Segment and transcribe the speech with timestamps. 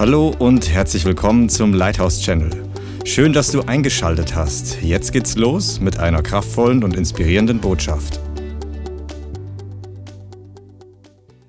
[0.00, 2.50] Hallo und herzlich willkommen zum Lighthouse Channel.
[3.04, 4.80] Schön, dass du eingeschaltet hast.
[4.80, 8.18] Jetzt geht's los mit einer kraftvollen und inspirierenden Botschaft.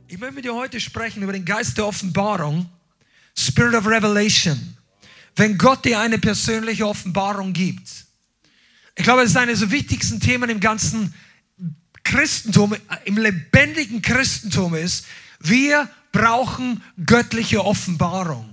[0.09, 2.69] Ich möchte mit dir heute sprechen über den Geist der Offenbarung,
[3.37, 4.76] Spirit of Revelation.
[5.38, 7.88] Wenn Gott dir eine persönliche Offenbarung gibt.
[8.97, 11.13] Ich glaube, das ist eines der wichtigsten Themen im ganzen
[12.04, 12.76] Christentum,
[13.06, 15.06] im lebendigen Christentum ist,
[15.40, 18.48] wir brauchen göttliche Offenbarung.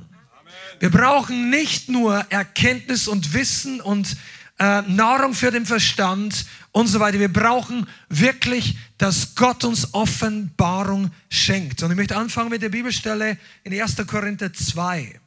[0.81, 4.17] Wir brauchen nicht nur Erkenntnis und Wissen und
[4.59, 7.19] äh, Nahrung für den Verstand und so weiter.
[7.19, 11.83] Wir brauchen wirklich, dass Gott uns Offenbarung schenkt.
[11.83, 13.97] Und ich möchte anfangen mit der Bibelstelle in 1.
[14.07, 15.21] Korinther 2.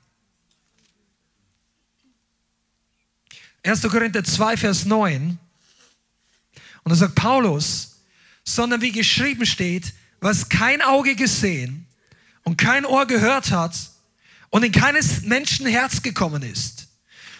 [3.64, 3.82] 1.
[3.84, 5.38] Korinther 2, Vers 9.
[6.84, 8.02] Und da sagt Paulus,
[8.44, 11.86] sondern wie geschrieben steht, was kein Auge gesehen
[12.44, 13.76] und kein Ohr gehört hat
[14.50, 16.88] und in keines Menschen Herz gekommen ist,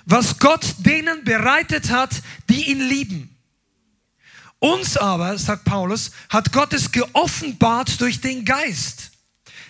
[0.06, 3.38] was Gott denen bereitet hat, die ihn lieben.
[4.60, 9.12] Uns aber, sagt Paulus, hat Gott es geoffenbart durch den Geist.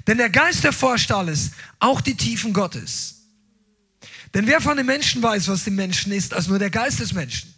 [0.07, 3.21] Denn der Geist erforscht alles, auch die Tiefen Gottes.
[4.33, 7.13] Denn wer von den Menschen weiß, was im Menschen ist, als nur der Geist des
[7.13, 7.53] Menschen,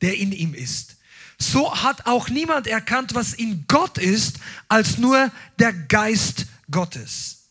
[0.00, 0.96] der in ihm ist.
[1.38, 4.38] So hat auch niemand erkannt, was in Gott ist,
[4.68, 7.44] als nur der Geist Gottes.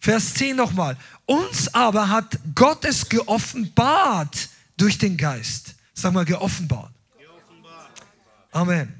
[0.00, 0.96] Vers 10 nochmal.
[1.26, 5.74] Uns aber hat Gott es geoffenbart durch den Geist.
[5.94, 6.92] Sag mal, geoffenbart.
[8.52, 8.94] Amen.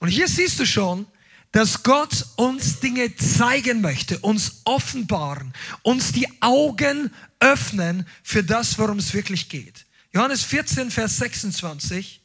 [0.00, 1.06] Und hier siehst du schon,
[1.52, 8.98] dass Gott uns Dinge zeigen möchte, uns offenbaren, uns die Augen öffnen für das, worum
[8.98, 9.86] es wirklich geht.
[10.12, 12.20] Johannes 14, Vers 26.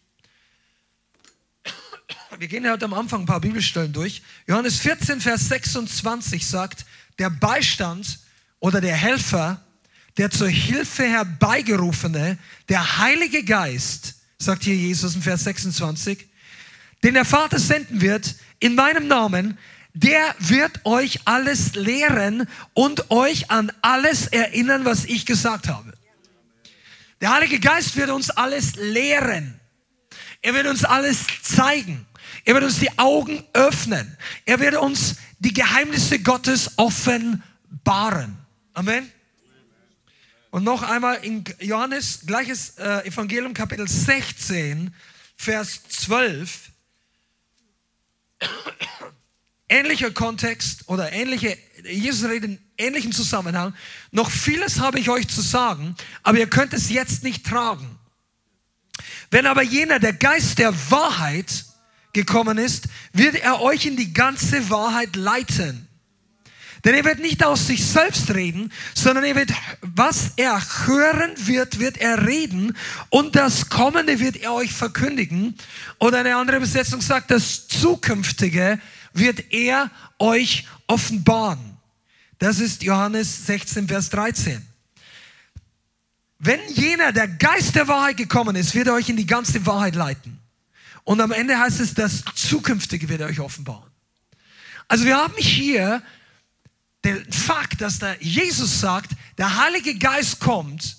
[2.40, 4.24] Wir gehen heute am Anfang ein paar Bibelstellen durch.
[4.48, 6.86] Johannes 14, Vers 26 sagt,
[7.20, 8.20] der Beistand
[8.60, 9.62] oder der Helfer,
[10.18, 12.40] der zur Hilfe herbeigerufene,
[12.70, 16.28] der Heilige Geist, sagt hier Jesus in Vers 26,
[17.04, 19.60] den der Vater senden wird in meinem Namen,
[19.94, 25.94] der wird euch alles lehren und euch an alles erinnern, was ich gesagt habe.
[27.22, 29.60] Der Heilige Geist wird uns alles lehren.
[30.42, 32.08] Er wird uns alles zeigen.
[32.46, 34.18] Er wird uns die Augen öffnen.
[34.46, 38.38] Er wird uns die Geheimnisse Gottes offenbaren.
[38.74, 39.12] Amen.
[40.52, 44.94] Und noch einmal in Johannes, gleiches äh, Evangelium, Kapitel 16,
[45.36, 46.70] Vers 12.
[49.70, 53.74] Ähnlicher Kontext oder ähnliche, Jesus redet in ähnlichen Zusammenhang.
[54.12, 57.98] Noch vieles habe ich euch zu sagen, aber ihr könnt es jetzt nicht tragen.
[59.32, 61.66] Wenn aber jener, der Geist der Wahrheit,
[62.14, 65.88] gekommen ist, wird er euch in die ganze Wahrheit leiten.
[66.84, 69.52] Denn er wird nicht aus sich selbst reden, sondern er wird,
[69.82, 72.76] was er hören wird, wird er reden
[73.10, 75.56] und das Kommende wird er euch verkündigen.
[76.00, 78.80] Oder eine andere Besetzung sagt, das Zukünftige
[79.14, 81.78] wird er euch offenbaren.
[82.40, 84.62] Das ist Johannes 16, Vers 13.
[86.40, 89.96] Wenn jener, der Geist der Wahrheit gekommen ist, wird er euch in die ganze Wahrheit
[89.96, 90.43] leiten.
[91.04, 93.92] Und am Ende heißt es, das Zukünftige wird er euch offenbaren.
[94.88, 96.02] Also wir haben hier
[97.04, 100.98] den Fakt, dass der Jesus sagt, der Heilige Geist kommt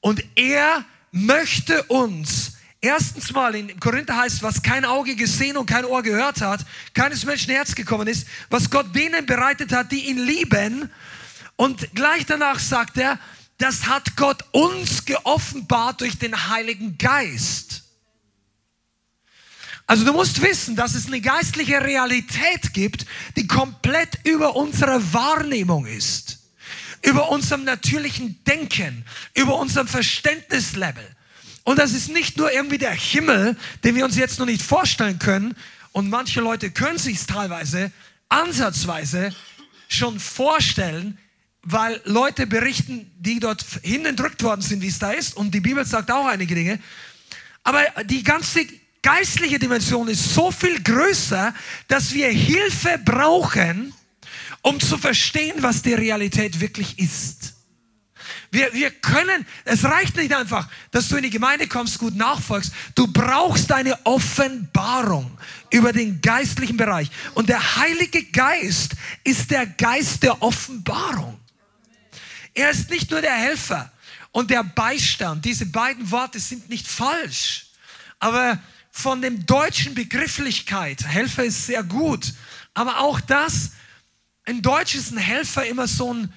[0.00, 5.84] und er möchte uns erstens mal in Korinther heißt, was kein Auge gesehen und kein
[5.84, 10.18] Ohr gehört hat, keines Menschen Herz gekommen ist, was Gott denen bereitet hat, die ihn
[10.18, 10.90] lieben.
[11.56, 13.18] Und gleich danach sagt er,
[13.58, 17.82] das hat Gott uns geoffenbart durch den Heiligen Geist.
[19.90, 25.84] Also du musst wissen, dass es eine geistliche Realität gibt, die komplett über unsere Wahrnehmung
[25.84, 26.38] ist,
[27.02, 31.04] über unserem natürlichen Denken, über unserem Verständnislevel.
[31.64, 35.18] Und das ist nicht nur irgendwie der Himmel, den wir uns jetzt noch nicht vorstellen
[35.18, 35.56] können.
[35.90, 37.90] Und manche Leute können sich teilweise
[38.28, 39.34] ansatzweise
[39.88, 41.18] schon vorstellen,
[41.62, 45.36] weil Leute berichten, die dort hingedrückt worden sind, wie es da ist.
[45.36, 46.78] Und die Bibel sagt auch einige Dinge.
[47.64, 48.66] Aber die ganze
[49.02, 51.54] geistliche Dimension ist so viel größer,
[51.88, 53.94] dass wir Hilfe brauchen,
[54.62, 57.54] um zu verstehen, was die Realität wirklich ist.
[58.52, 62.72] Wir, wir können, es reicht nicht einfach, dass du in die Gemeinde kommst, gut nachfolgst.
[62.96, 65.38] Du brauchst eine Offenbarung
[65.70, 67.10] über den geistlichen Bereich.
[67.34, 71.38] Und der Heilige Geist ist der Geist der Offenbarung.
[72.52, 73.92] Er ist nicht nur der Helfer
[74.32, 75.44] und der Beistand.
[75.44, 77.66] Diese beiden Worte sind nicht falsch.
[78.18, 78.58] Aber
[78.90, 81.06] von dem deutschen Begrifflichkeit.
[81.06, 82.34] Helfer ist sehr gut.
[82.74, 83.70] Aber auch das
[84.46, 86.32] in Deutsch ist ein Helfer immer so ein,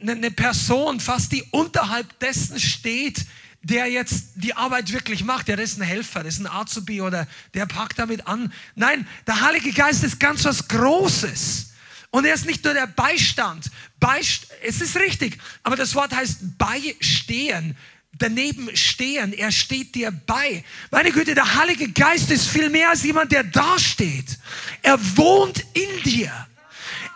[0.00, 3.26] eine Person, fast die unterhalb dessen steht,
[3.62, 5.48] der jetzt die Arbeit wirklich macht.
[5.48, 8.52] Ja, das ist ein Helfer, das ist ein Azubi oder der packt damit an.
[8.74, 11.72] Nein, der Heilige Geist ist ganz was Großes.
[12.10, 13.70] Und er ist nicht nur der Beistand.
[14.00, 17.76] Beist es ist richtig, aber das Wort heißt beistehen
[18.18, 19.32] daneben stehen.
[19.32, 20.64] Er steht dir bei.
[20.90, 24.38] Meine Güte, der Heilige Geist ist viel mehr als jemand, der da steht.
[24.82, 26.30] Er wohnt in dir.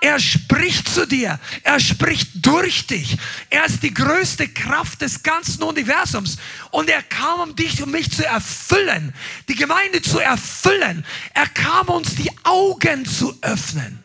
[0.00, 1.38] Er spricht zu dir.
[1.62, 3.16] Er spricht durch dich.
[3.48, 6.36] Er ist die größte Kraft des ganzen Universums.
[6.70, 9.14] Und er kam, um dich und mich zu erfüllen,
[9.48, 11.04] die Gemeinde zu erfüllen.
[11.34, 14.02] Er kam, uns die Augen zu öffnen.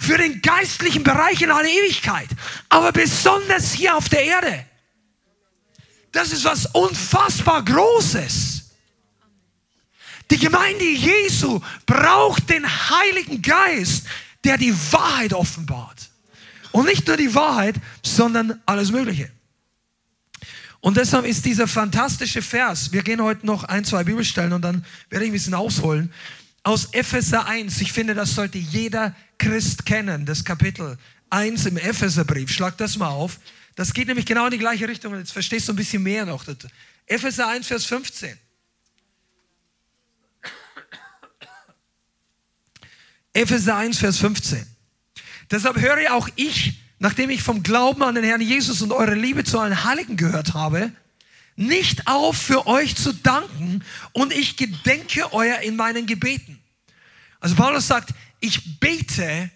[0.00, 2.28] Für den geistlichen Bereich in aller Ewigkeit.
[2.68, 4.66] Aber besonders hier auf der Erde.
[6.14, 8.70] Das ist was unfassbar Großes.
[10.30, 14.06] Die Gemeinde Jesu braucht den Heiligen Geist,
[14.44, 16.08] der die Wahrheit offenbart.
[16.70, 19.30] Und nicht nur die Wahrheit, sondern alles Mögliche.
[20.80, 24.84] Und deshalb ist dieser fantastische Vers, wir gehen heute noch ein, zwei Bibelstellen und dann
[25.10, 26.12] werde ich ein bisschen ausholen,
[26.62, 27.80] aus Epheser 1.
[27.80, 30.96] Ich finde, das sollte jeder Christ kennen, das Kapitel
[31.30, 32.52] 1 im Epheserbrief.
[32.52, 33.40] Schlag das mal auf.
[33.74, 36.24] Das geht nämlich genau in die gleiche Richtung und jetzt verstehst du ein bisschen mehr
[36.26, 36.44] noch.
[37.06, 38.38] Epheser 1, Vers 15.
[43.32, 44.64] Epheser 1, Vers 15.
[45.50, 49.44] Deshalb höre auch ich, nachdem ich vom Glauben an den Herrn Jesus und eure Liebe
[49.44, 50.92] zu allen Heiligen gehört habe,
[51.56, 56.60] nicht auf, für euch zu danken und ich gedenke euer in meinen Gebeten.
[57.40, 58.10] Also Paulus sagt,
[58.40, 59.50] ich bete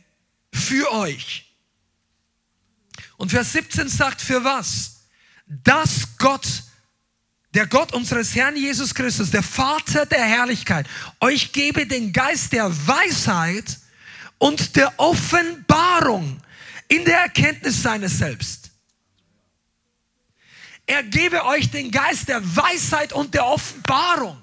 [0.53, 1.48] für euch.
[3.19, 5.01] Und Vers 17 sagt, für was?
[5.47, 6.47] Dass Gott,
[7.53, 10.87] der Gott unseres Herrn Jesus Christus, der Vater der Herrlichkeit,
[11.21, 13.79] euch gebe den Geist der Weisheit
[14.39, 16.41] und der Offenbarung
[16.87, 18.71] in der Erkenntnis seines Selbst.
[20.87, 24.43] Er gebe euch den Geist der Weisheit und der Offenbarung.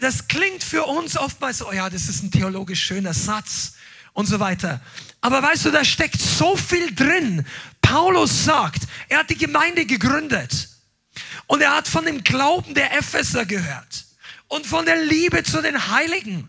[0.00, 3.74] Das klingt für uns oftmals, oh ja, das ist ein theologisch schöner Satz
[4.12, 4.80] und so weiter.
[5.26, 7.44] Aber weißt du, da steckt so viel drin.
[7.82, 10.68] Paulus sagt, er hat die Gemeinde gegründet
[11.48, 14.04] und er hat von dem Glauben der Epheser gehört
[14.46, 16.48] und von der Liebe zu den Heiligen.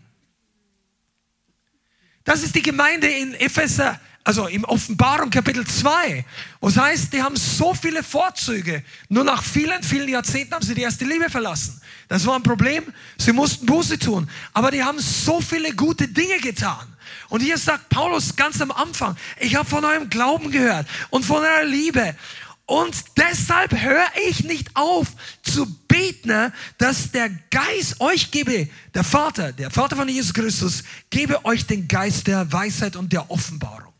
[2.22, 6.24] Das ist die Gemeinde in Epheser, also im Offenbarung Kapitel 2.
[6.60, 8.84] Was heißt, die haben so viele Vorzüge.
[9.08, 11.82] Nur nach vielen, vielen Jahrzehnten haben sie die erste Liebe verlassen.
[12.06, 12.84] Das war ein Problem.
[13.16, 14.30] Sie mussten Buße tun.
[14.52, 16.94] Aber die haben so viele gute Dinge getan.
[17.28, 21.42] Und hier sagt Paulus ganz am Anfang, ich habe von eurem Glauben gehört und von
[21.42, 22.16] eurer Liebe.
[22.64, 25.08] Und deshalb höre ich nicht auf
[25.42, 31.44] zu beten, dass der Geist euch gebe, der Vater, der Vater von Jesus Christus, gebe
[31.44, 33.94] euch den Geist der Weisheit und der Offenbarung.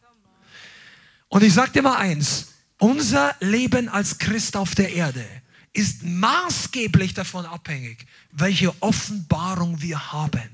[1.28, 2.48] Und ich sage dir mal eins,
[2.78, 5.24] unser Leben als Christ auf der Erde
[5.72, 10.50] ist maßgeblich davon abhängig, welche Offenbarung wir haben.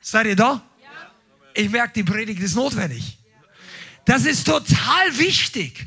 [0.00, 0.62] Seid ihr da?
[1.54, 3.18] Ich merke, die Predigt ist notwendig.
[4.04, 5.86] Das ist total wichtig.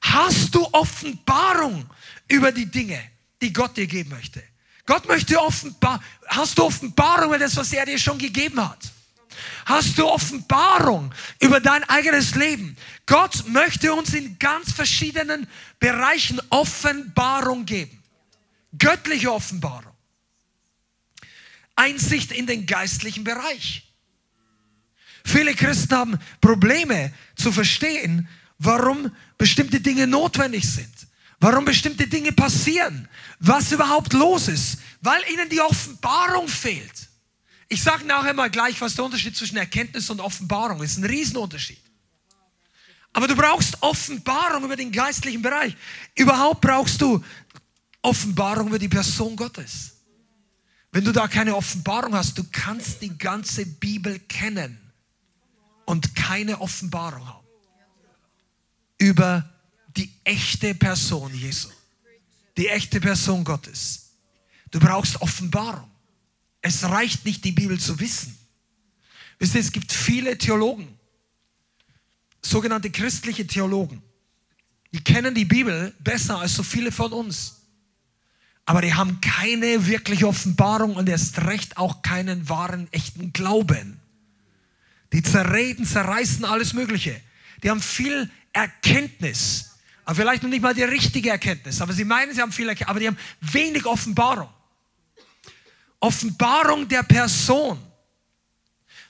[0.00, 1.88] Hast du Offenbarung
[2.28, 3.00] über die Dinge,
[3.40, 4.42] die Gott dir geben möchte?
[4.86, 8.92] Gott möchte offenbar, hast du Offenbarung über das, was er dir schon gegeben hat?
[9.64, 12.76] Hast du Offenbarung über dein eigenes Leben?
[13.06, 15.46] Gott möchte uns in ganz verschiedenen
[15.78, 18.02] Bereichen Offenbarung geben.
[18.76, 19.92] Göttliche Offenbarung.
[21.76, 23.83] Einsicht in den geistlichen Bereich.
[25.24, 28.28] Viele Christen haben Probleme zu verstehen,
[28.58, 30.92] warum bestimmte Dinge notwendig sind,
[31.40, 33.08] warum bestimmte Dinge passieren,
[33.40, 37.08] was überhaupt los ist, weil ihnen die Offenbarung fehlt.
[37.68, 40.98] Ich sage nachher mal gleich, was der Unterschied zwischen Erkenntnis und Offenbarung ist.
[40.98, 41.80] Ein Riesenunterschied.
[43.14, 45.74] Aber du brauchst Offenbarung über den geistlichen Bereich.
[46.14, 47.24] Überhaupt brauchst du
[48.02, 49.92] Offenbarung über die Person Gottes.
[50.92, 54.83] Wenn du da keine Offenbarung hast, du kannst die ganze Bibel kennen
[55.84, 57.46] und keine Offenbarung haben
[58.98, 59.48] über
[59.96, 61.68] die echte Person Jesu,
[62.56, 64.10] die echte Person Gottes.
[64.70, 65.90] Du brauchst Offenbarung.
[66.60, 68.36] Es reicht nicht, die Bibel zu wissen.
[69.38, 70.88] Wisst ihr, es gibt viele Theologen,
[72.40, 74.02] sogenannte christliche Theologen,
[74.92, 77.62] die kennen die Bibel besser als so viele von uns.
[78.64, 84.00] Aber die haben keine wirkliche Offenbarung und erst recht auch keinen wahren, echten Glauben.
[85.14, 87.20] Die zerreden, zerreißen alles Mögliche.
[87.62, 89.76] Die haben viel Erkenntnis.
[90.04, 91.80] Aber vielleicht noch nicht mal die richtige Erkenntnis.
[91.80, 92.90] Aber sie meinen, sie haben viel Erkenntnis.
[92.90, 94.48] Aber die haben wenig Offenbarung.
[96.00, 97.78] Offenbarung der Person.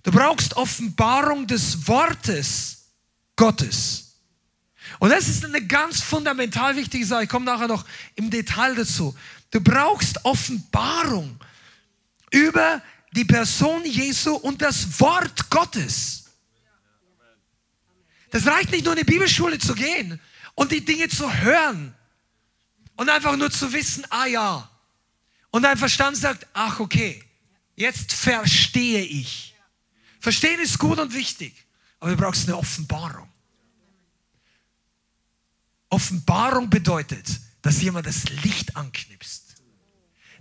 [0.02, 2.90] Du brauchst Offenbarung des Wortes
[3.34, 4.18] Gottes.
[4.98, 7.22] Und das ist eine ganz fundamental wichtige Sache.
[7.22, 9.16] Ich komme nachher noch im Detail dazu.
[9.50, 11.40] Du brauchst Offenbarung
[12.30, 12.82] über
[13.14, 16.24] die Person Jesu und das Wort Gottes.
[18.30, 20.20] Das reicht nicht nur in die Bibelschule zu gehen
[20.56, 21.94] und die Dinge zu hören
[22.96, 24.68] und einfach nur zu wissen, ah ja.
[25.50, 27.22] Und dein Verstand sagt, ach okay,
[27.76, 29.54] jetzt verstehe ich.
[30.18, 31.54] Verstehen ist gut und wichtig,
[32.00, 33.30] aber du brauchst eine Offenbarung.
[35.88, 37.28] Offenbarung bedeutet,
[37.62, 39.62] dass jemand das Licht anknipst,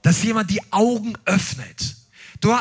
[0.02, 2.03] dass jemand die Augen öffnet.
[2.44, 2.54] Du,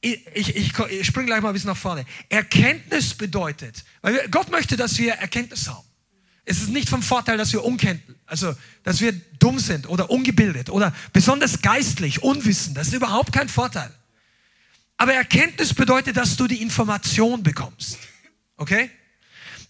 [0.00, 2.06] ich, ich, ich springe gleich mal ein bisschen nach vorne.
[2.30, 5.86] Erkenntnis bedeutet, weil Gott möchte, dass wir Erkenntnis haben.
[6.46, 10.70] Es ist nicht vom Vorteil, dass wir unkennt, also dass wir dumm sind oder ungebildet
[10.70, 12.78] oder besonders geistlich, unwissend.
[12.78, 13.94] Das ist überhaupt kein Vorteil.
[14.96, 17.98] Aber Erkenntnis bedeutet, dass du die Information bekommst.
[18.56, 18.90] Okay?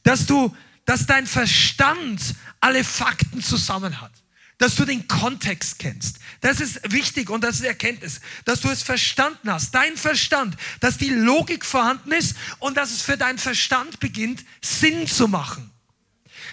[0.04, 0.54] Dass du,
[0.84, 4.12] dass dein Verstand alle Fakten zusammen hat.
[4.60, 6.18] Dass du den Kontext kennst.
[6.42, 8.20] Das ist wichtig und das ist Erkenntnis.
[8.44, 9.74] Dass du es verstanden hast.
[9.74, 10.54] Dein Verstand.
[10.80, 15.70] Dass die Logik vorhanden ist und dass es für deinen Verstand beginnt, Sinn zu machen.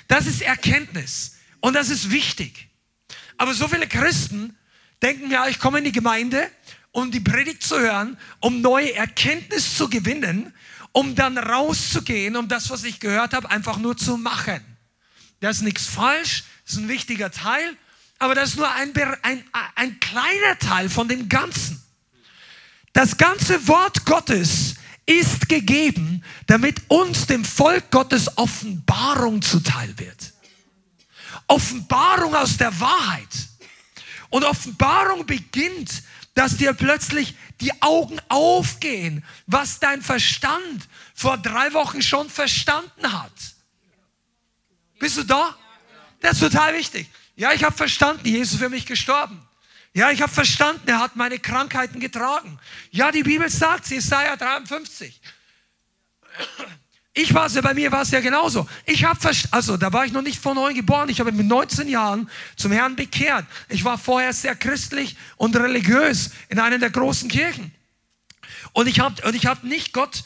[0.08, 1.36] Das ist Erkenntnis.
[1.60, 2.70] Und das ist wichtig.
[3.38, 4.56] Aber so viele Christen
[5.02, 6.50] denken ja, ich komme in die Gemeinde,
[6.92, 10.54] um die Predigt zu hören, um neue Erkenntnis zu gewinnen,
[10.94, 14.62] um dann rauszugehen, um das, was ich gehört habe, einfach nur zu machen.
[15.42, 17.76] Da ist nichts falsch, das ist ein wichtiger Teil,
[18.20, 19.44] aber das ist nur ein, ein,
[19.76, 21.82] ein kleiner Teil von dem Ganzen.
[22.94, 30.34] Das ganze Wort Gottes ist gegeben, damit uns, dem Volk Gottes, Offenbarung zuteil wird.
[31.48, 33.30] Offenbarung aus der Wahrheit.
[34.30, 42.02] Und Offenbarung beginnt, dass dir plötzlich die Augen aufgehen, was dein Verstand vor drei Wochen
[42.02, 43.32] schon verstanden hat.
[45.00, 45.56] Bist du da?
[46.20, 47.10] Das ist total wichtig.
[47.38, 49.40] Ja, ich habe verstanden, Jesus ist für mich gestorben.
[49.94, 52.60] Ja, ich habe verstanden, er hat meine Krankheiten getragen.
[52.92, 55.22] Ja, die Bibel sagt, Jesaja 53.
[57.14, 58.68] Ich war es ja, bei mir war es ja genauso.
[58.86, 59.20] Ich habe
[59.52, 61.10] also da war ich noch nicht vor neu geboren.
[61.10, 63.46] Ich habe mit 19 Jahren zum Herrn bekehrt.
[63.70, 67.72] Ich war vorher sehr christlich und religiös in einer der großen Kirchen.
[68.74, 70.24] Und ich habe und ich habe nicht Gott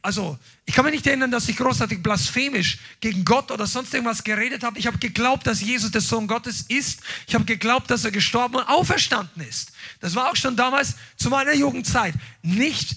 [0.00, 4.24] also ich kann mich nicht erinnern, dass ich großartig blasphemisch gegen Gott oder sonst irgendwas
[4.24, 4.78] geredet habe.
[4.78, 7.00] Ich habe geglaubt, dass Jesus der Sohn Gottes ist.
[7.26, 9.72] Ich habe geglaubt, dass er gestorben und auferstanden ist.
[10.00, 12.96] Das war auch schon damals zu meiner Jugendzeit nicht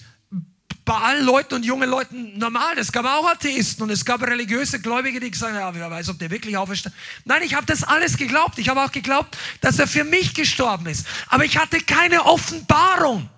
[0.86, 2.78] bei allen Leuten und jungen Leuten normal.
[2.78, 6.10] Es gab auch Atheisten und es gab religiöse Gläubige, die gesagt haben, ja, wer weiß,
[6.10, 7.26] ob der wirklich auferstanden ist.
[7.26, 8.58] Nein, ich habe das alles geglaubt.
[8.60, 11.06] Ich habe auch geglaubt, dass er für mich gestorben ist.
[11.28, 13.30] Aber ich hatte keine Offenbarung.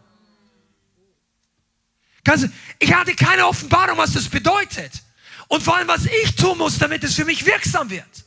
[2.79, 4.91] Ich hatte keine Offenbarung, was das bedeutet.
[5.48, 8.25] Und vor allem, was ich tun muss, damit es für mich wirksam wird.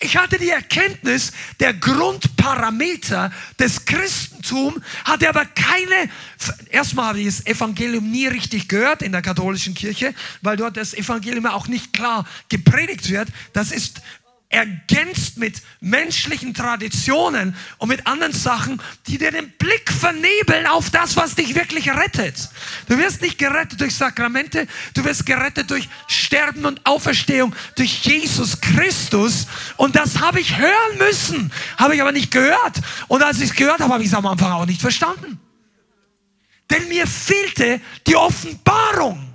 [0.00, 6.10] Ich hatte die Erkenntnis der Grundparameter des Christentums, hatte aber keine,
[6.70, 10.94] erstmal habe ich das Evangelium nie richtig gehört in der katholischen Kirche, weil dort das
[10.94, 13.28] Evangelium auch nicht klar gepredigt wird.
[13.52, 14.02] Das ist
[14.52, 21.16] ergänzt mit menschlichen Traditionen und mit anderen Sachen, die dir den Blick vernebeln auf das,
[21.16, 22.50] was dich wirklich rettet.
[22.88, 28.60] Du wirst nicht gerettet durch Sakramente, du wirst gerettet durch Sterben und Auferstehung, durch Jesus
[28.60, 29.46] Christus.
[29.76, 32.80] Und das habe ich hören müssen, habe ich aber nicht gehört.
[33.08, 35.40] Und als ich es gehört habe, habe ich es am Anfang auch nicht verstanden.
[36.70, 39.31] Denn mir fehlte die Offenbarung.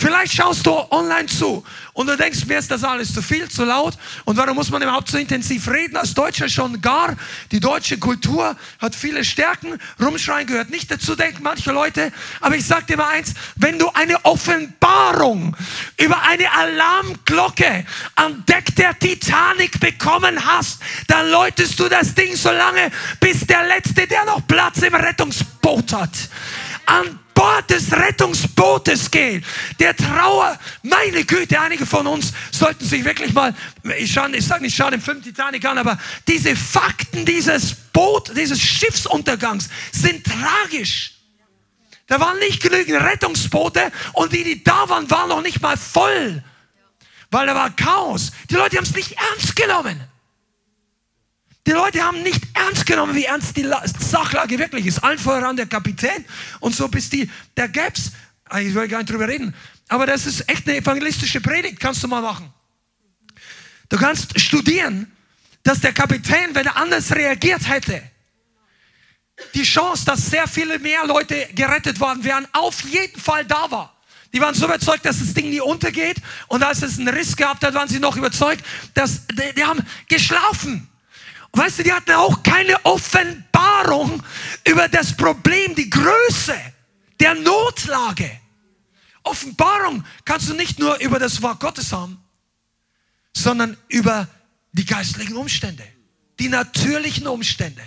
[0.00, 3.66] Vielleicht schaust du online zu und du denkst, mir ist das alles zu viel, zu
[3.66, 3.98] laut.
[4.24, 5.94] Und warum muss man überhaupt so intensiv reden?
[5.94, 7.14] Als Deutscher schon gar.
[7.52, 9.78] Die deutsche Kultur hat viele Stärken.
[10.00, 12.12] Rumschreien gehört nicht dazu, denken manche Leute.
[12.40, 15.54] Aber ich sag dir mal eins, wenn du eine Offenbarung
[15.98, 22.50] über eine Alarmglocke am Deck der Titanic bekommen hast, dann läutest du das Ding so
[22.50, 22.90] lange,
[23.20, 26.30] bis der Letzte, der noch Platz im Rettungsboot hat,
[26.86, 29.42] an Bord des Rettungsbootes gehen.
[29.78, 33.54] Der Trauer, meine Güte, einige von uns sollten sich wirklich mal,
[33.96, 38.30] ich, schaue, ich sage nicht, schau den Film Titanic an, aber diese Fakten dieses Boot,
[38.36, 41.14] dieses Schiffsuntergangs sind tragisch.
[42.08, 46.44] Da waren nicht genügend Rettungsboote und die, die da waren, waren noch nicht mal voll,
[47.30, 48.32] weil da war Chaos.
[48.50, 49.98] Die Leute haben es nicht ernst genommen.
[51.70, 53.64] Die Leute haben nicht ernst genommen, wie ernst die
[54.00, 55.04] Sachlage wirklich ist.
[55.04, 56.24] Allen voran der Kapitän
[56.58, 58.10] und so bis die, der Gaps.
[58.58, 59.54] Ich will gar nicht drüber reden.
[59.86, 62.52] Aber das ist echt eine evangelistische Predigt, kannst du mal machen.
[63.88, 65.12] Du kannst studieren,
[65.62, 68.02] dass der Kapitän, wenn er anders reagiert hätte,
[69.54, 73.96] die Chance, dass sehr viele mehr Leute gerettet worden wären, auf jeden Fall da war.
[74.32, 76.16] Die waren so überzeugt, dass das Ding nie untergeht.
[76.48, 79.86] Und als es einen Riss gehabt hat, waren sie noch überzeugt, dass die, die haben
[80.08, 80.89] geschlafen.
[81.52, 84.22] Weißt du, die hatten auch keine Offenbarung
[84.66, 86.54] über das Problem, die Größe
[87.18, 88.30] der Notlage.
[89.22, 92.22] Offenbarung kannst du nicht nur über das Wort Gottes haben,
[93.34, 94.28] sondern über
[94.72, 95.84] die geistlichen Umstände,
[96.38, 97.82] die natürlichen Umstände.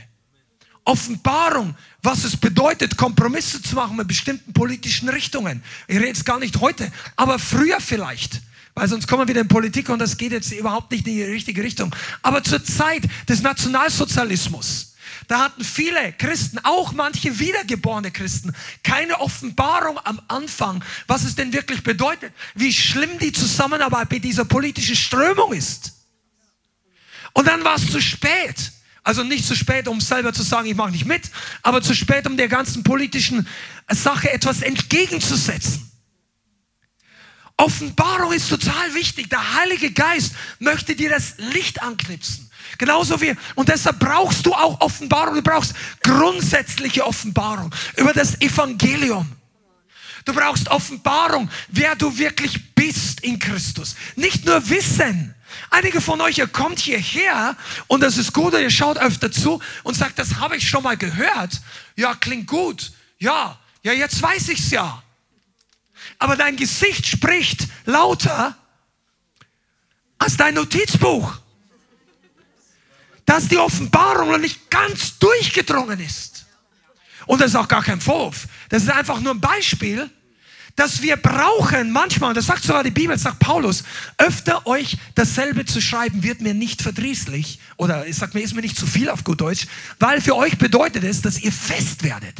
[0.85, 5.63] Offenbarung, was es bedeutet, Kompromisse zu machen mit bestimmten politischen Richtungen.
[5.87, 8.41] Ich rede jetzt gar nicht heute, aber früher vielleicht.
[8.75, 11.23] Weil sonst kommen wir wieder in Politik und das geht jetzt überhaupt nicht in die
[11.23, 11.95] richtige Richtung.
[12.21, 14.93] Aber zur Zeit des Nationalsozialismus,
[15.27, 18.53] da hatten viele Christen, auch manche wiedergeborene Christen,
[18.83, 24.45] keine Offenbarung am Anfang, was es denn wirklich bedeutet, wie schlimm die Zusammenarbeit mit dieser
[24.45, 25.93] politischen Strömung ist.
[27.33, 28.71] Und dann war es zu spät.
[29.03, 31.29] Also nicht zu spät, um selber zu sagen, ich mache nicht mit,
[31.61, 33.47] aber zu spät, um der ganzen politischen
[33.89, 35.92] Sache etwas entgegenzusetzen.
[37.57, 39.29] Offenbarung ist total wichtig.
[39.29, 42.49] Der Heilige Geist möchte dir das Licht anknipsen.
[42.77, 45.35] Genauso wie, und deshalb brauchst du auch Offenbarung.
[45.35, 49.31] Du brauchst grundsätzliche Offenbarung über das Evangelium.
[50.25, 53.95] Du brauchst Offenbarung, wer du wirklich bist in Christus.
[54.15, 55.35] Nicht nur Wissen,
[55.69, 57.55] Einige von euch, ihr kommt hierher
[57.87, 60.97] und das ist gut, ihr schaut öfter zu und sagt, das habe ich schon mal
[60.97, 61.61] gehört.
[61.95, 62.91] Ja, klingt gut.
[63.19, 65.01] Ja, ja, jetzt weiß ich's ja.
[66.19, 68.57] Aber dein Gesicht spricht lauter
[70.17, 71.39] als dein Notizbuch.
[73.25, 76.45] Dass die Offenbarung noch nicht ganz durchgedrungen ist.
[77.25, 78.47] Und das ist auch gar kein Vorwurf.
[78.69, 80.09] Das ist einfach nur ein Beispiel
[80.75, 83.83] dass wir brauchen manchmal, das sagt sogar die Bibel, sagt Paulus,
[84.17, 88.61] öfter euch dasselbe zu schreiben wird mir nicht verdrießlich oder ich sag mir, ist mir
[88.61, 89.67] nicht zu viel auf gut Deutsch,
[89.99, 92.35] weil für euch bedeutet es, dass ihr fest werdet.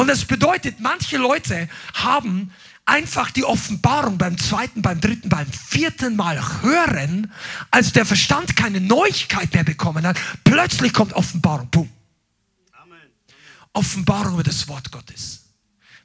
[0.00, 2.50] Und das bedeutet, manche Leute haben
[2.86, 7.30] einfach die Offenbarung beim zweiten, beim dritten, beim vierten Mal hören,
[7.70, 10.18] als der Verstand keine Neuigkeit mehr bekommen hat.
[10.42, 11.68] Plötzlich kommt Offenbarung.
[11.70, 11.90] Boom.
[13.74, 15.42] Offenbarung über das Wort Gottes.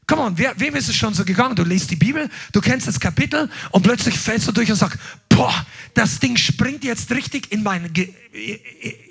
[0.08, 1.56] Come on, wer, wem ist es schon so gegangen?
[1.56, 5.00] Du liest die Bibel, du kennst das Kapitel und plötzlich fällst du durch und sagst,
[5.30, 7.94] boah, das Ding springt jetzt richtig in mein,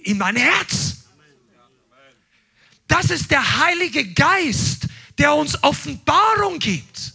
[0.05, 1.04] in mein Herz.
[2.89, 4.87] Das ist der Heilige Geist,
[5.19, 7.13] der uns Offenbarung gibt.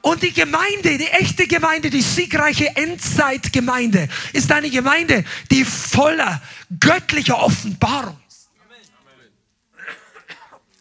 [0.00, 6.42] Und die Gemeinde, die echte Gemeinde, die siegreiche Endzeitgemeinde, ist eine Gemeinde, die voller
[6.78, 8.18] göttlicher Offenbarung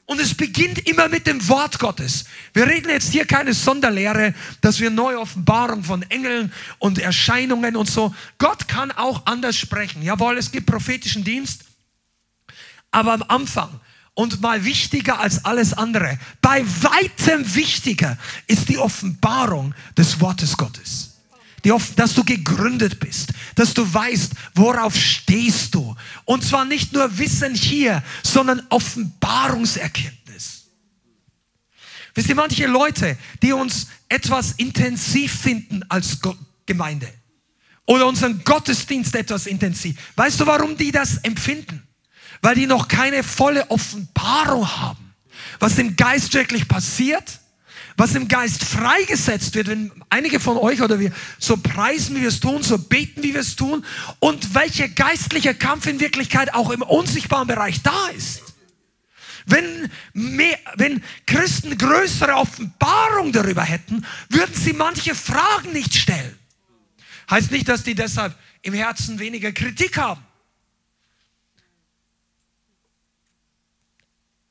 [0.05, 2.25] und es beginnt immer mit dem Wort Gottes.
[2.53, 7.89] Wir reden jetzt hier keine Sonderlehre, dass wir neue Offenbarung von Engeln und Erscheinungen und
[7.89, 8.13] so.
[8.37, 10.03] Gott kann auch anders sprechen.
[10.03, 11.65] Jawohl, es gibt prophetischen Dienst.
[12.91, 13.79] Aber am Anfang
[14.13, 21.13] und mal wichtiger als alles andere, bei weitem wichtiger ist die Offenbarung des Wortes Gottes
[21.95, 25.95] dass du gegründet bist, dass du weißt, worauf stehst du.
[26.25, 30.65] Und zwar nicht nur Wissen hier, sondern Offenbarungserkenntnis.
[32.13, 36.19] Wisst ihr, manche Leute, die uns etwas intensiv finden als
[36.65, 37.11] Gemeinde
[37.85, 41.81] oder unseren Gottesdienst etwas intensiv, weißt du, warum die das empfinden?
[42.43, 45.15] Weil die noch keine volle Offenbarung haben,
[45.59, 47.39] was im Geist wirklich passiert
[47.97, 52.29] was im Geist freigesetzt wird, wenn einige von euch oder wir so preisen, wie wir
[52.29, 53.85] es tun, so beten, wie wir es tun
[54.19, 58.41] und welcher geistliche Kampf in Wirklichkeit auch im unsichtbaren Bereich da ist.
[59.45, 66.37] Wenn, mehr, wenn Christen größere Offenbarung darüber hätten, würden sie manche Fragen nicht stellen.
[67.29, 70.23] Heißt nicht, dass die deshalb im Herzen weniger Kritik haben.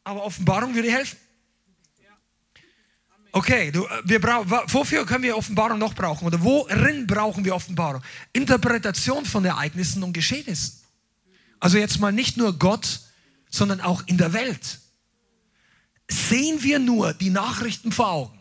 [0.05, 1.19] Aber Offenbarung würde helfen.
[3.35, 6.27] Okay, du, äh, wir brauchen, wofür können wir Offenbarung noch brauchen?
[6.27, 8.03] Oder worin brauchen wir Offenbarung?
[8.33, 10.81] Interpretation von Ereignissen und Geschehnissen.
[11.59, 13.01] Also jetzt mal nicht nur Gott,
[13.49, 14.81] sondern auch in der Welt.
[16.11, 18.39] Sehen wir nur die Nachrichten vor Augen?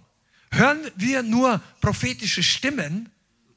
[0.51, 3.09] Hören wir nur prophetische Stimmen,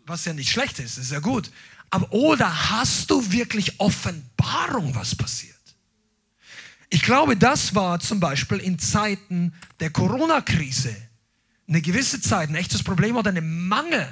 [0.06, 1.50] was ja nicht schlecht ist, ist ja gut.
[1.90, 5.53] Aber oder hast du wirklich Offenbarung, was passiert?
[6.90, 10.94] Ich glaube, das war zum Beispiel in Zeiten der Corona-Krise
[11.68, 14.06] eine gewisse Zeit ein echtes Problem oder einen Mangel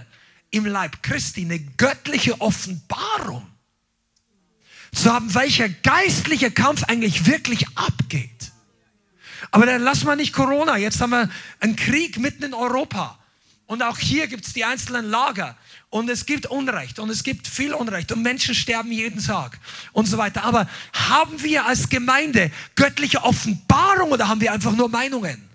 [0.50, 3.46] im Leib Christi, eine göttliche Offenbarung
[4.94, 8.52] zu haben, welcher geistliche Kampf eigentlich wirklich abgeht.
[9.50, 11.28] Aber dann lass mal nicht Corona, jetzt haben wir
[11.60, 13.18] einen Krieg mitten in Europa.
[13.72, 15.56] Und auch hier gibt es die einzelnen Lager.
[15.88, 19.58] Und es gibt Unrecht und es gibt viel Unrecht und Menschen sterben jeden Tag
[19.92, 20.44] und so weiter.
[20.44, 25.48] Aber haben wir als Gemeinde göttliche Offenbarung oder haben wir einfach nur Meinungen?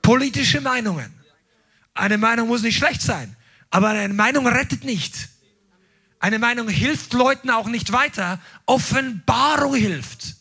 [0.00, 1.12] Politische Meinungen.
[1.92, 3.36] Eine Meinung muss nicht schlecht sein,
[3.68, 5.28] aber eine Meinung rettet nicht.
[6.20, 8.40] Eine Meinung hilft Leuten auch nicht weiter.
[8.64, 10.36] Offenbarung hilft.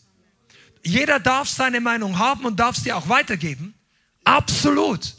[0.82, 3.74] Jeder darf seine Meinung haben und darf sie auch weitergeben.
[4.24, 5.16] Absolut.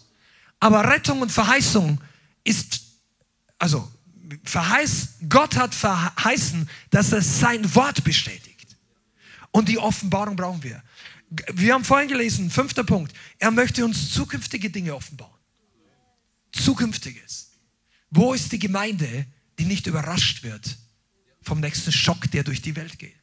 [0.62, 2.00] Aber Rettung und Verheißung
[2.44, 2.82] ist
[3.58, 3.92] also
[4.44, 8.76] verheiß, Gott hat verheißen, dass er sein Wort bestätigt.
[9.50, 10.80] Und die Offenbarung brauchen wir.
[11.52, 15.34] Wir haben vorhin gelesen, fünfter Punkt, er möchte uns zukünftige Dinge offenbaren.
[16.52, 17.50] Zukünftiges.
[18.10, 19.26] Wo ist die Gemeinde,
[19.58, 20.78] die nicht überrascht wird
[21.40, 23.16] vom nächsten Schock, der durch die Welt geht?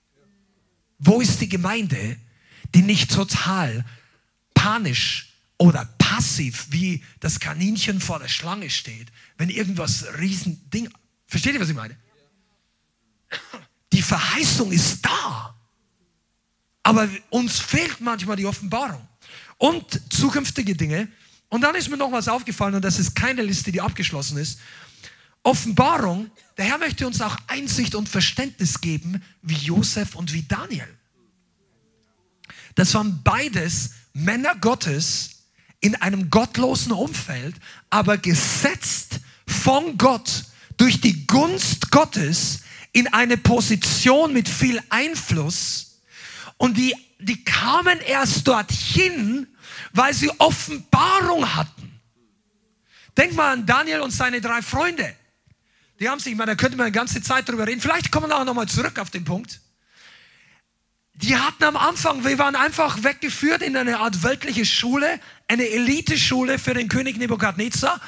[0.98, 2.18] Wo ist die Gemeinde,
[2.76, 3.86] die nicht total
[4.54, 5.29] panisch
[5.60, 10.90] oder passiv wie das Kaninchen vor der Schlange steht, wenn irgendwas Riesending.
[11.28, 11.96] Versteht ihr, was ich meine?
[13.94, 15.56] Die Verheißung ist da.
[16.82, 19.06] Aber uns fehlt manchmal die Offenbarung.
[19.58, 21.10] Und zukünftige Dinge.
[21.50, 24.60] Und dann ist mir noch was aufgefallen, und das ist keine Liste, die abgeschlossen ist.
[25.44, 30.88] Offenbarung, der Herr möchte uns auch Einsicht und Verständnis geben, wie Josef und wie Daniel.
[32.76, 35.39] Das waren beides Männer Gottes
[35.82, 37.56] in einem gottlosen Umfeld,
[37.90, 40.46] aber gesetzt von Gott
[40.78, 42.60] durch die Gunst Gottes
[42.92, 46.02] in eine Position mit viel Einfluss
[46.58, 49.48] und die, die kamen erst dorthin,
[49.94, 52.00] weil sie Offenbarung hatten.
[53.18, 55.16] Denk mal an Daniel und seine drei Freunde.
[56.00, 57.82] Die haben sich, ich meine, da könnte man eine ganze Zeit drüber reden.
[57.82, 59.60] Vielleicht kommen wir auch nochmal zurück auf den Punkt.
[61.22, 66.58] Die hatten am Anfang, wir waren einfach weggeführt in eine Art weltliche Schule, eine Eliteschule
[66.58, 68.00] für den König Nebukadnezar.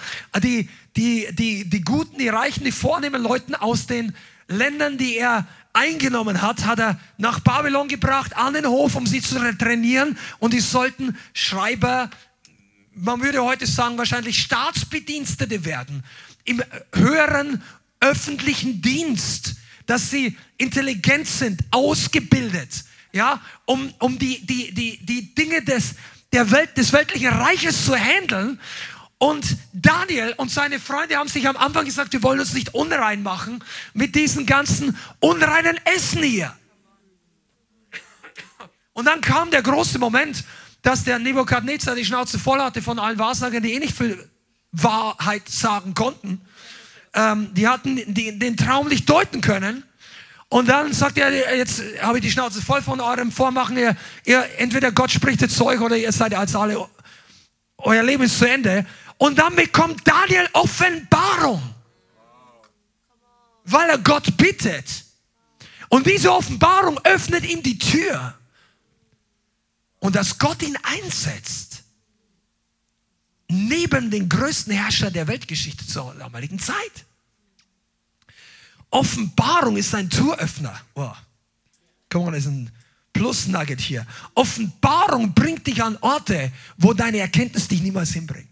[0.42, 4.16] Die, die, die, die guten, die reichen, die vornehmen Leuten aus den
[4.48, 9.22] Ländern, die er eingenommen hat, hat er nach Babylon gebracht, an den Hof, um sie
[9.22, 10.18] zu trainieren.
[10.40, 12.10] Und die sollten Schreiber,
[12.94, 16.06] man würde heute sagen, wahrscheinlich Staatsbedienstete werden.
[16.46, 17.62] Im höheren
[18.00, 25.64] öffentlichen Dienst, dass sie intelligent sind, ausgebildet, ja, um, um die, die, die, die Dinge
[25.64, 25.96] des,
[26.34, 28.60] der Welt, des weltlichen Reiches zu handeln.
[29.18, 33.22] Und Daniel und seine Freunde haben sich am Anfang gesagt, wir wollen uns nicht unrein
[33.22, 36.56] machen mit diesen ganzen unreinen Essen hier.
[38.94, 40.44] Und dann kam der große Moment,
[40.82, 44.28] dass der Nebukadnezar die Schnauze voll hatte von allen Wahrsagern, die eh nicht viel
[44.72, 46.42] Wahrheit sagen konnten.
[47.14, 49.84] Ähm, die hatten die, den Traum nicht deuten können.
[50.52, 53.78] Und dann sagt er, jetzt habe ich die Schnauze voll von eurem Vormachen.
[53.78, 56.90] Ihr, ihr, entweder Gott spricht jetzt zu euch oder ihr seid als alle,
[57.78, 58.86] euer Leben ist zu Ende.
[59.18, 61.62] Und dann bekommt Daniel Offenbarung,
[63.64, 65.06] weil er Gott bittet.
[65.88, 68.34] Und diese Offenbarung öffnet ihm die Tür.
[70.00, 71.84] Und dass Gott ihn einsetzt,
[73.48, 77.06] neben den größten Herrscher der Weltgeschichte zur damaligen Zeit.
[78.92, 80.80] Offenbarung ist ein Türöffner.
[80.96, 81.12] Oh,
[82.10, 82.70] come on, ist ein
[83.14, 84.06] Plus-Nugget hier.
[84.36, 88.50] Offenbarung bringt dich an Orte, wo deine Erkenntnis dich niemals hinbringt.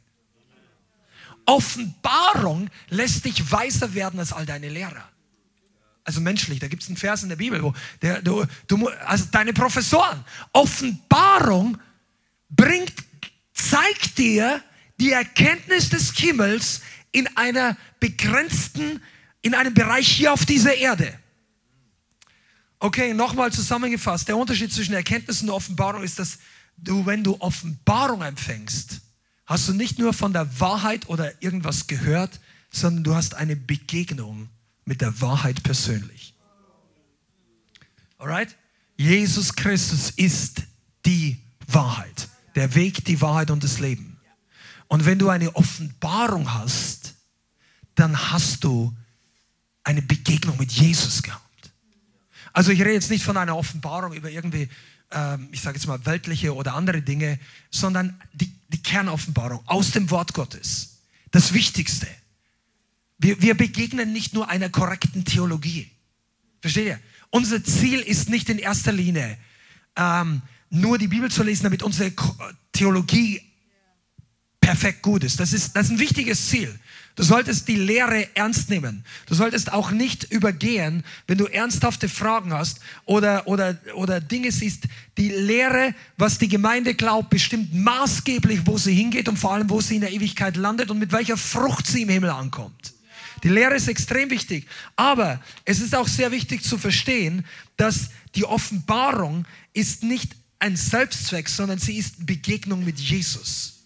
[1.45, 5.03] Offenbarung lässt dich weiser werden als all deine Lehrer.
[6.03, 9.25] Also menschlich, da gibt es einen Vers in der Bibel, wo der, du, du, also
[9.31, 10.23] deine Professoren.
[10.53, 11.77] Offenbarung
[12.49, 12.93] bringt,
[13.53, 14.63] zeigt dir
[14.99, 19.01] die Erkenntnis des Himmels in einer begrenzten
[19.41, 21.17] in einem Bereich hier auf dieser Erde.
[22.79, 24.27] Okay, nochmal zusammengefasst.
[24.27, 26.39] Der Unterschied zwischen Erkenntnis und Offenbarung ist, dass
[26.77, 29.01] du, wenn du Offenbarung empfängst,
[29.45, 32.39] hast du nicht nur von der Wahrheit oder irgendwas gehört,
[32.71, 34.49] sondern du hast eine Begegnung
[34.85, 36.33] mit der Wahrheit persönlich.
[38.17, 38.55] Alright?
[38.95, 40.63] Jesus Christus ist
[41.05, 42.29] die Wahrheit.
[42.55, 44.19] Der Weg, die Wahrheit und das Leben.
[44.87, 47.15] Und wenn du eine Offenbarung hast,
[47.95, 48.95] dann hast du
[49.89, 51.71] eine Begegnung mit Jesus gehabt.
[52.53, 54.69] Also ich rede jetzt nicht von einer Offenbarung über irgendwie,
[55.09, 57.39] ähm, ich sage jetzt mal, weltliche oder andere Dinge,
[57.71, 60.99] sondern die, die Kernoffenbarung aus dem Wort Gottes.
[61.31, 62.07] Das Wichtigste.
[63.17, 65.89] Wir, wir begegnen nicht nur einer korrekten Theologie.
[66.61, 66.99] Versteht ihr?
[67.31, 69.37] Unser Ziel ist nicht in erster Linie
[69.95, 72.13] ähm, nur die Bibel zu lesen, damit unsere
[72.73, 73.41] Theologie
[74.61, 75.39] perfekt gut ist.
[75.39, 76.79] Das ist, das ist ein wichtiges Ziel.
[77.19, 79.03] Du solltest die Lehre ernst nehmen.
[79.25, 84.85] Du solltest auch nicht übergehen, wenn du ernsthafte Fragen hast oder, oder, oder Dinge siehst.
[85.17, 89.81] Die Lehre, was die Gemeinde glaubt, bestimmt maßgeblich, wo sie hingeht und vor allem, wo
[89.81, 92.93] sie in der Ewigkeit landet und mit welcher Frucht sie im Himmel ankommt.
[93.43, 94.65] Die Lehre ist extrem wichtig.
[94.95, 101.49] Aber es ist auch sehr wichtig zu verstehen, dass die Offenbarung ist nicht ein Selbstzweck,
[101.49, 103.78] sondern sie ist Begegnung mit Jesus.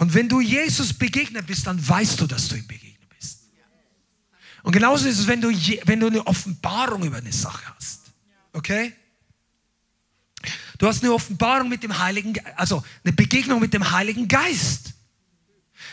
[0.00, 3.40] Und wenn du Jesus begegnet bist, dann weißt du, dass du ihm begegnet bist.
[4.62, 8.00] Und genauso ist es, wenn du, wenn du eine Offenbarung über eine Sache hast.
[8.54, 8.94] Okay?
[10.78, 14.94] Du hast eine Offenbarung mit dem Heiligen, also eine Begegnung mit dem Heiligen Geist.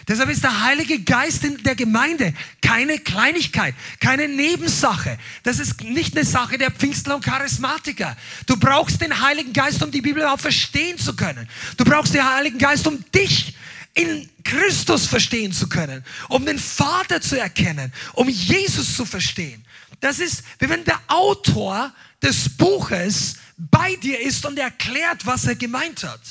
[0.07, 5.19] Deshalb ist der Heilige Geist in der Gemeinde keine Kleinigkeit, keine Nebensache.
[5.43, 8.15] Das ist nicht eine Sache der Pfingstler und Charismatiker.
[8.45, 11.49] Du brauchst den Heiligen Geist, um die Bibel auch verstehen zu können.
[11.75, 13.53] Du brauchst den Heiligen Geist, um dich
[13.97, 19.65] in Christus verstehen zu können, um den Vater zu erkennen, um Jesus zu verstehen.
[19.99, 25.55] Das ist, wie wenn der Autor des Buches bei dir ist und erklärt, was er
[25.55, 26.21] gemeint hat.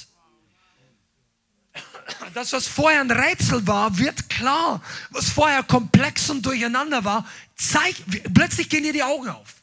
[2.35, 4.81] Das, was vorher ein Rätsel war, wird klar.
[5.11, 7.27] Was vorher komplex und durcheinander war,
[7.57, 9.57] zeigt, plötzlich gehen dir die Augen auf.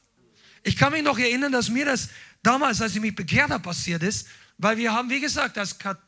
[0.63, 2.09] Ich kann mich noch erinnern, dass mir das
[2.41, 6.02] damals, als ich mich bekehrt habe, passiert ist, weil wir haben, wie gesagt, als Katholiken,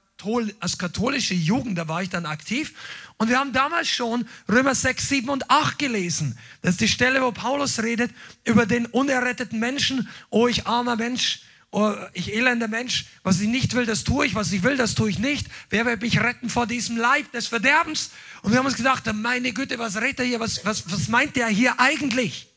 [0.60, 2.74] als katholische Jugend, da war ich dann aktiv.
[3.18, 6.38] Und wir haben damals schon Römer 6, 7 und 8 gelesen.
[6.62, 8.12] Das ist die Stelle, wo Paulus redet
[8.44, 10.10] über den unerretteten Menschen.
[10.30, 13.06] Oh, ich armer Mensch, oh, ich elender Mensch.
[13.24, 14.36] Was ich nicht will, das tue ich.
[14.36, 15.48] Was ich will, das tue ich nicht.
[15.70, 18.12] Wer wird mich retten vor diesem Leib des Verderbens?
[18.42, 20.40] Und wir haben uns gedacht, meine Güte, was redet er hier?
[20.40, 22.48] Was, was, was meint der hier eigentlich?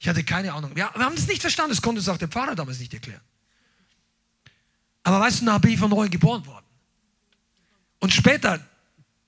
[0.00, 0.72] Ich hatte keine Ahnung.
[0.76, 1.70] Ja, wir haben das nicht verstanden.
[1.70, 3.20] Das konnte uns auch der Pfarrer damals nicht erklären.
[5.02, 6.67] Aber weißt du, da bin ich von neu geboren worden.
[8.00, 8.64] Und später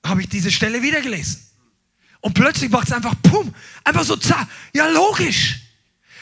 [0.05, 1.45] habe ich diese Stelle wieder gelesen.
[2.21, 3.53] Und plötzlich macht es einfach pum,
[3.83, 4.47] einfach so zack.
[4.73, 5.59] Ja, logisch.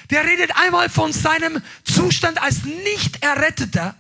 [0.10, 3.96] Der redet einmal von seinem Zustand als nicht erretteter.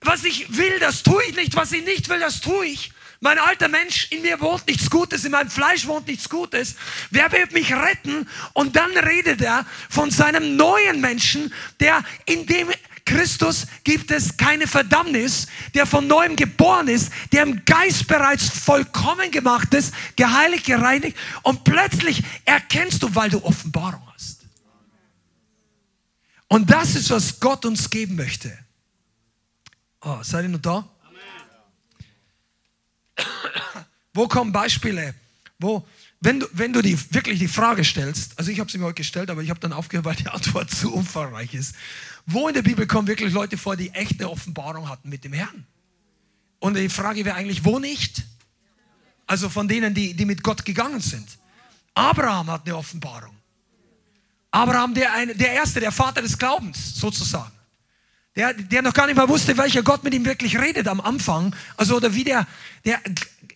[0.00, 1.56] Was ich will, das tue ich nicht.
[1.56, 2.92] Was ich nicht will, das tue ich.
[3.20, 6.76] Mein alter Mensch, in mir wohnt nichts Gutes, in meinem Fleisch wohnt nichts Gutes.
[7.10, 8.28] Wer wird mich retten?
[8.52, 12.68] Und dann redet er von seinem neuen Menschen, der in dem
[13.06, 19.30] Christus gibt es keine Verdammnis, der von neuem geboren ist, der im Geist bereits vollkommen
[19.30, 24.40] gemacht ist, geheiligt, gereinigt und plötzlich erkennst du, weil du Offenbarung hast.
[26.48, 28.56] Und das ist, was Gott uns geben möchte.
[30.00, 30.88] Oh, seid ihr noch da?
[34.12, 35.14] Wo kommen Beispiele,
[35.58, 35.86] wo,
[36.20, 38.94] wenn du, wenn du die, wirklich die Frage stellst, also ich habe sie mir heute
[38.94, 41.74] gestellt, aber ich habe dann aufgehört, weil die Antwort zu umfangreich ist.
[42.26, 45.32] Wo in der Bibel kommen wirklich Leute vor, die echt eine Offenbarung hatten mit dem
[45.32, 45.64] Herrn?
[46.58, 48.24] Und die Frage wäre eigentlich, wo nicht?
[49.26, 51.28] Also von denen, die, die mit Gott gegangen sind.
[51.94, 53.36] Abraham hat eine Offenbarung.
[54.50, 57.52] Abraham, der, ein, der Erste, der Vater des Glaubens sozusagen.
[58.34, 61.54] Der, der noch gar nicht mal wusste, welcher Gott mit ihm wirklich redet am Anfang.
[61.76, 62.46] Also, oder wie der,
[62.84, 63.00] der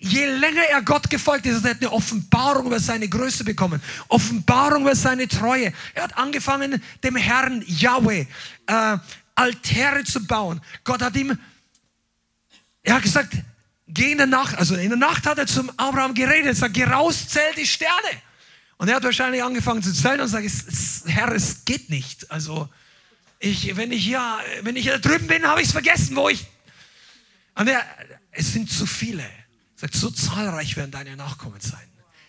[0.00, 4.82] je länger er Gott gefolgt ist, er hat eine Offenbarung über seine Größe bekommen, Offenbarung
[4.82, 5.72] über seine Treue.
[5.94, 8.26] Er hat angefangen, dem Herrn Yahweh
[8.66, 8.98] äh,
[9.34, 10.60] Altäre zu bauen.
[10.84, 11.38] Gott hat ihm,
[12.82, 13.34] er hat gesagt,
[13.88, 16.74] geh in der Nacht, also in der Nacht hat er zum Abraham geredet, er sagt,
[16.74, 18.22] geh raus, zähl die Sterne.
[18.78, 20.46] Und er hat wahrscheinlich angefangen zu zählen und sagt,
[21.06, 22.30] Herr, es geht nicht.
[22.30, 22.70] Also,
[23.38, 24.22] ich, wenn ich hier,
[24.62, 26.46] wenn ich hier drüben bin, habe ich es vergessen, wo ich.
[27.54, 27.84] Und er,
[28.30, 29.24] es sind zu viele.
[29.80, 31.80] Sagt, so zahlreich werden deine Nachkommen sein.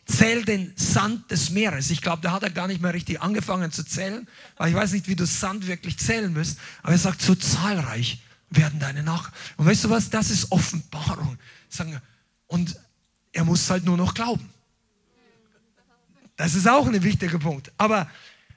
[0.06, 1.90] Zähl den Sand des Meeres.
[1.90, 4.94] Ich glaube, da hat er gar nicht mehr richtig angefangen zu zählen, weil ich weiß
[4.94, 6.58] nicht, wie du Sand wirklich zählen müsst.
[6.82, 9.36] Aber er sagt, so zahlreich werden deine Nachkommen.
[9.58, 10.10] Und weißt du was?
[10.10, 11.38] Das ist Offenbarung.
[12.48, 12.80] Und
[13.34, 14.50] er muss halt nur noch glauben.
[16.38, 17.72] Das ist auch ein wichtiger Punkt.
[17.78, 18.10] Aber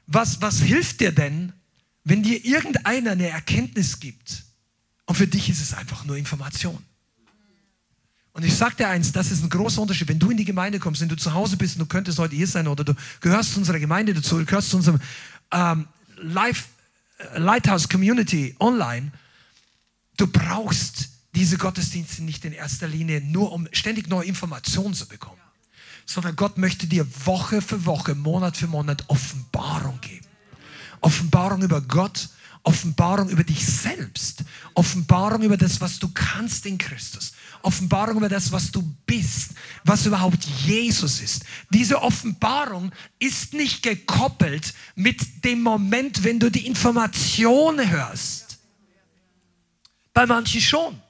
[0.06, 1.52] was, was hilft dir denn,
[2.04, 4.44] wenn dir irgendeiner eine Erkenntnis gibt
[5.06, 6.82] und für dich ist es einfach nur Information?
[8.34, 10.08] Und ich sage dir eins, das ist ein großer Unterschied.
[10.08, 12.34] Wenn du in die Gemeinde kommst, wenn du zu Hause bist und du könntest heute
[12.34, 15.00] hier sein oder du gehörst zu unserer Gemeinde dazu, du gehörst zu unserem
[15.52, 16.66] ähm, Live,
[17.18, 19.12] äh, Lighthouse Community online,
[20.16, 25.40] du brauchst diese Gottesdienste nicht in erster Linie nur, um ständig neue Informationen zu bekommen,
[26.04, 30.26] sondern Gott möchte dir Woche für Woche, Monat für Monat Offenbarung geben.
[31.00, 32.30] Offenbarung über Gott,
[32.64, 38.52] Offenbarung über dich selbst, Offenbarung über das, was du kannst in Christus, Offenbarung über das,
[38.52, 39.50] was du bist,
[39.84, 41.44] was überhaupt Jesus ist.
[41.68, 48.58] Diese Offenbarung ist nicht gekoppelt mit dem Moment, wenn du die Information hörst.
[50.14, 51.00] Bei manchen schon.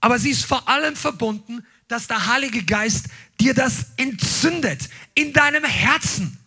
[0.00, 3.06] Aber sie ist vor allem verbunden, dass der Heilige Geist
[3.38, 6.38] dir das entzündet in deinem Herzen.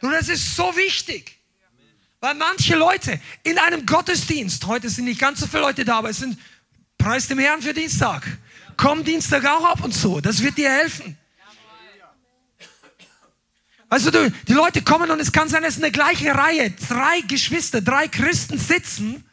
[0.00, 1.41] Und das ist so wichtig.
[2.22, 6.10] Weil manche Leute in einem Gottesdienst, heute sind nicht ganz so viele Leute da, aber
[6.10, 6.38] es sind,
[6.96, 8.38] preis dem Herrn für Dienstag.
[8.76, 11.18] Komm Dienstag auch ab und zu, das wird dir helfen.
[13.88, 17.22] Also du, die Leute kommen und es kann sein, es ist eine gleiche Reihe, drei
[17.22, 19.24] Geschwister, drei Christen sitzen,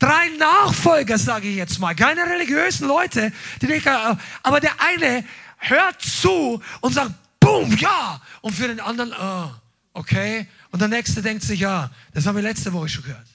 [0.00, 5.24] drei Nachfolger, sage ich jetzt mal, keine religiösen Leute, die nicht, aber der eine
[5.58, 9.48] hört zu und sagt, boom, ja, und für den anderen, oh,
[9.94, 13.26] okay, und der nächste denkt sich, ja, das haben wir letzte Woche schon gehört.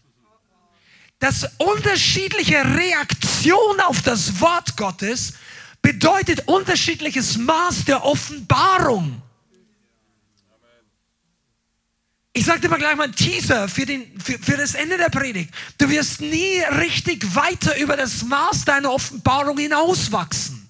[1.19, 5.33] Das unterschiedliche Reaktion auf das Wort Gottes
[5.81, 9.21] bedeutet unterschiedliches Maß der Offenbarung.
[12.33, 15.09] Ich sage dir mal gleich mal einen Teaser für, den, für, für das Ende der
[15.09, 15.51] Predigt.
[15.79, 20.69] Du wirst nie richtig weiter über das Maß deiner Offenbarung hinauswachsen.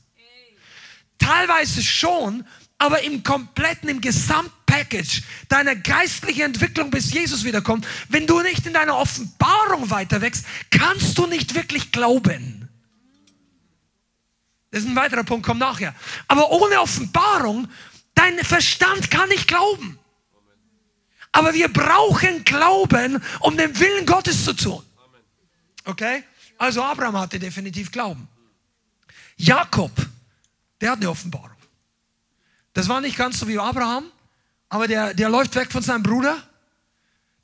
[1.17, 2.45] Teilweise schon,
[2.77, 8.73] aber im kompletten, im Gesamtpackage deiner geistlichen Entwicklung, bis Jesus wiederkommt, wenn du nicht in
[8.73, 12.69] deiner Offenbarung weiter wächst, kannst du nicht wirklich glauben.
[14.71, 15.95] Das ist ein weiterer Punkt, kommt nachher.
[16.27, 17.67] Aber ohne Offenbarung,
[18.13, 19.97] dein Verstand kann nicht glauben.
[21.31, 24.83] Aber wir brauchen Glauben, um den Willen Gottes zu tun.
[25.85, 26.23] Okay?
[26.57, 28.27] Also Abraham hatte definitiv Glauben.
[29.37, 29.91] Jakob,
[30.81, 31.56] der hat eine Offenbarung.
[32.77, 34.03] Das war nicht ganz so wie Abraham,
[34.69, 36.37] aber der, der läuft weg von seinem Bruder,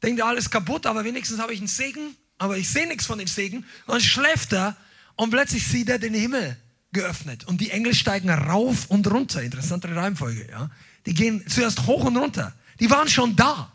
[0.04, 3.26] denkt, alles kaputt, aber wenigstens habe ich einen Segen, aber ich sehe nichts von dem
[3.26, 3.66] Segen.
[3.88, 4.76] Dann schläft er
[5.16, 6.56] und plötzlich sieht er den Himmel
[6.92, 9.42] geöffnet und die Engel steigen rauf und runter.
[9.42, 10.70] Interessante Reihenfolge, ja.
[11.08, 12.54] Die gehen zuerst hoch und runter.
[12.80, 13.72] Die waren schon da.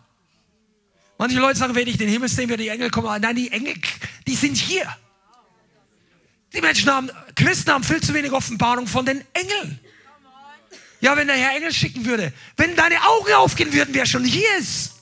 [1.18, 3.21] Manche Leute sagen, wenn ich den Himmel sehe, werden die Engel kommen.
[3.21, 3.75] Nein, die Engel,
[4.29, 4.87] die sind hier.
[6.53, 9.81] Die Menschen haben, Christen haben viel zu wenig Offenbarung von den Engeln.
[11.00, 14.56] Ja, wenn der Herr Engel schicken würde, wenn deine Augen aufgehen würden, wer schon hier
[14.58, 14.94] ist.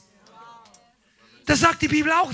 [1.45, 2.31] Das sagt die Bibel auch.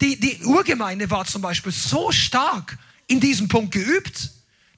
[0.00, 4.30] Die, die Urgemeinde war zum Beispiel so stark in diesem Punkt geübt.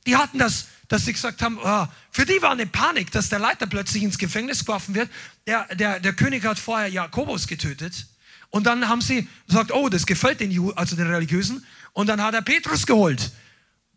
[0.07, 3.39] Die hatten das, dass sie gesagt haben, oh, für die war eine Panik, dass der
[3.39, 5.09] Leiter plötzlich ins Gefängnis geworfen wird.
[5.47, 8.07] Der, der, der König hat vorher Jakobus getötet.
[8.51, 11.65] Und dann haben sie gesagt, oh, das gefällt den, Ju also den Religiösen.
[11.93, 13.31] Und dann hat er Petrus geholt,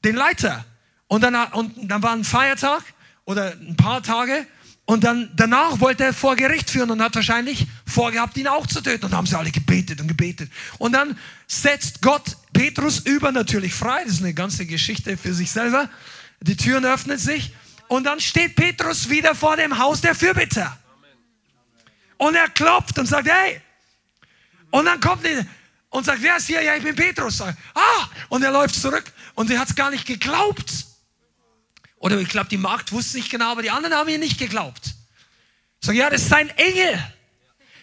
[0.03, 0.65] den Leiter.
[1.07, 2.83] Und dann, und dann war ein Feiertag
[3.25, 4.45] oder ein paar Tage.
[4.85, 8.81] Und dann danach wollte er vor Gericht führen und hat wahrscheinlich vorgehabt, ihn auch zu
[8.81, 9.05] töten.
[9.05, 10.51] Und haben sie alle gebetet und gebetet.
[10.79, 14.03] Und dann setzt Gott Petrus übernatürlich frei.
[14.03, 15.89] Das ist eine ganze Geschichte für sich selber.
[16.41, 17.53] Die Türen öffnen sich.
[17.87, 20.77] Und dann steht Petrus wieder vor dem Haus der Fürbitter.
[22.17, 23.61] Und er klopft und sagt, hey,
[24.71, 25.45] und dann kommt er
[25.89, 26.61] und sagt, wer ist hier?
[26.61, 27.41] Ja, ich bin Petrus.
[27.41, 27.51] Ah,
[28.29, 30.90] und er läuft zurück und sie hat es gar nicht geglaubt.
[32.01, 34.95] Oder ich glaube, die Magd wusste nicht genau, aber die anderen haben ihr nicht geglaubt.
[35.81, 36.99] Sag, ja, das ist ein Engel.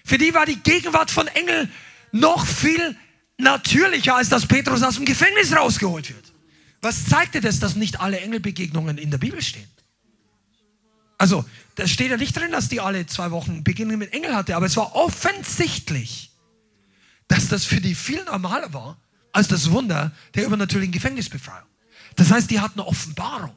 [0.05, 1.69] Für die war die Gegenwart von Engel
[2.11, 2.97] noch viel
[3.37, 6.33] natürlicher, als dass Petrus aus dem Gefängnis rausgeholt wird.
[6.81, 9.69] Was zeigte das, dass nicht alle Engelbegegnungen in der Bibel stehen?
[11.17, 11.45] Also,
[11.77, 14.67] da steht ja nicht drin, dass die alle zwei Wochen Begegnungen mit Engel hatte, aber
[14.67, 16.33] es war offensichtlich,
[17.29, 18.97] dass das für die viel normaler war
[19.33, 21.67] als das Wunder der übernatürlichen Gefängnisbefreiung.
[22.17, 23.55] Das heißt, die hatten eine Offenbarung.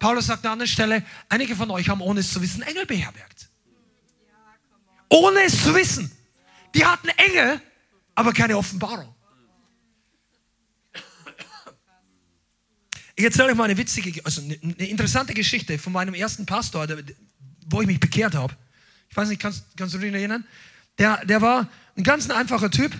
[0.00, 3.50] Paulus sagt an einer Stelle, einige von euch haben ohne es zu wissen Engel beherbergt.
[5.10, 6.10] Ohne es zu wissen.
[6.74, 7.60] Die hatten Engel,
[8.14, 9.14] aber keine Offenbarung.
[13.14, 16.88] Ich erzähle euch mal eine witzige, also eine, interessante Geschichte von meinem ersten Pastor,
[17.66, 18.56] wo ich mich bekehrt habe.
[19.10, 20.46] Ich weiß nicht, kannst, kannst du dich erinnern?
[20.96, 22.96] Der, der war ein ganz einfacher Typ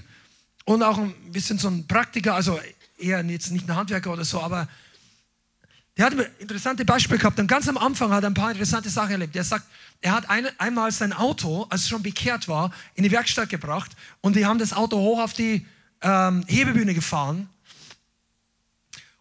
[0.67, 2.61] und auch ein bisschen so ein Praktiker, also
[2.99, 4.69] eher jetzt nicht ein Handwerker oder so, aber
[6.01, 8.89] der hat ein interessantes Beispiel gehabt und ganz am Anfang hat er ein paar interessante
[8.89, 9.37] Sachen erlebt.
[9.37, 9.67] Er sagt,
[10.01, 13.91] er hat ein, einmal sein Auto, als es schon bekehrt war, in die Werkstatt gebracht
[14.23, 15.67] und die haben das Auto hoch auf die
[16.01, 17.51] ähm, Hebebühne gefahren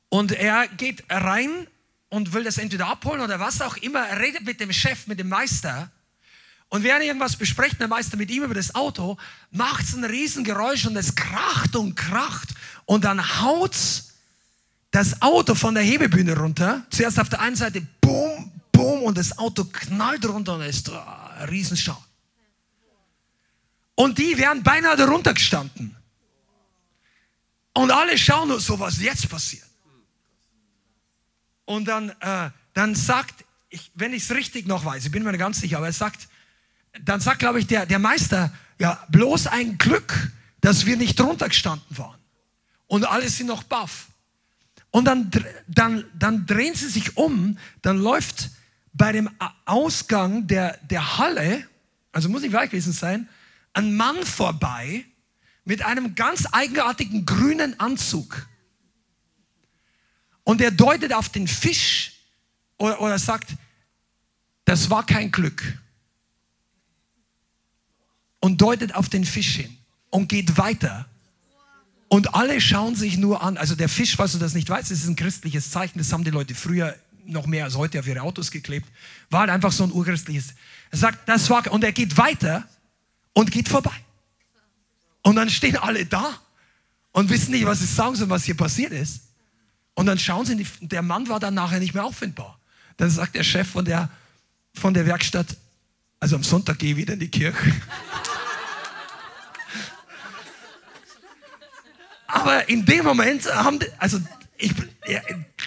[0.07, 1.67] und er geht rein
[2.07, 4.07] und will das entweder abholen oder was auch immer.
[4.07, 5.91] Er redet mit dem Chef, mit dem Meister
[6.69, 9.17] und während irgendwas bespricht der Meister mit ihm über das Auto,
[9.51, 12.47] macht es ein Riesengeräusch und es kracht und kracht.
[12.85, 13.75] Und dann haut
[14.91, 16.85] das Auto von der Hebebühne runter.
[16.89, 21.49] Zuerst auf der einen Seite, boom, boom, und das Auto knallt runter und ist ein
[21.49, 21.97] Riesenschau.
[23.95, 25.95] Und die wären beinahe darunter gestanden.
[27.73, 29.65] Und alle schauen nur so, was jetzt passiert.
[31.65, 35.31] Und dann, äh, dann sagt, ich, wenn ich es richtig noch weiß, ich bin mir
[35.31, 36.27] nicht ganz sicher, aber er sagt,
[37.03, 41.47] dann sagt, glaube ich, der, der Meister, ja, bloß ein Glück, dass wir nicht drunter
[41.47, 42.19] gestanden waren.
[42.87, 44.08] Und alle sind noch baff.
[44.91, 45.29] Und dann,
[45.67, 48.49] dann, dann drehen sie sich um, dann läuft
[48.93, 49.29] bei dem
[49.65, 51.67] Ausgang der, der Halle,
[52.11, 53.29] also muss nicht weit gewesen sein,
[53.73, 55.05] ein Mann vorbei
[55.63, 58.47] mit einem ganz eigenartigen grünen Anzug.
[60.43, 62.13] Und er deutet auf den Fisch
[62.77, 63.51] oder, oder sagt,
[64.65, 65.77] das war kein Glück.
[68.39, 69.77] Und deutet auf den Fisch hin
[70.09, 71.08] und geht weiter.
[72.09, 73.57] Und alle schauen sich nur an.
[73.57, 75.99] Also der Fisch, falls du das nicht weißt, ist ein christliches Zeichen.
[75.99, 76.95] Das haben die Leute früher
[77.25, 78.87] noch mehr als heute auf ihre Autos geklebt.
[79.29, 80.55] War halt einfach so ein urchristliches.
[80.89, 82.67] Er sagt, das war, und er geht weiter
[83.33, 83.93] und geht vorbei.
[85.21, 86.39] Und dann stehen alle da
[87.11, 89.21] und wissen nicht, was sie sagen sollen, was hier passiert ist.
[89.93, 92.59] Und dann schauen sie, der Mann war dann nachher nicht mehr auffindbar.
[92.97, 94.09] Dann sagt der Chef von der,
[94.73, 95.57] von der Werkstatt,
[96.19, 97.75] also am Sonntag gehe ich wieder in die Kirche.
[102.31, 104.19] Aber in dem Moment haben, also
[104.57, 104.71] ich,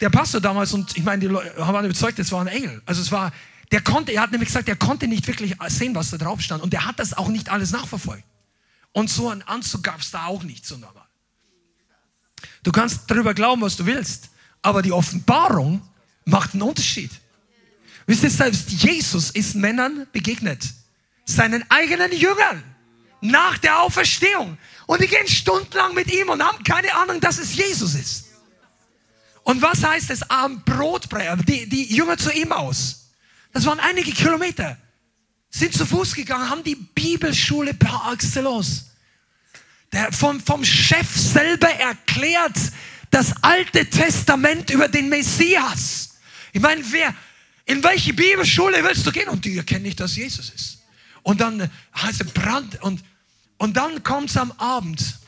[0.01, 2.81] der Pastor damals und ich meine, die Leute waren überzeugt, es war ein Engel.
[2.87, 3.33] Also es war,
[3.73, 6.63] der konnte, er hat nämlich gesagt, er konnte nicht wirklich sehen, was da drauf stand
[6.63, 8.23] und er hat das auch nicht alles nachverfolgt.
[8.93, 11.03] Und so einen Anzug gab es da auch nicht so normal.
[12.63, 15.83] Du kannst darüber glauben, was du willst, aber die Offenbarung
[16.25, 17.11] macht einen Unterschied.
[18.07, 20.63] Wisst ihr, selbst Jesus ist Männern begegnet,
[21.25, 22.63] seinen eigenen Jüngern,
[23.21, 24.59] nach der Auferstehung.
[24.93, 28.25] Und die gehen stundenlang mit ihm und haben keine Ahnung, dass es Jesus ist.
[29.43, 31.35] Und was heißt es am Brotbrecher?
[31.37, 33.09] Die, die Jünger zu ihm aus.
[33.55, 34.77] Das waren einige Kilometer.
[35.49, 38.91] Sind zu Fuß gegangen, haben die Bibelschule par excellence.
[39.93, 42.59] Der vom, vom Chef selber erklärt
[43.11, 46.19] das Alte Testament über den Messias.
[46.53, 47.15] Ich meine, wer,
[47.65, 49.31] in welche Bibelschule willst du gehen?
[49.31, 50.83] Und die erkennen nicht, dass Jesus ist.
[51.23, 53.03] Und dann heißt es Brand und,
[53.63, 55.21] und dann kommt es am Abend.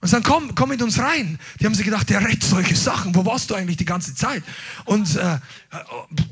[0.00, 1.38] Und dann komm, komm mit uns rein.
[1.60, 3.14] Die haben sich gedacht, der redet solche Sachen.
[3.14, 4.42] Wo warst du eigentlich die ganze Zeit?
[4.86, 5.38] Und äh,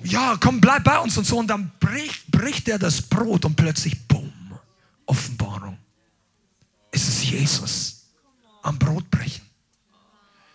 [0.02, 1.38] ja, komm, bleib bei uns und so.
[1.38, 4.32] Und dann bricht, bricht er das Brot und plötzlich, bumm,
[5.06, 5.78] Offenbarung.
[6.90, 8.02] Es ist Jesus
[8.62, 9.44] am Brotbrechen.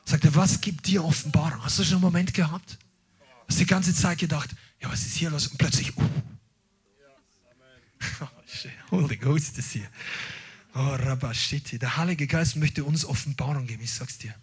[0.04, 1.64] Sagt er, was gibt dir Offenbarung?
[1.64, 2.78] Hast du schon einen Moment gehabt?
[3.48, 4.50] Hast die ganze Zeit gedacht,
[4.82, 5.48] ja, was ist hier los?
[5.48, 6.04] Und plötzlich, uh.
[8.92, 9.90] Holy Ghost ist hier.
[10.80, 11.80] Oh, Rabashiti.
[11.80, 14.34] Der Heilige Geist möchte uns Offenbarung geben, ich sag's dir.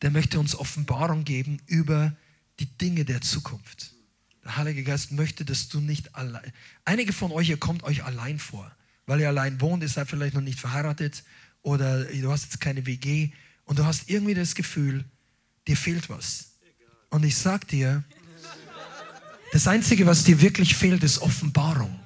[0.00, 2.14] Der möchte uns Offenbarung geben über
[2.60, 3.94] die Dinge der Zukunft.
[4.44, 6.52] Der Heilige Geist möchte, dass du nicht allein.
[6.84, 8.70] Einige von euch, ihr kommt euch allein vor,
[9.06, 11.24] weil ihr allein wohnt, ihr seid vielleicht noch nicht verheiratet
[11.62, 13.32] oder du hast jetzt keine WG
[13.64, 15.04] und du hast irgendwie das Gefühl,
[15.66, 16.52] dir fehlt was.
[17.10, 18.04] Und ich sag dir,
[19.50, 21.98] das Einzige, was dir wirklich fehlt, ist Offenbarung.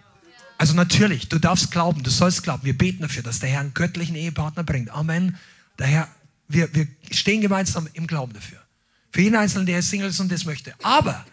[0.62, 2.62] Also natürlich, du darfst glauben, du sollst glauben.
[2.62, 4.90] Wir beten dafür, dass der Herr einen göttlichen Ehepartner bringt.
[4.90, 5.36] Amen.
[5.76, 6.06] Daher,
[6.46, 8.60] wir, wir stehen gemeinsam im Glauben dafür.
[9.10, 10.72] Für jeden Einzelnen, der Single ist und das möchte.
[10.84, 11.26] Aber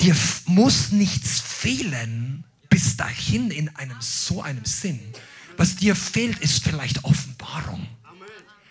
[0.00, 4.98] dir muss nichts fehlen bis dahin in einem so einem Sinn.
[5.58, 7.86] Was dir fehlt, ist vielleicht Offenbarung.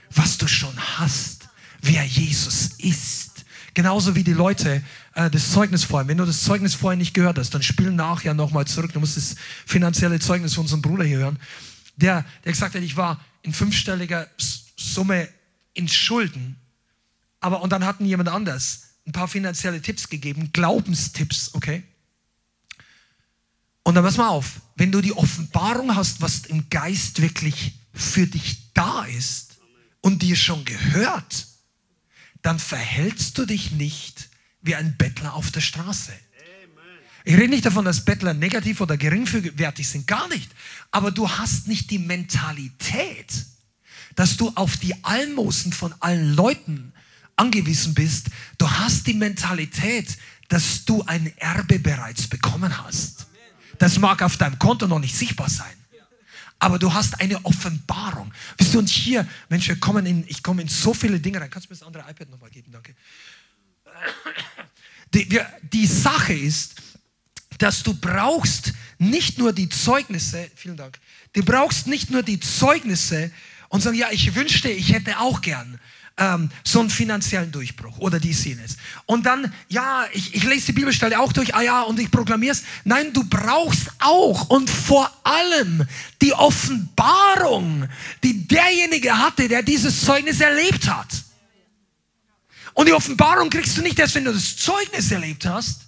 [0.09, 1.47] Was du schon hast,
[1.83, 3.45] wer Jesus ist.
[3.75, 4.83] Genauso wie die Leute
[5.15, 6.07] äh, das Zeugnis vorher.
[6.07, 8.93] Wenn du das Zeugnis vorher nicht gehört hast, dann spiel nachher nochmal zurück.
[8.93, 9.35] Du musst das
[9.65, 11.39] finanzielle Zeugnis von unserem Bruder hier hören.
[11.95, 14.27] Der, der gesagt hat, ich war in fünfstelliger
[14.77, 15.27] Summe
[15.73, 16.55] in Schulden.
[17.39, 21.83] Aber, und dann hatten jemand anders ein paar finanzielle Tipps gegeben, Glaubenstipps, okay?
[23.83, 28.27] Und dann pass mal auf, wenn du die Offenbarung hast, was im Geist wirklich für
[28.27, 29.57] dich da ist
[30.01, 31.47] und dir schon gehört,
[32.41, 34.28] dann verhältst du dich nicht
[34.61, 36.13] wie ein Bettler auf der Straße.
[37.25, 40.49] Ich rede nicht davon, dass Bettler negativ oder geringwertig sind, gar nicht.
[40.91, 43.45] Aber du hast nicht die Mentalität,
[44.15, 46.93] dass du auf die Almosen von allen Leuten
[47.35, 48.27] angewiesen bist.
[48.57, 53.27] Du hast die Mentalität, dass du ein Erbe bereits bekommen hast.
[53.77, 55.73] Das mag auf deinem Konto noch nicht sichtbar sein.
[56.61, 58.33] Aber du hast eine Offenbarung.
[58.57, 61.49] Wisst ihr, und hier, Mensch, wir kommen in, ich komme in so viele Dinge rein.
[61.49, 62.73] Kannst du mir das andere iPad nochmal geben?
[62.73, 62.95] Danke.
[65.13, 66.75] Die, wir, die Sache ist,
[67.57, 70.99] dass du brauchst nicht nur die Zeugnisse, vielen Dank,
[71.33, 73.31] du brauchst nicht nur die Zeugnisse
[73.69, 75.79] und sagen, ja, ich wünschte, ich hätte auch gern
[76.19, 78.77] ähm, so einen finanziellen Durchbruch oder dies, jenes.
[79.05, 82.53] Und dann, ja, ich, ich lese die Bibelstelle auch durch, ah ja, und ich proklamiere
[82.53, 82.63] es.
[82.83, 85.87] Nein, du brauchst auch und vor allem
[86.21, 87.87] die Offenbarung,
[88.23, 91.07] die derjenige hatte, der dieses Zeugnis erlebt hat.
[92.79, 95.81] Und die Offenbarung kriegst du nicht erst, wenn du das Zeugnis erlebt hast,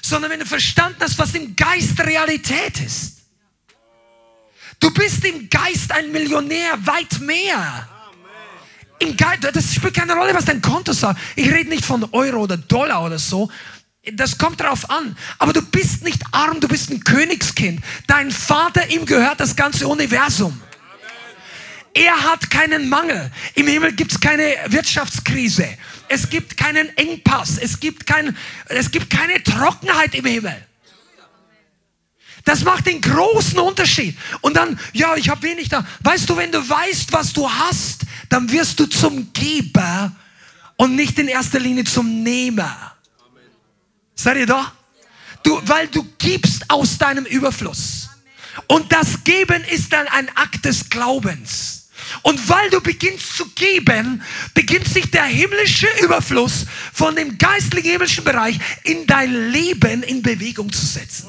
[0.00, 3.18] sondern wenn du verstanden hast, was im Geist Realität ist.
[4.80, 7.86] Du bist im Geist ein Millionär, weit mehr.
[8.98, 11.20] Im Geist, das spielt keine Rolle, was dein Konto sagt.
[11.34, 13.50] Ich rede nicht von Euro oder Dollar oder so.
[14.10, 15.18] Das kommt darauf an.
[15.38, 17.84] Aber du bist nicht arm, du bist ein Königskind.
[18.06, 20.62] Dein Vater, ihm gehört das ganze Universum.
[21.92, 23.30] Er hat keinen Mangel.
[23.54, 25.76] Im Himmel gibt es keine Wirtschaftskrise.
[26.08, 27.58] Es gibt keinen Engpass.
[27.58, 28.36] Es gibt, kein,
[28.68, 30.66] es gibt keine Trockenheit im Himmel.
[32.44, 34.16] Das macht den großen Unterschied.
[34.40, 35.84] Und dann, ja, ich habe wenig da.
[36.00, 40.12] Weißt du, wenn du weißt, was du hast, dann wirst du zum Geber
[40.76, 42.94] und nicht in erster Linie zum Nehmer.
[44.14, 44.72] Seid ihr da?
[45.42, 48.10] Du, weil du gibst aus deinem Überfluss.
[48.68, 51.85] Und das Geben ist dann ein Akt des Glaubens.
[52.22, 54.22] Und weil du beginnst zu geben,
[54.54, 60.72] beginnt sich der himmlische Überfluss von dem geistlichen himmlischen Bereich in dein Leben in Bewegung
[60.72, 61.28] zu setzen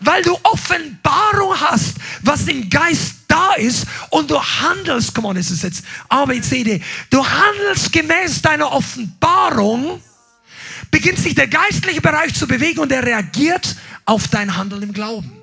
[0.00, 5.50] weil du Offenbarung hast, was im Geist da ist und du handelst, come on, ist
[5.50, 10.00] es jetzt A, B, C, D, du handelst gemäß deiner Offenbarung,
[10.90, 15.35] beginnt sich der geistliche Bereich zu bewegen und er reagiert auf dein Handeln im Glauben.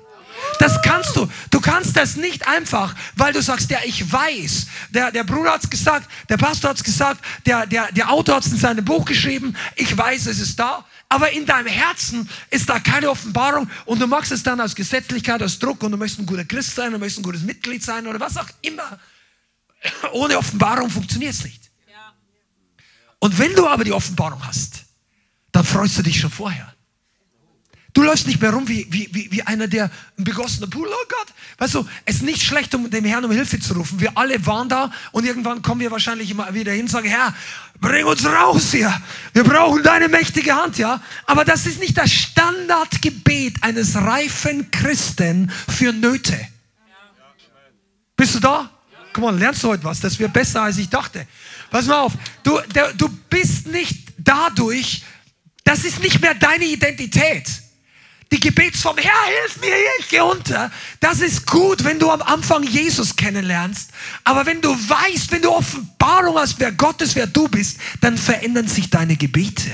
[0.58, 1.28] Das kannst du.
[1.50, 4.66] Du kannst das nicht einfach, weil du sagst, ja, ich weiß.
[4.90, 8.36] Der, der Bruder hat es gesagt, der Pastor hat es gesagt, der, der, der Autor
[8.36, 9.56] hat es in seinem Buch geschrieben.
[9.76, 10.84] Ich weiß, es ist da
[11.14, 15.42] aber in deinem Herzen ist da keine Offenbarung und du machst es dann aus Gesetzlichkeit,
[15.42, 18.06] aus Druck und du möchtest ein guter Christ sein, du möchtest ein gutes Mitglied sein
[18.08, 18.98] oder was auch immer.
[20.12, 21.70] Ohne Offenbarung funktioniert es nicht.
[23.20, 24.84] Und wenn du aber die Offenbarung hast,
[25.52, 26.73] dann freust du dich schon vorher.
[27.94, 29.84] Du läufst nicht mehr rum wie, wie, wie, wie einer, der
[30.18, 31.28] ein begossener Pool, oh Gott.
[31.58, 34.00] Weißt du, es ist nicht schlecht, um dem Herrn um Hilfe zu rufen.
[34.00, 37.32] Wir alle waren da und irgendwann kommen wir wahrscheinlich immer wieder hin und sagen, Herr,
[37.80, 38.92] bring uns raus hier.
[39.32, 41.00] Wir brauchen deine mächtige Hand, ja.
[41.26, 46.36] Aber das ist nicht das Standardgebet eines reifen Christen für Nöte.
[48.16, 48.70] Bist du da?
[49.12, 50.00] Komm mal, lernst du heute was?
[50.00, 51.28] Das wird besser, als ich dachte.
[51.70, 55.04] Pass mal auf, du, der, du bist nicht dadurch,
[55.62, 57.63] das ist nicht mehr deine Identität
[58.34, 59.12] die Gebetsform, Herr,
[59.42, 60.70] hilf mir, ich gehe unter.
[60.98, 63.90] Das ist gut, wenn du am Anfang Jesus kennenlernst.
[64.24, 68.18] Aber wenn du weißt, wenn du Offenbarung hast, wer Gott ist, wer du bist, dann
[68.18, 69.70] verändern sich deine Gebete.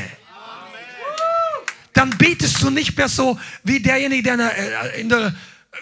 [1.94, 5.34] Dann betest du nicht mehr so wie derjenige, der in der, in der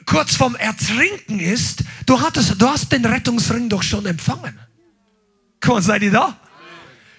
[0.07, 1.83] kurz vorm Ertrinken ist.
[2.07, 4.57] Du, hattest, du hast den Rettungsring doch schon empfangen.
[5.61, 6.39] Komm, seid ihr da?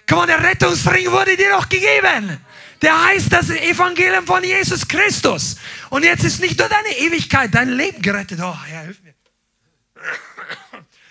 [0.08, 2.40] Komm der Rettungsring wurde dir doch gegeben
[2.82, 5.58] der heißt das Evangelium von Jesus Christus.
[5.90, 8.40] Und jetzt ist nicht nur deine Ewigkeit, dein Leben gerettet.
[8.42, 9.14] Oh, Herr, hilf mir.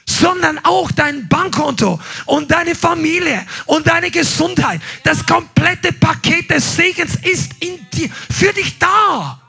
[0.07, 4.81] Sondern auch dein Bankkonto und deine Familie und deine Gesundheit.
[5.05, 9.41] Das komplette Paket des Segens ist in dir, für dich da.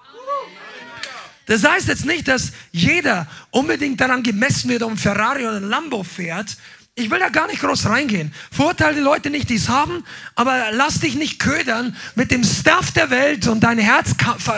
[1.45, 5.69] Das heißt jetzt nicht, dass jeder unbedingt daran gemessen wird, ob ein Ferrari oder ein
[5.69, 6.57] Lambo fährt,
[6.99, 8.33] ich will da gar nicht groß reingehen.
[8.51, 10.03] Verurteile die Leute nicht, die es haben,
[10.35, 14.15] aber lass dich nicht ködern mit dem Stuff der Welt und dein Herz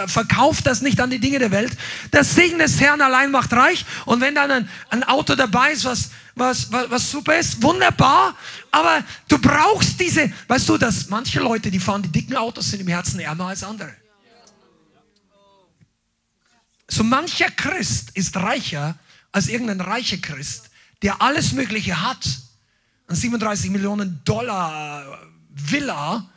[0.07, 1.71] verkauft das nicht an die Dinge der Welt.
[2.09, 3.85] Das Segen des Herrn allein macht reich.
[4.05, 8.35] Und wenn dann ein, ein Auto dabei ist, was, was, was, was super ist, wunderbar.
[8.71, 12.81] Aber du brauchst diese, weißt du, dass manche Leute, die fahren die dicken Autos, sind
[12.81, 13.93] im Herzen ärmer als andere.
[16.87, 18.97] So mancher Christ ist reicher
[19.31, 20.70] als irgendein reicher Christ
[21.01, 22.27] der alles Mögliche hat,
[23.07, 26.29] ein 37 Millionen Dollar Villa,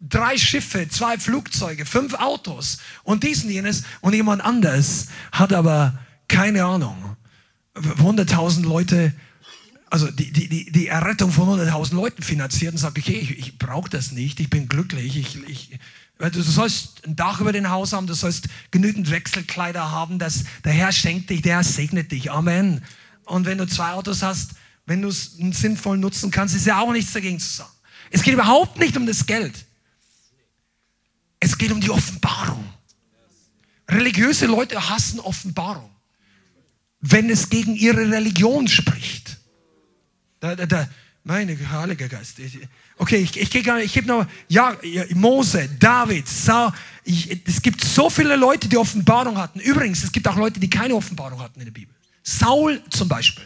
[0.00, 5.98] drei Schiffe, zwei Flugzeuge, fünf Autos und dies und jenes und jemand anders hat aber
[6.28, 7.16] keine Ahnung,
[7.74, 9.14] 100.000 Leute,
[9.90, 13.88] also die, die, die Errettung von 100.000 Leuten finanziert und sagt, okay, ich, ich brauche
[13.88, 15.78] das nicht, ich bin glücklich, ich, ich,
[16.18, 20.72] Du sollst ein Dach über den Haus haben, du sollst genügend Wechselkleider haben, dass der
[20.72, 22.32] Herr schenkt dich, der Herr segnet dich.
[22.32, 22.82] Amen.
[23.28, 24.52] Und wenn du zwei Autos hast,
[24.86, 27.70] wenn du es sinnvoll nutzen kannst, ist ja auch nichts dagegen zu sagen.
[28.10, 29.66] Es geht überhaupt nicht um das Geld.
[31.40, 32.64] Es geht um die Offenbarung.
[33.88, 35.90] Religiöse Leute hassen Offenbarung,
[37.00, 39.36] wenn es gegen ihre Religion spricht.
[40.40, 40.88] Da, da, da,
[41.24, 42.36] meine Heilige Geist.
[42.96, 44.76] Okay, ich, ich, ich, ich gebe noch, ja,
[45.14, 46.72] Mose, David, Saul.
[47.04, 49.60] Ich, es gibt so viele Leute, die Offenbarung hatten.
[49.60, 51.94] Übrigens, es gibt auch Leute, die keine Offenbarung hatten in der Bibel.
[52.28, 53.44] Saul zum Beispiel.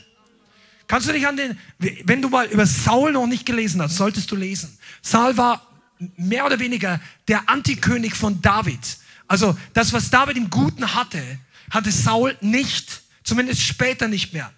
[0.89, 4.31] Kannst du dich an den, wenn du mal über Saul noch nicht gelesen hast, solltest
[4.31, 4.77] du lesen.
[5.01, 5.67] Saul war
[6.17, 8.81] mehr oder weniger der Antikönig von David.
[9.29, 11.23] Also das, was David im Guten hatte,
[11.71, 14.53] hatte Saul nicht, zumindest später nicht mehr.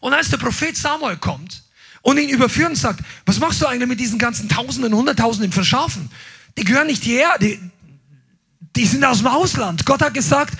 [0.00, 1.62] Und als der Prophet Samuel kommt
[2.02, 5.64] und ihn überführt und sagt, was machst du eigentlich mit diesen ganzen Tausenden, Hunderttausenden von
[5.64, 6.10] Schafen?
[6.58, 7.60] Die gehören nicht hierher, die,
[8.74, 9.86] die sind aus dem Ausland.
[9.86, 10.54] Gott hat gesagt,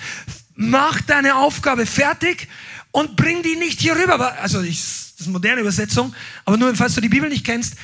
[0.61, 2.47] mach deine Aufgabe fertig
[2.91, 4.37] und bring die nicht hier rüber.
[4.39, 6.13] Also ich, das ist eine moderne Übersetzung,
[6.45, 7.75] aber nur falls du die Bibel nicht kennst,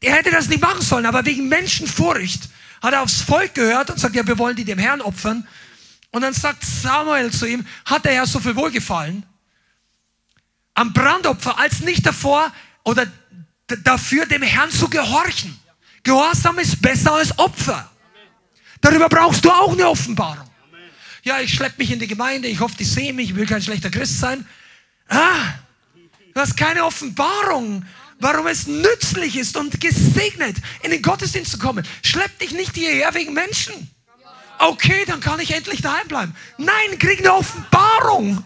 [0.00, 2.48] er hätte das nicht machen sollen, aber wegen Menschenfurcht
[2.82, 5.46] hat er aufs Volk gehört und sagt, ja, wir wollen die dem Herrn opfern.
[6.10, 9.24] Und dann sagt Samuel zu ihm, hat der Herr so viel Wohlgefallen
[10.74, 13.06] am Brandopfer, als nicht davor oder
[13.84, 15.56] dafür dem Herrn zu gehorchen.
[16.02, 17.90] Gehorsam ist besser als Opfer.
[18.80, 20.50] Darüber brauchst du auch eine Offenbarung.
[21.24, 23.62] Ja, ich schleppe mich in die Gemeinde, ich hoffe, die sehen mich, ich will kein
[23.62, 24.46] schlechter Christ sein.
[25.08, 25.54] Ah,
[26.34, 27.82] du hast keine Offenbarung,
[28.20, 31.86] warum es nützlich ist und gesegnet, in den Gottesdienst zu kommen.
[32.02, 33.90] Schlepp dich nicht hierher wegen Menschen.
[34.58, 36.34] Okay, dann kann ich endlich daheim bleiben.
[36.58, 38.44] Nein, krieg eine Offenbarung.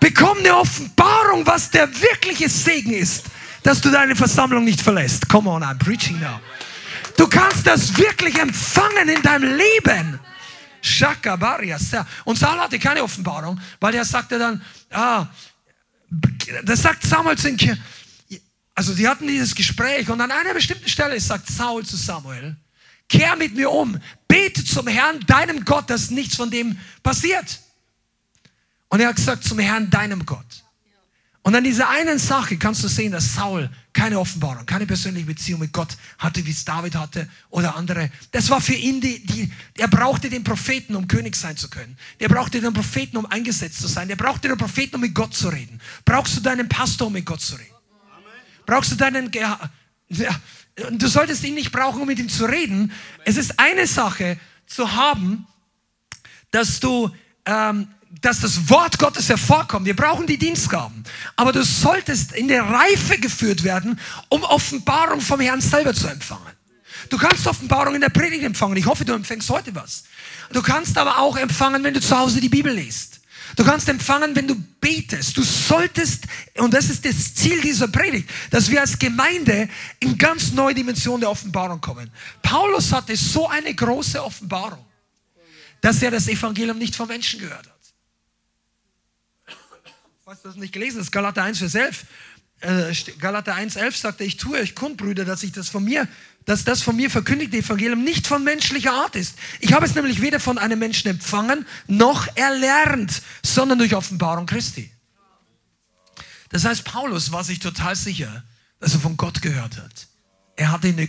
[0.00, 3.26] Bekomm eine Offenbarung, was der wirkliche Segen ist,
[3.62, 5.28] dass du deine Versammlung nicht verlässt.
[5.28, 6.40] Come on, I'm preaching now.
[7.18, 10.20] Du kannst das wirklich empfangen in deinem Leben.
[12.24, 15.26] Und Saul hatte keine Offenbarung, weil er sagte dann, ah,
[16.64, 17.78] das sagt Samuel zu den
[18.76, 22.56] also sie hatten dieses Gespräch und an einer bestimmten Stelle sagt Saul zu Samuel,
[23.08, 27.60] kehr mit mir um, bete zum Herrn, deinem Gott, dass nichts von dem passiert.
[28.88, 30.65] Und er hat gesagt, zum Herrn, deinem Gott.
[31.46, 35.60] Und an dieser einen Sache kannst du sehen, dass Saul keine Offenbarung, keine persönliche Beziehung
[35.60, 38.10] mit Gott hatte, wie es David hatte oder andere.
[38.32, 41.96] Das war für ihn die, die, er brauchte den Propheten, um König sein zu können.
[42.18, 44.08] Der brauchte den Propheten, um eingesetzt zu sein.
[44.08, 45.80] Der brauchte den Propheten, um mit Gott zu reden.
[46.04, 47.76] Brauchst du deinen Pastor, um mit Gott zu reden?
[48.66, 49.70] Brauchst du deinen, ja,
[50.90, 52.90] du solltest ihn nicht brauchen, um mit ihm zu reden.
[53.24, 54.36] Es ist eine Sache
[54.66, 55.46] zu haben,
[56.50, 57.08] dass du
[57.44, 57.86] ähm,
[58.20, 59.86] dass das Wort Gottes hervorkommt.
[59.86, 61.04] Wir brauchen die Dienstgaben.
[61.36, 66.42] Aber du solltest in der Reife geführt werden, um Offenbarung vom Herrn selber zu empfangen.
[67.10, 68.76] Du kannst Offenbarung in der Predigt empfangen.
[68.76, 70.04] Ich hoffe, du empfängst heute was.
[70.52, 73.20] Du kannst aber auch empfangen, wenn du zu Hause die Bibel liest.
[73.54, 75.36] Du kannst empfangen, wenn du betest.
[75.36, 76.24] Du solltest,
[76.56, 79.68] und das ist das Ziel dieser Predigt, dass wir als Gemeinde
[80.00, 82.10] in ganz neue Dimensionen der Offenbarung kommen.
[82.42, 84.84] Paulus hatte so eine große Offenbarung,
[85.80, 87.75] dass er das Evangelium nicht vom Menschen gehört hat
[90.26, 92.04] hast das nicht gelesen, das ist Galater 1, Vers 11.
[92.58, 96.08] Äh, Galater 1, 11 sagte, ich tue euch kund, Brüder, dass ich das von mir,
[96.46, 99.38] dass das von mir verkündigte Evangelium nicht von menschlicher Art ist.
[99.60, 104.90] Ich habe es nämlich weder von einem Menschen empfangen, noch erlernt, sondern durch Offenbarung Christi.
[106.48, 108.42] Das heißt, Paulus war sich total sicher,
[108.80, 110.08] dass er von Gott gehört hat.
[110.56, 111.08] Er hatte eine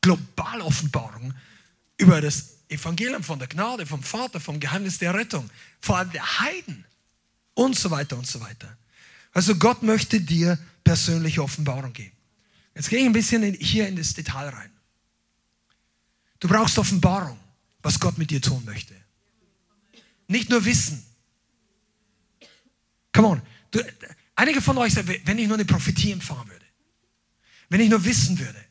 [0.00, 1.34] globale Offenbarung
[1.96, 6.38] über das Evangelium von der Gnade, vom Vater, vom Geheimnis der Rettung, vor allem der
[6.38, 6.85] Heiden
[7.56, 8.76] und so weiter und so weiter.
[9.32, 12.12] Also Gott möchte dir persönliche Offenbarung geben.
[12.74, 14.70] Jetzt gehe ich ein bisschen hier in das Detail rein.
[16.38, 17.38] Du brauchst Offenbarung,
[17.82, 18.94] was Gott mit dir tun möchte.
[20.28, 21.02] Nicht nur Wissen.
[23.12, 23.42] Come on.
[23.70, 23.80] Du,
[24.34, 26.66] einige von euch sagen, wenn ich nur eine Prophetie empfangen würde,
[27.70, 28.62] wenn ich nur wissen würde.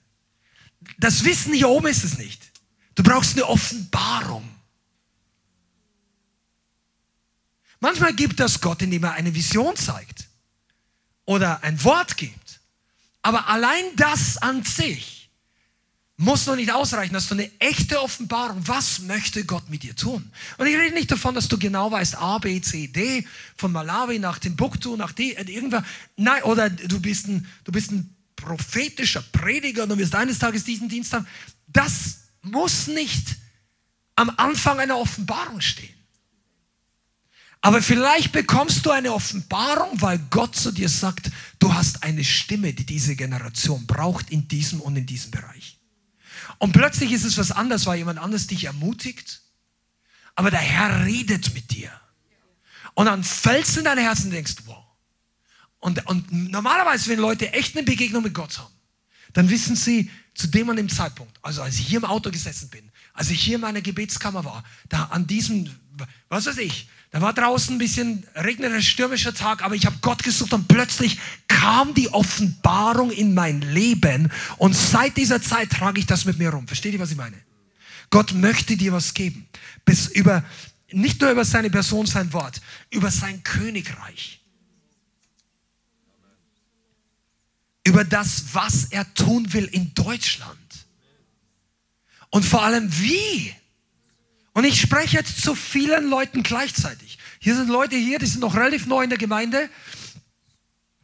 [0.99, 2.51] Das Wissen hier oben ist es nicht.
[2.93, 4.54] Du brauchst eine Offenbarung.
[7.79, 10.25] Manchmal gibt das Gott, indem er eine Vision zeigt
[11.25, 12.59] oder ein Wort gibt.
[13.21, 15.15] Aber allein das an sich
[16.17, 20.31] muss noch nicht ausreichen, dass du eine echte Offenbarung, was möchte Gott mit dir tun?
[20.57, 23.25] Und ich rede nicht davon, dass du genau weißt, A, B, C, D,
[23.57, 25.83] von Malawi nach Timbuktu, nach D, äh, irgendwer.
[26.15, 30.63] Nein, oder du bist ein, du bist ein prophetischer Prediger und du wirst eines Tages
[30.63, 31.27] diesen Dienst haben.
[31.67, 33.35] Das muss nicht
[34.15, 35.94] am Anfang einer Offenbarung stehen.
[37.65, 42.73] Aber vielleicht bekommst du eine Offenbarung, weil Gott zu dir sagt, du hast eine Stimme,
[42.73, 45.79] die diese Generation braucht in diesem und in diesem Bereich.
[46.59, 49.41] Und plötzlich ist es was anderes, weil jemand anders dich ermutigt.
[50.35, 51.89] Aber der Herr redet mit dir.
[52.93, 54.85] Und dann fällst du in dein Herz und denkst, wow.
[55.79, 58.75] Und, und normalerweise, wenn Leute echt eine Begegnung mit Gott haben,
[59.33, 62.69] dann wissen sie zu dem und dem Zeitpunkt, also als ich hier im Auto gesessen
[62.69, 65.67] bin, als ich hier in meiner Gebetskammer war, da an diesem,
[66.29, 70.23] was weiß ich, da war draußen ein bisschen regnerisch, stürmischer Tag, aber ich habe Gott
[70.23, 76.05] gesucht und plötzlich kam die Offenbarung in mein Leben und seit dieser Zeit trage ich
[76.05, 76.67] das mit mir rum.
[76.67, 77.37] Versteht ihr, was ich meine?
[78.09, 79.47] Gott möchte dir was geben.
[79.85, 80.43] Bis über,
[80.91, 84.41] nicht nur über seine Person, sein Wort, über sein Königreich.
[87.83, 90.59] Über das, was er tun will in Deutschland.
[92.29, 93.53] Und vor allem wie.
[94.55, 97.17] Und ich spreche jetzt zu vielen Leuten gleichzeitig.
[97.39, 99.69] Hier sind Leute hier, die sind noch relativ neu in der Gemeinde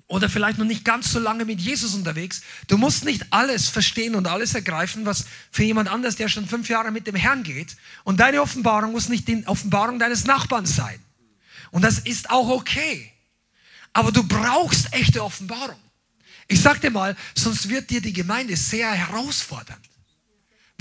[0.07, 2.43] oder vielleicht noch nicht ganz so lange mit Jesus unterwegs.
[2.67, 6.69] Du musst nicht alles verstehen und alles ergreifen, was für jemand anders, der schon fünf
[6.69, 7.75] Jahre mit dem Herrn geht.
[8.05, 10.99] Und deine Offenbarung muss nicht die Offenbarung deines Nachbarn sein.
[11.71, 13.11] Und das ist auch okay.
[13.91, 15.79] Aber du brauchst echte Offenbarung.
[16.47, 19.90] Ich sag dir mal, sonst wird dir die Gemeinde sehr herausfordernd.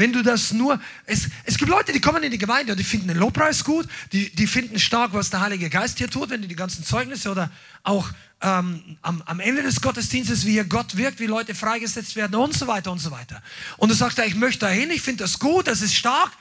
[0.01, 2.85] Wenn du das nur, es, es gibt Leute, die kommen in die Gemeinde und die
[2.85, 6.41] finden den Lobpreis gut, die, die finden stark, was der Heilige Geist hier tut, wenn
[6.41, 7.51] die die ganzen Zeugnisse oder
[7.83, 8.09] auch
[8.41, 12.55] ähm, am, am Ende des Gottesdienstes, wie hier Gott wirkt, wie Leute freigesetzt werden und
[12.55, 13.43] so weiter und so weiter.
[13.77, 16.33] Und du sagst, ja, ich möchte dahin, ich finde das gut, das ist stark.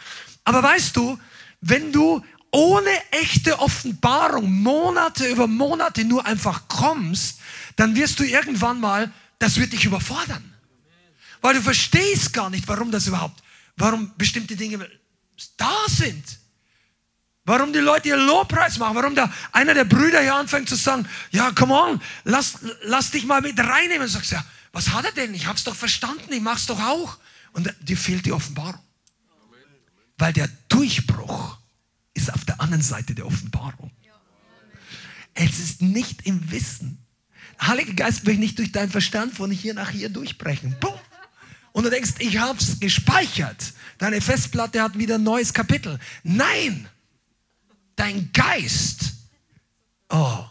[0.45, 1.19] Aber weißt du,
[1.59, 7.39] wenn du ohne echte Offenbarung Monate über Monate nur einfach kommst,
[7.75, 10.53] dann wirst du irgendwann mal, das wird dich überfordern.
[11.41, 13.43] Weil du verstehst gar nicht, warum das überhaupt,
[13.79, 14.87] warum bestimmte Dinge
[15.57, 16.39] da sind.
[17.45, 21.07] Warum die Leute ihr Lobpreis machen, warum da einer der Brüder hier anfängt zu sagen,
[21.31, 24.03] ja, come on, lass, lass dich mal mit reinnehmen.
[24.03, 25.33] Und sagst, ja, was hat er denn?
[25.33, 27.17] Ich hab's doch verstanden, ich mach's doch auch.
[27.53, 28.81] Und dir fehlt die Offenbarung.
[30.17, 31.57] Weil der Durchbruch
[32.13, 33.91] ist auf der anderen Seite der Offenbarung.
[35.33, 37.03] Es ist nicht im Wissen.
[37.61, 40.75] Heilige Geist will nicht durch deinen Verstand von hier nach hier durchbrechen.
[40.79, 40.99] Boom.
[41.71, 43.73] Und du denkst, ich habe es gespeichert.
[43.97, 45.99] Deine Festplatte hat wieder ein neues Kapitel.
[46.23, 46.87] Nein,
[47.95, 49.13] dein Geist.
[50.09, 50.45] Oh.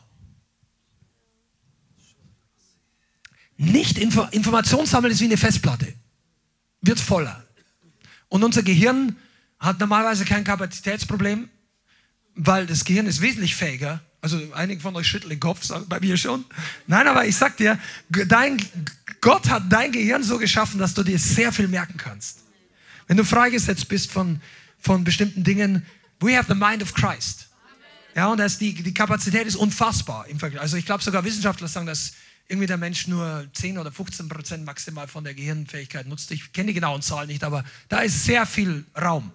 [3.57, 5.93] Nicht Info Informationssammeln ist wie eine Festplatte.
[6.81, 7.45] Wird voller.
[8.29, 9.17] Und unser Gehirn
[9.59, 11.49] hat normalerweise kein Kapazitätsproblem,
[12.35, 14.01] weil das Gehirn ist wesentlich fähiger.
[14.21, 16.45] Also einige von euch schütteln den Kopf, bei mir schon.
[16.87, 18.59] Nein, aber ich sag dir, dein,
[19.21, 22.41] Gott hat dein Gehirn so geschaffen, dass du dir sehr viel merken kannst.
[23.07, 24.41] Wenn du freigesetzt bist von,
[24.79, 25.85] von bestimmten Dingen,
[26.21, 27.49] we have the mind of Christ.
[28.15, 30.61] Ja, und das, die, die Kapazität ist unfassbar im Vergleich.
[30.61, 32.13] Also ich glaube sogar Wissenschaftler sagen, dass
[32.49, 36.31] irgendwie der Mensch nur 10 oder 15 Prozent maximal von der Gehirnfähigkeit nutzt.
[36.31, 39.31] Ich kenne die genauen Zahlen nicht, aber da ist sehr viel Raum.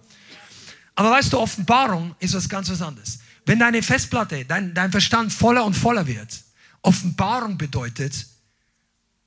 [0.96, 3.20] Aber weißt du, Offenbarung ist was ganz was anderes.
[3.46, 6.42] Wenn deine Festplatte, dein, dein Verstand voller und voller wird,
[6.82, 8.26] Offenbarung bedeutet,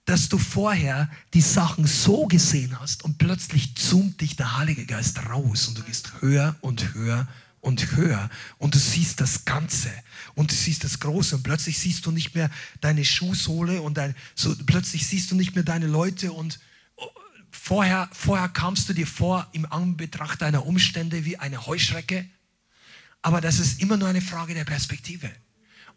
[0.07, 5.19] dass du vorher die Sachen so gesehen hast und plötzlich zoomt dich der Heilige Geist
[5.29, 7.29] raus und du gehst höher und höher
[7.61, 9.91] und höher und du siehst das Ganze
[10.35, 12.51] und du siehst das Große und plötzlich siehst du nicht mehr
[12.81, 16.61] deine Schuhsohle und dein, so, plötzlich siehst du nicht mehr deine Leute und
[16.95, 17.09] oh,
[17.51, 22.25] vorher, vorher kamst du dir vor im Anbetracht deiner Umstände wie eine Heuschrecke,
[23.23, 25.33] aber das ist immer nur eine Frage der Perspektive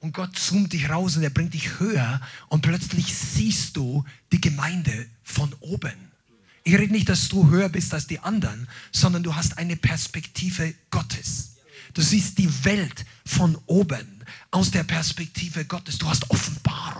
[0.01, 4.41] und Gott zoomt dich raus und er bringt dich höher und plötzlich siehst du die
[4.41, 6.09] Gemeinde von oben.
[6.63, 10.73] Ich rede nicht, dass du höher bist als die anderen, sondern du hast eine Perspektive
[10.91, 11.55] Gottes.
[11.93, 15.97] Du siehst die Welt von oben aus der Perspektive Gottes.
[15.97, 16.98] Du hast Offenbarung.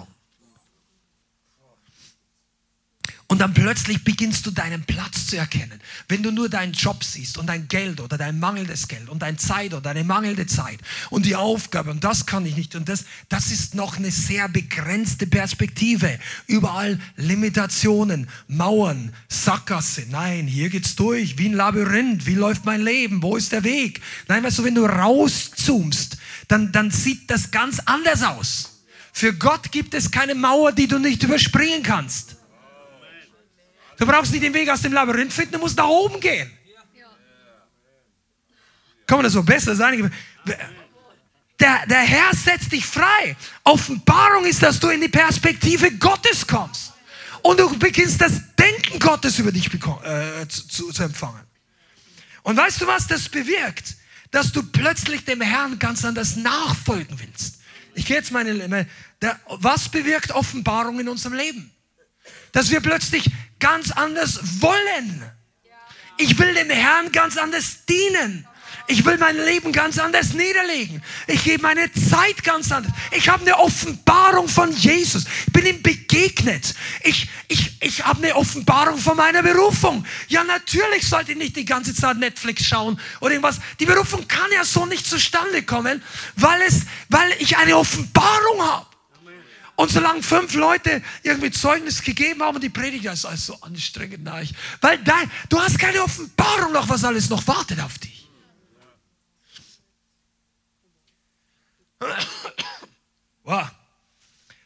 [3.30, 5.80] Und dann plötzlich beginnst du deinen Platz zu erkennen.
[6.08, 9.38] Wenn du nur deinen Job siehst und dein Geld oder dein mangelndes Geld und deine
[9.38, 10.80] Zeit oder deine mangelnde Zeit
[11.12, 14.50] und die Aufgabe und das kann ich nicht und das, das ist noch eine sehr
[14.50, 16.18] begrenzte Perspektive.
[16.48, 20.08] Überall Limitationen, Mauern, Sackgasse.
[20.10, 22.26] Nein, hier geht's durch, wie ein Labyrinth.
[22.26, 23.22] Wie läuft mein Leben?
[23.22, 24.02] Wo ist der Weg?
[24.28, 26.18] Nein, weißt du, wenn du rauszoomst,
[26.48, 28.80] dann, dann sieht das ganz anders aus.
[29.14, 32.39] Für Gott gibt es keine Mauer, die du nicht überspringen kannst.
[34.00, 36.50] Du brauchst nicht den Weg aus dem Labyrinth finden, du musst nach oben gehen.
[39.06, 40.12] Kann man das so besser sagen?
[41.60, 43.36] Der, der Herr setzt dich frei.
[43.64, 46.94] Offenbarung ist, dass du in die Perspektive Gottes kommst.
[47.42, 51.44] Und du beginnst das Denken Gottes über dich äh, zu, zu empfangen.
[52.44, 53.96] Und weißt du, was das bewirkt?
[54.32, 57.60] Dass du plötzlich dem Herrn ganz anders nachfolgen willst.
[57.96, 58.88] Ich gehe jetzt meine, meine
[59.22, 61.72] der, was bewirkt Offenbarung in unserem Leben?
[62.52, 63.30] Dass wir plötzlich
[63.60, 65.24] ganz anders wollen.
[66.18, 68.46] Ich will dem Herrn ganz anders dienen.
[68.88, 71.04] Ich will mein Leben ganz anders niederlegen.
[71.28, 72.92] Ich gebe meine Zeit ganz anders.
[73.12, 75.26] Ich habe eine Offenbarung von Jesus.
[75.46, 76.74] Ich bin ihm begegnet.
[77.04, 80.04] Ich, ich, ich habe eine Offenbarung von meiner Berufung.
[80.28, 83.60] Ja, natürlich sollte ich nicht die ganze Zeit Netflix schauen oder irgendwas.
[83.80, 86.02] Die Berufung kann ja so nicht zustande kommen,
[86.36, 88.88] weil, es, weil ich eine Offenbarung habe.
[89.80, 94.26] Und solange fünf Leute irgendwie Zeugnis gegeben haben und die Predigt ist alles so anstrengend
[94.26, 94.44] nach.
[94.82, 98.28] Weil dein, du hast keine Offenbarung noch, was alles noch wartet auf dich.
[103.46, 103.72] Wow.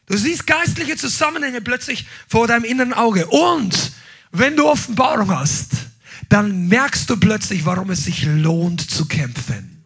[0.06, 3.28] Du siehst geistliche Zusammenhänge plötzlich vor deinem inneren Auge.
[3.28, 3.92] Und
[4.32, 5.70] wenn du Offenbarung hast,
[6.28, 9.84] dann merkst du plötzlich, warum es sich lohnt zu kämpfen.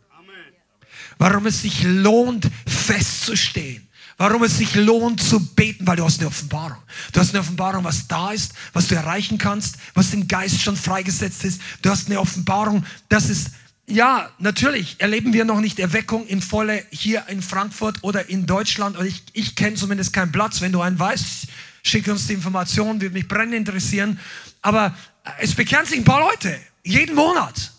[1.19, 3.88] Warum es sich lohnt festzustehen
[4.19, 6.77] warum es sich lohnt zu beten, weil du hast eine Offenbarung.
[7.13, 10.77] Du hast eine Offenbarung, was da ist, was du erreichen kannst, was im Geist schon
[10.77, 11.61] freigesetzt ist.
[11.83, 13.47] Du hast eine Offenbarung, dass es
[13.91, 19.01] ja, natürlich erleben wir noch nicht Erweckung in volle hier in Frankfurt oder in Deutschland.
[19.03, 20.61] Ich, ich kenne zumindest keinen Platz.
[20.61, 21.47] Wenn du einen weißt,
[21.85, 24.21] schick uns die Informationen, würde mich brennend interessieren.
[24.61, 24.95] Aber
[25.39, 27.73] es bekehren sich ein paar Leute, jeden Monat.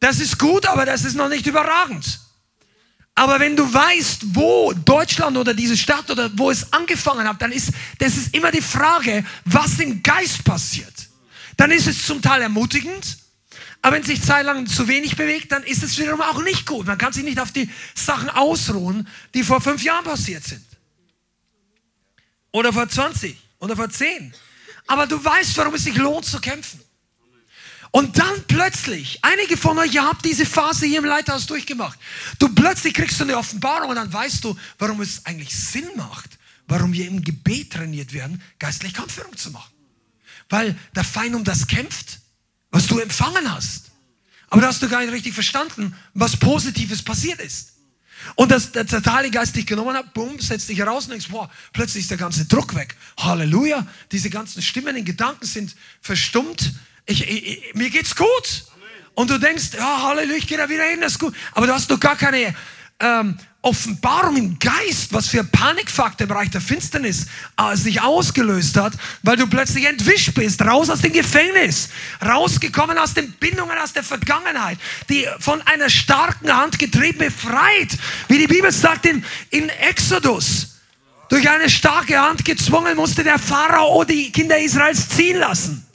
[0.00, 2.18] Das ist gut, aber das ist noch nicht überragend.
[3.18, 7.50] Aber wenn du weißt, wo Deutschland oder diese Stadt oder wo es angefangen hat, dann
[7.50, 10.94] ist das ist immer die Frage, was im Geist passiert.
[11.56, 13.18] Dann ist es zum Teil ermutigend,
[13.82, 16.86] aber wenn sich zeitlang zu wenig bewegt, dann ist es wiederum auch nicht gut.
[16.86, 20.64] Man kann sich nicht auf die Sachen ausruhen, die vor fünf Jahren passiert sind.
[22.52, 24.32] Oder vor 20 oder vor 10.
[24.86, 26.80] Aber du weißt, warum es sich lohnt zu kämpfen.
[27.90, 31.98] Und dann plötzlich, einige von euch, ihr habt diese Phase hier im Leithaus durchgemacht.
[32.38, 36.38] Du plötzlich kriegst du eine Offenbarung und dann weißt du, warum es eigentlich Sinn macht,
[36.66, 39.72] warum wir im Gebet trainiert werden, geistlich Kampfführung zu machen.
[40.50, 42.20] Weil der Feind um das kämpft,
[42.70, 43.90] was du empfangen hast.
[44.50, 47.72] Aber da hast du gar nicht richtig verstanden, was Positives passiert ist.
[48.34, 51.50] Und dass der totale Geist dich genommen hat, bumm, setzt dich heraus und denkst, boah,
[51.72, 52.96] plötzlich ist der ganze Druck weg.
[53.18, 56.72] Halleluja, diese ganzen Stimmen in Gedanken sind verstummt
[57.08, 58.64] ich, ich, mir geht's gut.
[59.14, 61.34] Und du denkst, ja, Halleluja, ich gehe da wieder hin, das ist gut.
[61.52, 62.54] Aber du hast doch gar keine
[63.00, 68.92] ähm, Offenbarung im Geist, was für Panikfaktor im Bereich der Finsternis äh, sich ausgelöst hat,
[69.22, 71.88] weil du plötzlich entwischt bist, raus aus dem Gefängnis,
[72.24, 74.78] rausgekommen aus den Bindungen aus der Vergangenheit,
[75.08, 77.98] die von einer starken Hand getrieben, befreit,
[78.28, 80.76] wie die Bibel sagt in, in Exodus.
[81.28, 85.87] Durch eine starke Hand gezwungen musste der Pharao die Kinder Israels ziehen lassen.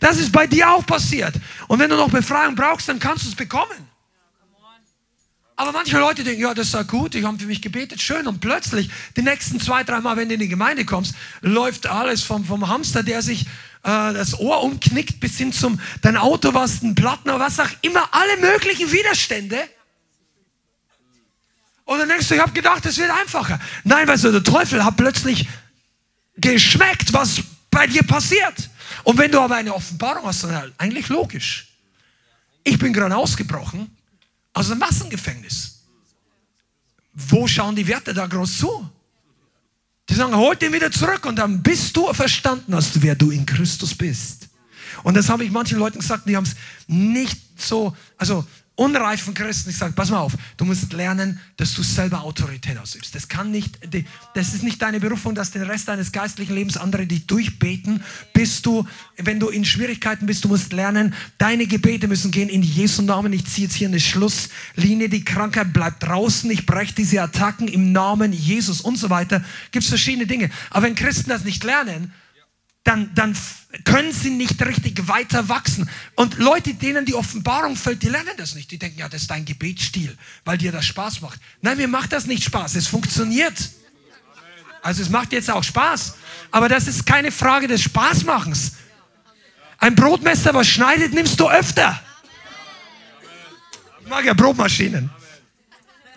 [0.00, 1.34] Das ist bei dir auch passiert.
[1.68, 3.88] Und wenn du noch Befreiung brauchst, dann kannst du es bekommen.
[5.60, 8.26] Aber manche Leute denken, ja, das ist gut, die haben für mich gebetet, schön.
[8.26, 12.22] Und plötzlich, die nächsten zwei, drei Mal, wenn du in die Gemeinde kommst, läuft alles
[12.22, 16.80] vom, vom Hamster, der sich äh, das Ohr umknickt, bis hin zum, dein Auto, was
[16.80, 19.58] ein Platten was auch immer, alle möglichen Widerstände.
[21.84, 23.60] Und dann denkst du, ich habe gedacht, es wird einfacher.
[23.84, 25.46] Nein, weißt du, der Teufel hat plötzlich
[26.38, 28.70] geschmeckt, was bei dir passiert.
[29.04, 31.68] Und wenn du aber eine Offenbarung hast, dann halt eigentlich logisch.
[32.64, 33.90] Ich bin gerade ausgebrochen
[34.52, 35.80] aus einem Massengefängnis.
[37.12, 38.90] Wo schauen die Werte da groß zu?
[40.08, 43.46] Die sagen, holt ihn wieder zurück und dann bist du verstanden hast, wer du in
[43.46, 44.48] Christus bist.
[45.04, 46.56] Und das habe ich manchen Leuten gesagt, die haben es
[46.88, 48.44] nicht so, also
[48.80, 53.14] unreifen Christen, ich sage, pass mal auf, du musst lernen, dass du selber Autorität ausübst.
[53.14, 53.78] Das kann nicht,
[54.34, 58.02] das ist nicht deine Berufung, dass den Rest deines geistlichen Lebens andere dich durchbeten,
[58.32, 58.86] bis du,
[59.18, 63.34] wenn du in Schwierigkeiten bist, du musst lernen, deine Gebete müssen gehen in Jesu Namen.
[63.34, 67.92] Ich ziehe jetzt hier eine Schlusslinie, die Krankheit bleibt draußen, ich breche diese Attacken im
[67.92, 69.44] Namen Jesus und so weiter.
[69.72, 70.48] Gibt es verschiedene Dinge.
[70.70, 72.14] Aber wenn Christen das nicht lernen,
[72.84, 73.36] dann, dann
[73.84, 75.88] können sie nicht richtig weiter wachsen.
[76.16, 78.70] Und Leute, denen die Offenbarung fällt, die lernen das nicht.
[78.70, 81.38] Die denken, ja, das ist dein Gebetsstil, weil dir das Spaß macht.
[81.60, 82.74] Nein, mir macht das nicht Spaß.
[82.76, 83.70] Es funktioniert.
[84.82, 86.14] Also es macht jetzt auch Spaß.
[86.50, 88.72] Aber das ist keine Frage des Spaßmachens.
[89.78, 92.00] Ein Brotmesser, was schneidet, nimmst du öfter.
[94.00, 95.10] Ich mag ja Brotmaschinen.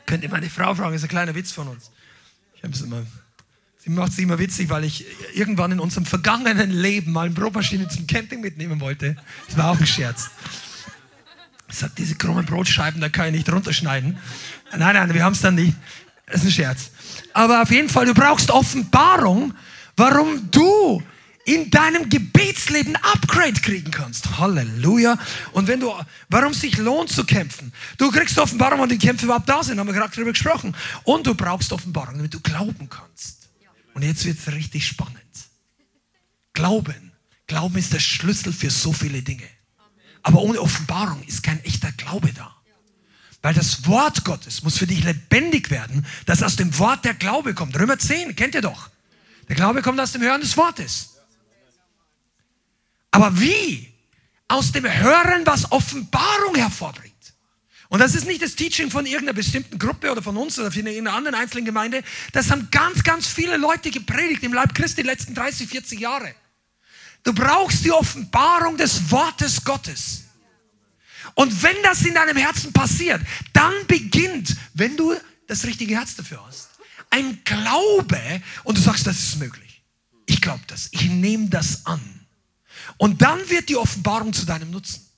[0.06, 1.92] Könnt ihr meine Frau fragen, ist ein kleiner Witz von uns.
[2.56, 3.06] Ich habe es immer
[3.84, 7.90] Sie macht es immer witzig, weil ich irgendwann in unserem vergangenen Leben mal eine Brotmaschine
[7.90, 9.18] zum Camping mitnehmen wollte.
[9.48, 10.30] Das war auch ein Scherz.
[11.68, 14.18] Ich sage, diese krummen Brotscheiben, da kann ich nicht runterschneiden.
[14.78, 15.76] Nein, nein, wir haben es dann nicht.
[16.28, 16.92] Das ist ein Scherz.
[17.34, 19.54] Aber auf jeden Fall, du brauchst Offenbarung,
[19.98, 21.04] warum du
[21.44, 24.38] in deinem Gebetsleben Upgrade kriegen kannst.
[24.38, 25.18] Halleluja.
[25.52, 25.94] Und wenn du,
[26.30, 27.74] warum es sich lohnt zu kämpfen.
[27.98, 30.74] Du kriegst Offenbarung, wann die Kämpfe überhaupt da sind, haben wir gerade darüber gesprochen.
[31.04, 33.43] Und du brauchst Offenbarung, damit du glauben kannst.
[33.94, 35.20] Und jetzt wird es richtig spannend.
[36.54, 37.12] Glauben.
[37.48, 39.48] Glauben ist der Schlüssel für so viele Dinge.
[40.24, 42.56] Aber ohne Offenbarung ist kein echter Glaube da.
[43.42, 47.54] Weil das Wort Gottes muss für dich lebendig werden, dass aus dem Wort der Glaube
[47.54, 47.78] kommt.
[47.78, 48.90] Römer 10, kennt ihr doch.
[49.50, 51.18] Der Glaube kommt aus dem Hören des Wortes.
[53.12, 53.94] Aber wie?
[54.48, 57.13] Aus dem Hören, was Offenbarung hervorbringt.
[57.94, 60.88] Und das ist nicht das Teaching von irgendeiner bestimmten Gruppe oder von uns oder von
[60.88, 62.02] irgendeiner anderen einzelnen Gemeinde.
[62.32, 66.34] Das haben ganz, ganz viele Leute gepredigt im Leib Christi die letzten 30, 40 Jahre.
[67.22, 70.24] Du brauchst die Offenbarung des Wortes Gottes.
[71.36, 73.22] Und wenn das in deinem Herzen passiert,
[73.54, 75.14] dann beginnt, wenn du
[75.46, 76.70] das richtige Herz dafür hast,
[77.12, 79.84] ein Glaube und du sagst, das ist möglich.
[80.26, 80.90] Ich glaube das.
[80.94, 82.02] Ich nehme das an.
[82.98, 85.13] Und dann wird die Offenbarung zu deinem Nutzen.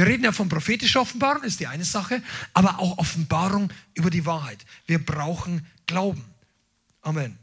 [0.00, 2.22] Wir reden ja von prophetischer Offenbarung, ist die eine Sache,
[2.54, 4.64] aber auch Offenbarung über die Wahrheit.
[4.86, 6.24] Wir brauchen Glauben.
[7.02, 7.38] Amen.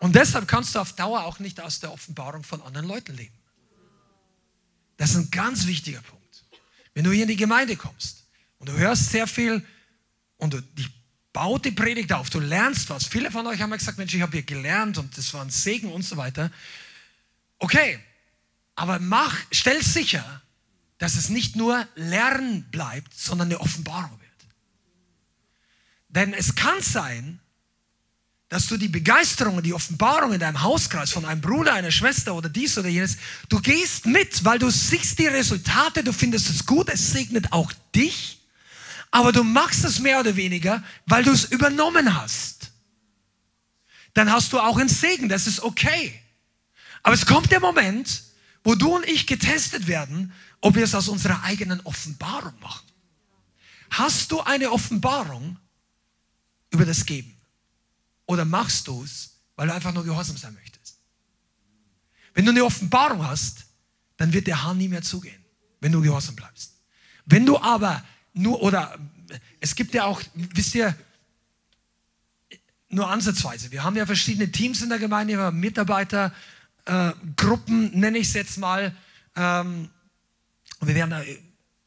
[0.00, 3.36] Und deshalb kannst du auf Dauer auch nicht aus der Offenbarung von anderen Leuten leben.
[4.96, 6.44] Das ist ein ganz wichtiger Punkt.
[6.92, 8.24] Wenn du hier in die Gemeinde kommst
[8.58, 9.64] und du hörst sehr viel
[10.38, 10.90] und du, dich
[11.32, 13.06] baut die Predigt auf, du lernst was.
[13.06, 15.50] Viele von euch haben ja gesagt, Mensch, ich habe hier gelernt und das war ein
[15.50, 16.50] Segen und so weiter.
[17.60, 18.00] Okay,
[18.78, 20.40] aber mach, stell sicher,
[20.98, 24.52] dass es nicht nur Lernen bleibt, sondern eine Offenbarung wird.
[26.08, 27.40] Denn es kann sein,
[28.48, 32.36] dass du die Begeisterung und die Offenbarung in deinem Hauskreis von einem Bruder, einer Schwester
[32.36, 33.16] oder dies oder jenes,
[33.48, 37.72] du gehst mit, weil du siehst die Resultate, du findest es gut, es segnet auch
[37.96, 38.38] dich,
[39.10, 42.70] aber du machst es mehr oder weniger, weil du es übernommen hast.
[44.14, 46.16] Dann hast du auch einen Segen, das ist okay.
[47.02, 48.27] Aber es kommt der Moment,
[48.64, 52.86] wo du und ich getestet werden, ob wir es aus unserer eigenen Offenbarung machen.
[53.90, 55.58] Hast du eine Offenbarung
[56.70, 57.34] über das Geben?
[58.26, 60.98] Oder machst du es, weil du einfach nur gehorsam sein möchtest?
[62.34, 63.64] Wenn du eine Offenbarung hast,
[64.16, 65.42] dann wird der Hahn nie mehr zugehen,
[65.80, 66.74] wenn du gehorsam bleibst.
[67.24, 68.04] Wenn du aber
[68.34, 68.98] nur, oder
[69.60, 70.96] es gibt ja auch, wisst ihr,
[72.90, 73.70] nur ansatzweise.
[73.70, 76.34] Wir haben ja verschiedene Teams in der Gemeinde, wir haben Mitarbeiter,
[76.88, 78.94] äh, Gruppen, nenne ich es jetzt mal.
[79.36, 79.88] Ähm,
[80.80, 81.14] wir werden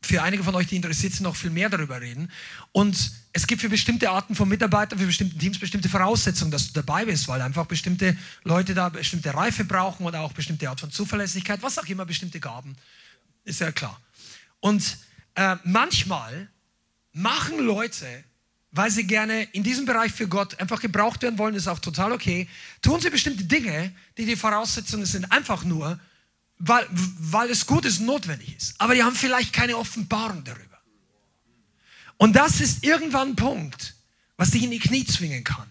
[0.02, 2.32] für einige von euch, die interessiert sind, noch viel mehr darüber reden.
[2.72, 6.74] Und es gibt für bestimmte Arten von Mitarbeitern, für bestimmte Teams bestimmte Voraussetzungen, dass du
[6.74, 10.92] dabei bist, weil einfach bestimmte Leute da bestimmte Reife brauchen oder auch bestimmte Art von
[10.92, 12.76] Zuverlässigkeit, was auch immer, bestimmte Gaben.
[13.44, 14.00] Ist ja klar.
[14.60, 14.98] Und
[15.36, 16.50] äh, manchmal
[17.14, 18.24] machen Leute,
[18.72, 22.12] weil sie gerne in diesem Bereich für Gott einfach gebraucht werden wollen, ist auch total
[22.14, 22.48] okay,
[22.82, 26.00] tun sie bestimmte Dinge, die die Voraussetzungen sind, einfach nur,
[26.58, 28.76] weil, weil es gut ist notwendig ist.
[28.78, 30.80] Aber die haben vielleicht keine Offenbarung darüber.
[32.18, 33.96] Und das ist irgendwann ein Punkt,
[34.38, 35.70] was dich in die Knie zwingen kann.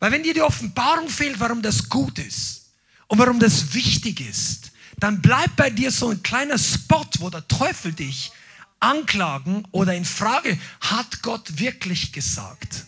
[0.00, 2.72] Weil wenn dir die Offenbarung fehlt, warum das gut ist
[3.06, 7.46] und warum das wichtig ist, dann bleibt bei dir so ein kleiner Spot, wo der
[7.46, 8.32] Teufel dich
[8.80, 12.86] anklagen oder in Frage, hat Gott wirklich gesagt?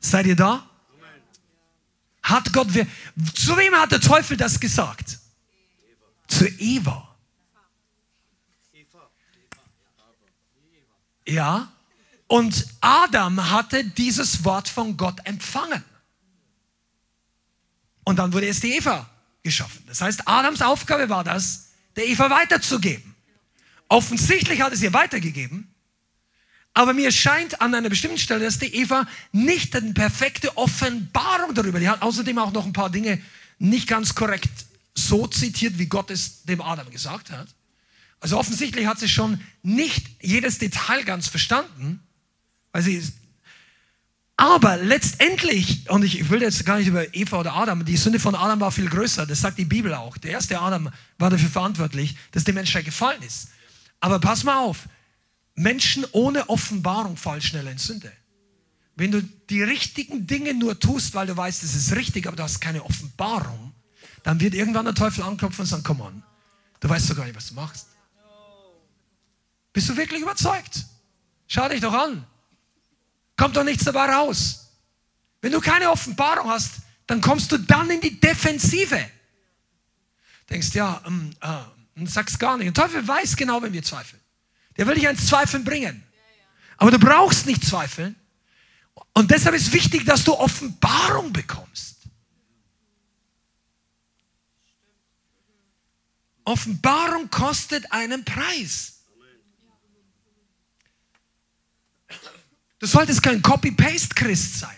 [0.00, 0.68] Seid ihr da?
[2.22, 2.68] Hat Gott,
[3.34, 5.18] zu wem hat der Teufel das gesagt?
[6.28, 7.08] Zu Eva.
[11.26, 11.72] Ja,
[12.26, 15.84] und Adam hatte dieses Wort von Gott empfangen.
[18.04, 19.08] Und dann wurde es die Eva
[19.42, 19.84] geschaffen.
[19.86, 23.11] Das heißt, Adams Aufgabe war das, der Eva weiterzugeben.
[23.92, 25.68] Offensichtlich hat es ihr weitergegeben,
[26.72, 31.78] aber mir scheint an einer bestimmten Stelle, dass die Eva nicht eine perfekte Offenbarung darüber,
[31.78, 33.20] die hat außerdem auch noch ein paar Dinge
[33.58, 34.48] nicht ganz korrekt
[34.94, 37.48] so zitiert, wie Gott es dem Adam gesagt hat.
[38.18, 42.00] Also offensichtlich hat sie schon nicht jedes Detail ganz verstanden,
[42.72, 43.06] weil sie
[44.38, 48.36] aber letztendlich, und ich will jetzt gar nicht über Eva oder Adam, die Sünde von
[48.36, 50.16] Adam war viel größer, das sagt die Bibel auch.
[50.16, 50.88] Der erste Adam
[51.18, 53.48] war dafür verantwortlich, dass die Menschheit gefallen ist.
[54.02, 54.88] Aber pass mal auf,
[55.54, 58.12] Menschen ohne Offenbarung fallen schnell in Sünde.
[58.96, 62.42] Wenn du die richtigen Dinge nur tust, weil du weißt, es ist richtig, aber du
[62.42, 63.72] hast keine Offenbarung,
[64.24, 66.22] dann wird irgendwann der Teufel anklopfen und sagen, komm on,
[66.80, 67.86] du weißt doch gar nicht, was du machst.
[69.72, 70.84] Bist du wirklich überzeugt?
[71.46, 72.26] Schau dich doch an.
[73.36, 74.68] Kommt doch nichts dabei raus.
[75.40, 79.00] Wenn du keine Offenbarung hast, dann kommst du dann in die Defensive.
[80.50, 81.48] Denkst, ja, ähm, äh,
[81.96, 82.76] und sagst gar nicht.
[82.76, 84.20] Der Teufel weiß genau, wenn wir zweifeln.
[84.76, 86.02] Der will dich ans Zweifeln bringen.
[86.78, 88.16] Aber du brauchst nicht zweifeln.
[89.14, 91.96] Und deshalb ist wichtig, dass du Offenbarung bekommst.
[96.44, 99.04] Offenbarung kostet einen Preis.
[102.78, 104.76] Du solltest kein Copy-Paste-Christ sein.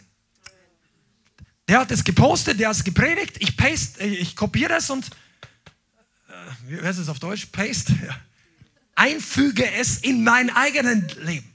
[1.68, 5.08] Der hat es gepostet, der hat es gepredigt, ich paste, ich kopiere es und
[6.66, 7.46] wie heißt es auf Deutsch?
[7.46, 7.94] Paste.
[8.06, 8.16] Ja.
[8.94, 11.50] Einfüge es in mein eigenes Leben.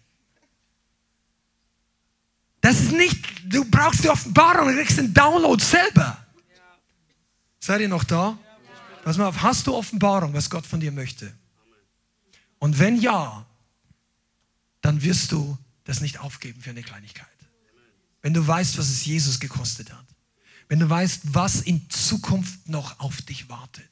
[2.62, 6.26] Das ist nicht, du brauchst die Offenbarung, du kriegst den Download selber.
[7.60, 8.38] Seid ihr noch da?
[9.04, 11.34] Pass mal auf, hast du Offenbarung, was Gott von dir möchte?
[12.60, 13.46] Und wenn ja,
[14.82, 17.28] dann wirst du das nicht aufgeben für eine Kleinigkeit.
[18.22, 20.06] Wenn du weißt, was es Jesus gekostet hat.
[20.68, 23.90] Wenn du weißt, was in Zukunft noch auf dich wartet.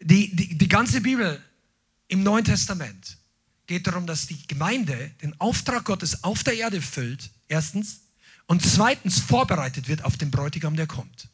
[0.00, 1.42] Die, die, die ganze Bibel
[2.08, 3.18] im Neuen Testament
[3.66, 8.00] geht darum, dass die Gemeinde den Auftrag Gottes auf der Erde füllt, erstens,
[8.46, 11.28] und zweitens vorbereitet wird auf den Bräutigam, der kommt.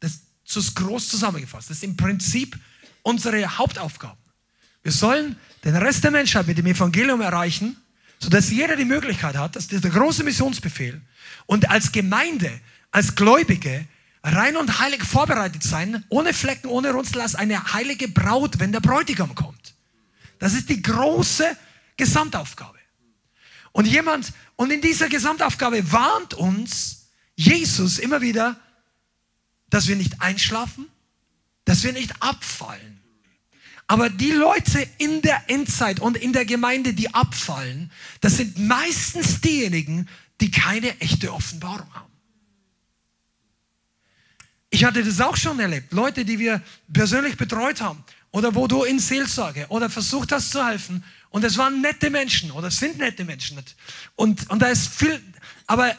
[0.00, 1.70] Das ist groß zusammengefasst.
[1.70, 2.58] Das ist im Prinzip
[3.02, 4.18] unsere Hauptaufgabe.
[4.82, 7.76] Wir sollen den Rest der Menschheit mit dem Evangelium erreichen
[8.18, 11.00] sodass jeder die Möglichkeit hat, das ist der große Missionsbefehl,
[11.46, 13.86] und als Gemeinde, als Gläubige
[14.22, 18.80] rein und heilig vorbereitet sein, ohne Flecken, ohne Runzel, als eine heilige Braut, wenn der
[18.80, 19.74] Bräutigam kommt.
[20.38, 21.56] Das ist die große
[21.96, 22.78] Gesamtaufgabe.
[23.72, 28.56] Und jemand, und in dieser Gesamtaufgabe warnt uns Jesus immer wieder,
[29.70, 30.86] dass wir nicht einschlafen,
[31.64, 33.00] dass wir nicht abfallen.
[33.86, 37.90] Aber die Leute in der Endzeit und in der Gemeinde, die abfallen,
[38.20, 40.08] das sind meistens diejenigen,
[40.40, 42.07] die keine echte Offenbarung haben.
[44.70, 45.92] Ich hatte das auch schon erlebt.
[45.92, 46.62] Leute, die wir
[46.92, 51.56] persönlich betreut haben oder wo du in Seelsorge oder versucht hast zu helfen und es
[51.56, 53.58] waren nette Menschen oder sind nette Menschen.
[54.16, 55.22] Und, und da ist viel,
[55.66, 55.94] aber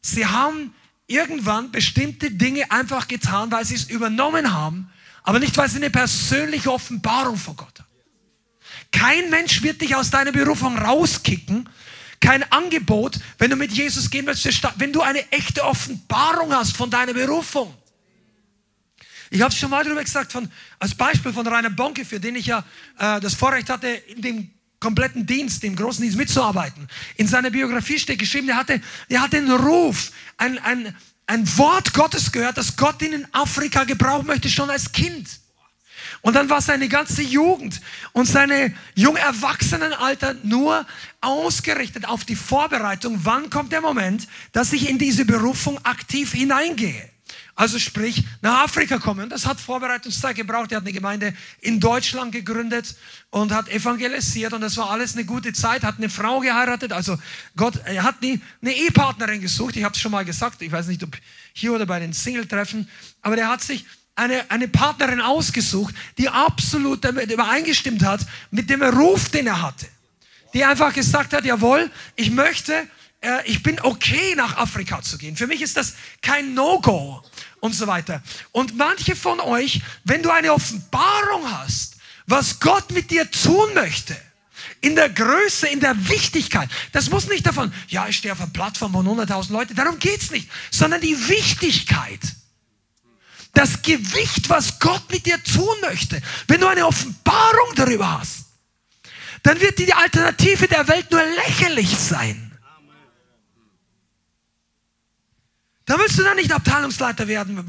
[0.00, 0.74] sie haben
[1.06, 4.90] irgendwann bestimmte Dinge einfach getan, weil sie es übernommen haben,
[5.22, 7.86] aber nicht, weil sie eine persönliche Offenbarung vor Gott haben.
[8.92, 11.68] Kein Mensch wird dich aus deiner Berufung rauskicken,
[12.20, 14.48] kein Angebot, wenn du mit Jesus gehen willst,
[14.78, 17.74] wenn du eine echte Offenbarung hast von deiner Berufung.
[19.30, 22.36] Ich habe es schon mal darüber gesagt, von, als Beispiel von Rainer Bonke, für den
[22.36, 22.64] ich ja
[22.98, 24.50] äh, das Vorrecht hatte, in dem
[24.80, 26.86] kompletten Dienst, dem großen Dienst mitzuarbeiten.
[27.16, 30.94] In seiner Biografie steht geschrieben, er hatte, er hatte einen Ruf, ein, ein,
[31.26, 35.28] ein Wort Gottes gehört, das Gott ihn in Afrika gebrauchen möchte, schon als Kind.
[36.22, 37.80] Und dann war seine ganze Jugend
[38.12, 40.86] und seine jung Erwachsenenalter nur
[41.20, 47.10] ausgerichtet auf die Vorbereitung, wann kommt der Moment, dass ich in diese Berufung aktiv hineingehe.
[47.58, 49.24] Also sprich, nach Afrika kommen.
[49.24, 50.72] Und das hat Vorbereitungszeit gebraucht.
[50.72, 51.32] Er hat eine Gemeinde
[51.62, 52.94] in Deutschland gegründet
[53.30, 54.52] und hat evangelisiert.
[54.52, 55.82] Und das war alles eine gute Zeit.
[55.82, 56.92] Hat eine Frau geheiratet.
[56.92, 57.16] Also
[57.56, 59.74] Gott, er hat eine, eine Ehepartnerin gesucht.
[59.76, 60.60] Ich habe es schon mal gesagt.
[60.60, 61.16] Ich weiß nicht, ob
[61.54, 62.90] hier oder bei den Single-Treffen.
[63.22, 63.86] Aber der hat sich
[64.16, 69.86] eine, eine Partnerin ausgesucht, die absolut damit übereingestimmt hat mit dem Ruf, den er hatte.
[70.52, 72.86] Die einfach gesagt hat, jawohl, ich möchte
[73.20, 75.36] äh, ich bin okay, nach Afrika zu gehen.
[75.36, 77.22] Für mich ist das kein No-Go
[77.60, 78.22] und so weiter.
[78.52, 81.96] Und manche von euch, wenn du eine Offenbarung hast,
[82.26, 84.16] was Gott mit dir tun möchte,
[84.80, 86.68] in der Größe, in der Wichtigkeit.
[86.92, 90.30] Das muss nicht davon, ja, ich stehe auf einer Plattform von 100.000 Leuten, darum geht's
[90.30, 92.20] nicht, sondern die Wichtigkeit.
[93.52, 96.20] Das Gewicht, was Gott mit dir tun möchte.
[96.46, 98.44] Wenn du eine Offenbarung darüber hast,
[99.42, 102.45] dann wird die Alternative der Welt nur lächerlich sein.
[105.86, 107.64] Da willst du dann nicht Abteilungsleiter werden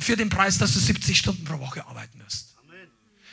[0.00, 2.54] für den Preis, dass du 70 Stunden pro Woche arbeiten wirst.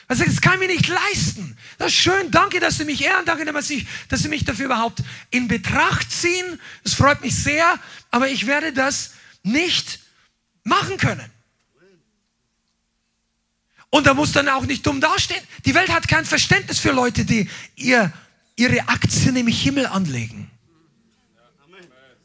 [0.08, 1.58] Also das kann ich mir nicht leisten.
[1.78, 4.66] Das ist schön, danke, dass Sie mich ehren, danke, dass Sie, dass Sie mich dafür
[4.66, 6.60] überhaupt in Betracht ziehen.
[6.84, 7.80] Das freut mich sehr,
[8.12, 9.12] aber ich werde das
[9.42, 10.00] nicht
[10.64, 11.32] machen können.
[13.90, 15.42] Und da muss dann auch nicht dumm dastehen.
[15.64, 18.12] Die Welt hat kein Verständnis für Leute, die ihr,
[18.58, 20.51] ihre Aktien im Himmel anlegen.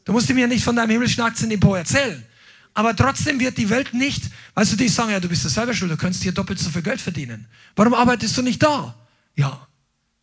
[0.07, 2.25] Du musst mir nicht von deinem himmlischen Aktiendepot erzählen.
[2.73, 5.73] Aber trotzdem wird die Welt nicht, weißt du, die sagen, ja, du bist ja selber
[5.73, 7.45] schuld, du könntest hier doppelt so viel Geld verdienen.
[7.75, 8.95] Warum arbeitest du nicht da?
[9.35, 9.67] Ja,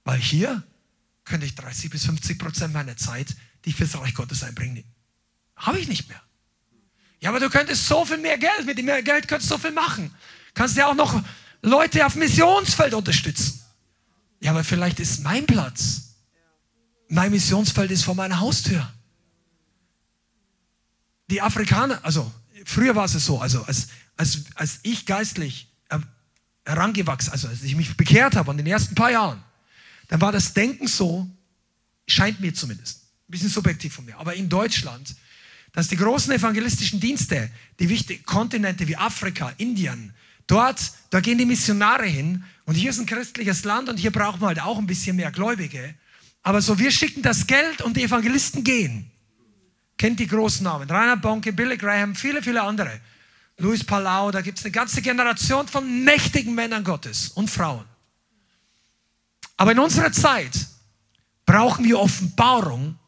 [0.05, 0.63] weil hier
[1.27, 4.85] könnte ich 30 bis 50 Prozent meiner Zeit, die ich fürs Reich Gottes einbringe,
[5.55, 6.23] habe ich nicht mehr.
[7.21, 9.61] Ja, aber du könntest so viel mehr Geld, mit dem mehr Geld könntest du so
[9.61, 10.15] viel machen.
[10.55, 11.23] Kannst ja auch noch
[11.61, 13.61] Leute auf Missionsfeld unterstützen.
[14.41, 16.15] Ja, aber vielleicht ist mein Platz,
[17.11, 18.91] mein Missionsfeld ist vor meiner Haustür
[21.31, 22.31] die Afrikaner, also
[22.65, 25.69] früher war es so, also als, als, als ich geistlich
[26.65, 29.43] herangewachsen, also als ich mich bekehrt habe an den ersten paar Jahren,
[30.09, 31.29] dann war das Denken so,
[32.07, 35.15] scheint mir zumindest, ein bisschen subjektiv von mir, aber in Deutschland,
[35.73, 37.51] dass die großen evangelistischen Dienste,
[37.81, 40.15] die wichtigen Kontinente wie Afrika, Indien,
[40.47, 44.41] dort, da gehen die Missionare hin und hier ist ein christliches Land und hier brauchen
[44.41, 45.95] wir halt auch ein bisschen mehr Gläubige.
[46.43, 49.11] Aber so, wir schicken das Geld und die Evangelisten gehen.
[50.05, 50.91] Kennt die großen Namen.
[50.91, 53.01] Rainer Bonke, Billy Graham, viele, viele andere.
[53.57, 57.87] Luis Palau, da gibt es eine ganze Generation von mächtigen Männern Gottes und Frauen.
[59.57, 60.53] Aber in unserer Zeit
[61.47, 62.99] brauchen wir Offenbarung,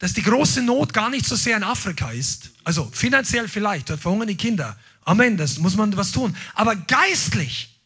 [0.00, 2.50] dass die große Not gar nicht so sehr in Afrika ist.
[2.64, 4.76] Also finanziell vielleicht, dort verhungern die Kinder.
[5.04, 6.36] Amen, das muss man was tun.
[6.56, 7.80] Aber geistlich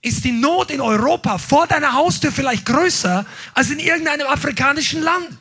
[0.00, 5.36] ist die Not in Europa vor deiner Haustür vielleicht größer als in irgendeinem afrikanischen Land.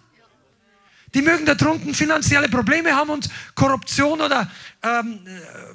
[1.14, 4.50] Die mögen da drunten finanzielle Probleme haben und Korruption oder
[4.82, 5.20] ähm,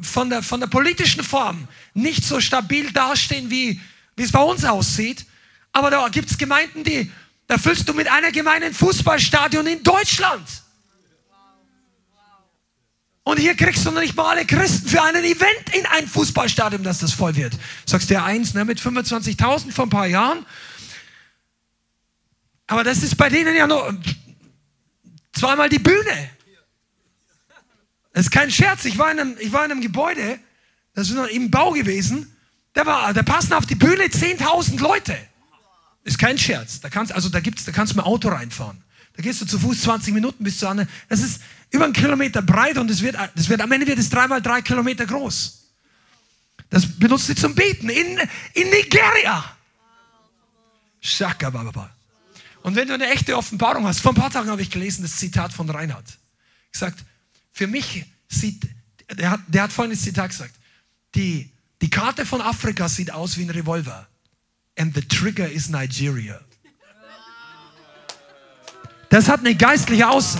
[0.01, 3.81] von, der, von der politischen Form nicht so stabil dastehen, wie,
[4.17, 5.27] wie es bei uns aussieht.
[5.73, 7.13] Aber da gibt es Gemeinden, die,
[7.49, 10.49] da füllst du mit einer Gemeinde ein Fußballstadion in Deutschland.
[13.25, 16.85] Und hier kriegst du noch nicht mal alle Christen für einen Event in ein Fußballstadion,
[16.85, 17.55] dass das voll wird.
[17.85, 20.47] Sagst der eins ne, mit 25.000 vor ein paar Jahren.
[22.69, 23.93] Aber das ist bei denen ja noch
[25.37, 26.31] zweimal die Bühne.
[28.13, 28.85] Das ist kein Scherz.
[28.85, 30.39] Ich war in einem, ich war in einem Gebäude,
[30.95, 32.35] das ist noch im Bau gewesen.
[32.73, 35.17] Da, war, da passen auf die Bühne 10.000 Leute.
[36.05, 36.81] Ist kein Scherz.
[36.81, 38.83] Da kannst, also da gibt's, da kannst du mit Auto reinfahren.
[39.17, 40.87] Da gehst du zu Fuß 20 Minuten bis zu einer.
[41.09, 41.41] Das ist
[41.71, 44.63] über einen Kilometer breit und es wird, das wird, am Ende wird es dreimal drei
[44.63, 45.65] Kilometer groß.
[46.71, 48.19] Das benutzt sie zum Beten in,
[48.55, 49.57] in Nigeria.
[51.01, 51.96] Shaka Baba.
[52.67, 55.15] Und wenn du eine echte Offenbarung hast, vor ein paar Tagen habe ich gelesen das
[55.15, 56.05] Zitat von Reinhard.
[56.73, 56.99] Gesagt,
[57.53, 58.61] für mich sieht,
[59.09, 60.53] der hat, der hat folgendes Zitat gesagt,
[61.15, 61.49] die,
[61.81, 64.09] die Karte von Afrika sieht aus wie ein Revolver.
[64.77, 66.41] And the trigger is Nigeria.
[69.11, 70.37] Das hat eine geistliche Aus,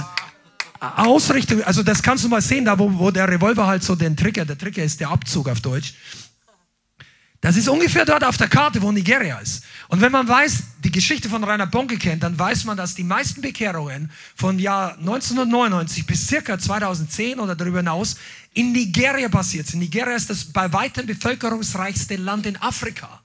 [0.81, 1.63] Ausrichtung.
[1.63, 4.45] Also das kannst du mal sehen, da wo, wo der Revolver halt so den Trigger,
[4.45, 5.95] der Trigger ist der Abzug auf Deutsch.
[7.41, 9.65] Das ist ungefähr dort auf der Karte, wo Nigeria ist.
[9.89, 13.05] Und wenn man weiß, die Geschichte von Rainer Bonke kennt, dann weiß man, dass die
[13.05, 18.17] meisten Bekehrungen von Jahr 1999 bis circa 2010 oder darüber hinaus
[18.55, 19.81] in Nigeria passiert sind.
[19.81, 23.21] Nigeria ist das bei weitem bevölkerungsreichste Land in Afrika.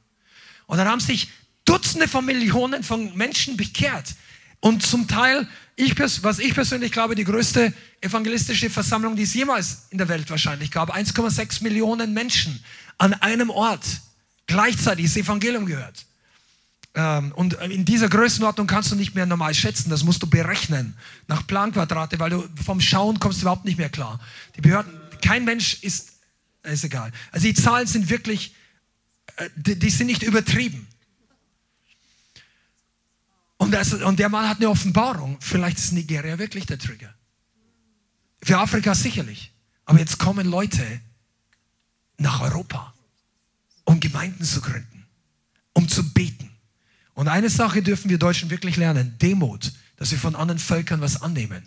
[0.68, 1.30] Und dann haben sich
[1.66, 4.16] Dutzende von Millionen von Menschen bekehrt.
[4.60, 9.88] Und zum Teil, ich, was ich persönlich glaube, die größte evangelistische Versammlung, die es jemals
[9.90, 10.96] in der Welt wahrscheinlich gab.
[10.96, 12.64] 1,6 Millionen Menschen
[13.02, 13.84] an einem Ort
[14.46, 16.06] gleichzeitig das Evangelium gehört.
[16.94, 20.96] Ähm, und in dieser Größenordnung kannst du nicht mehr normal schätzen, das musst du berechnen
[21.28, 24.20] nach Planquadrate, weil du vom Schauen kommst du überhaupt nicht mehr klar.
[24.56, 26.12] Die Behörden, kein Mensch ist,
[26.62, 27.12] ist egal.
[27.32, 28.54] Also die Zahlen sind wirklich,
[29.38, 30.88] äh, die, sind nicht übertrieben.
[33.58, 35.38] Und, das, und der Mann hat eine Offenbarung.
[35.40, 37.12] Vielleicht ist Nigeria wirklich der Trigger.
[38.44, 39.52] Für Afrika sicherlich.
[39.86, 40.86] Aber jetzt kommen Leute
[42.22, 42.91] nach Europa,
[43.92, 45.06] um Gemeinden zu gründen,
[45.74, 46.50] um zu beten.
[47.14, 51.22] Und eine Sache dürfen wir Deutschen wirklich lernen, Demut, dass wir von anderen Völkern was
[51.22, 51.62] annehmen.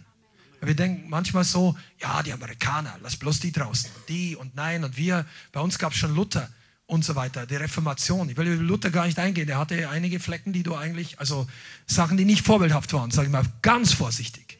[0.63, 4.97] Wir denken manchmal so, ja, die Amerikaner, lass bloß die draußen, die und nein und
[4.97, 5.27] wir.
[5.53, 6.49] Bei uns gab es schon Luther
[6.87, 8.31] und so weiter, die Reformation.
[8.31, 9.51] Ich will über Luther gar nicht eingehen.
[9.51, 11.47] Er hatte einige Flecken, die du eigentlich, also
[11.87, 14.59] Sachen, die nicht vorbildhaft waren, sage ich mal, ganz vorsichtig.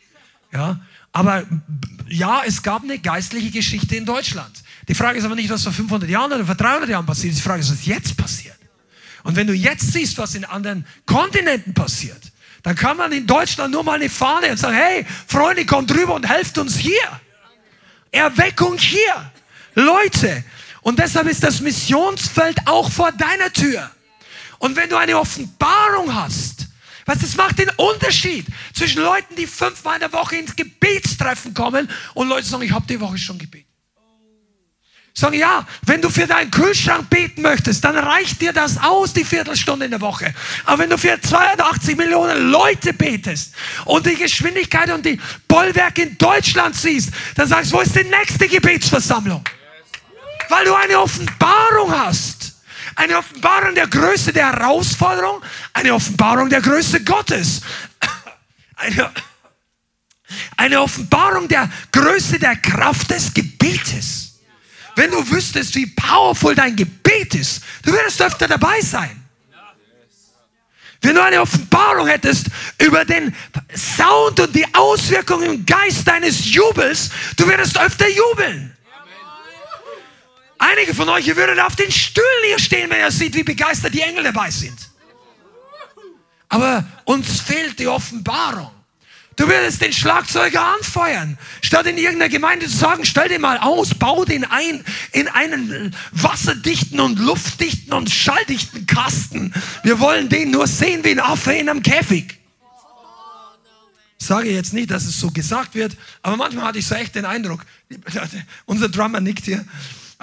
[0.55, 0.81] Ja,
[1.13, 1.45] aber
[2.09, 4.63] ja, es gab eine geistliche Geschichte in Deutschland.
[4.89, 7.39] Die Frage ist aber nicht, was vor 500 Jahren oder vor 300 Jahren passiert ist.
[7.39, 8.57] Die Frage ist, was jetzt passiert.
[9.25, 12.21] Und wenn du jetzt siehst, was in anderen Kontinenten passiert,
[12.63, 16.15] dann kann man in Deutschland nur mal eine Fahne und sagen, hey, Freunde, kommt drüber
[16.15, 17.21] und helft uns hier.
[18.11, 19.33] Erweckung hier.
[19.75, 20.45] Leute,
[20.83, 23.91] und deshalb ist das Missionsfeld auch vor deiner Tür.
[24.59, 26.54] Und wenn du eine Offenbarung hast,
[27.05, 31.91] was das macht den Unterschied zwischen Leuten, die fünfmal in der Woche ins Gebetstreffen kommen
[32.15, 33.69] und Leute sagen, ich habe die Woche schon gebetet.
[35.17, 39.25] Sagen, ja, wenn du für deinen Kühlschrank beten möchtest, dann reicht dir das aus, die
[39.25, 40.35] Viertelstunde in der Woche.
[40.65, 43.55] Aber wenn du für 82 Millionen Leute betest
[43.85, 48.03] und die Geschwindigkeit und die Bollwerke in Deutschland siehst, dann sagst du, wo ist die
[48.03, 49.45] nächste Gebetsversammlung?
[50.49, 52.54] Weil du eine Offenbarung hast.
[52.97, 55.43] Eine Offenbarung der Größe der Herausforderung,
[55.73, 57.61] eine Offenbarung der Größe Gottes.
[58.77, 59.11] Eine,
[60.57, 64.41] eine Offenbarung der Größe der Kraft des Gebetes.
[64.97, 69.25] Wenn du wüsstest, wie powerful dein Gebet ist, du würdest öfter dabei sein.
[71.03, 72.47] Wenn du eine Offenbarung hättest
[72.79, 73.35] über den
[73.77, 78.75] Sound und die Auswirkungen im Geist deines Jubels, du würdest öfter jubeln.
[80.67, 83.93] Einige von euch, ihr würdet auf den Stühlen hier stehen, wenn ihr seht, wie begeistert
[83.93, 84.79] die Engel dabei sind.
[86.49, 88.71] Aber uns fehlt die Offenbarung.
[89.37, 93.95] Du würdest den Schlagzeuger anfeuern, statt in irgendeiner Gemeinde zu sagen, stell den mal aus,
[93.95, 99.53] bau den ein in einen wasserdichten und luftdichten und schalldichten Kasten.
[99.83, 102.39] Wir wollen den nur sehen wie ein Affe in einem Käfig.
[104.19, 107.17] Ich sage jetzt nicht, dass es so gesagt wird, aber manchmal hatte ich so echt
[107.17, 107.67] den Eindruck,
[108.65, 109.67] unser Drummer nickt hier,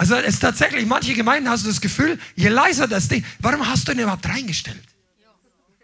[0.01, 3.67] also es ist tatsächlich, manche Gemeinden hast du das Gefühl, je leiser das Ding, warum
[3.67, 4.81] hast du ihn überhaupt reingestellt?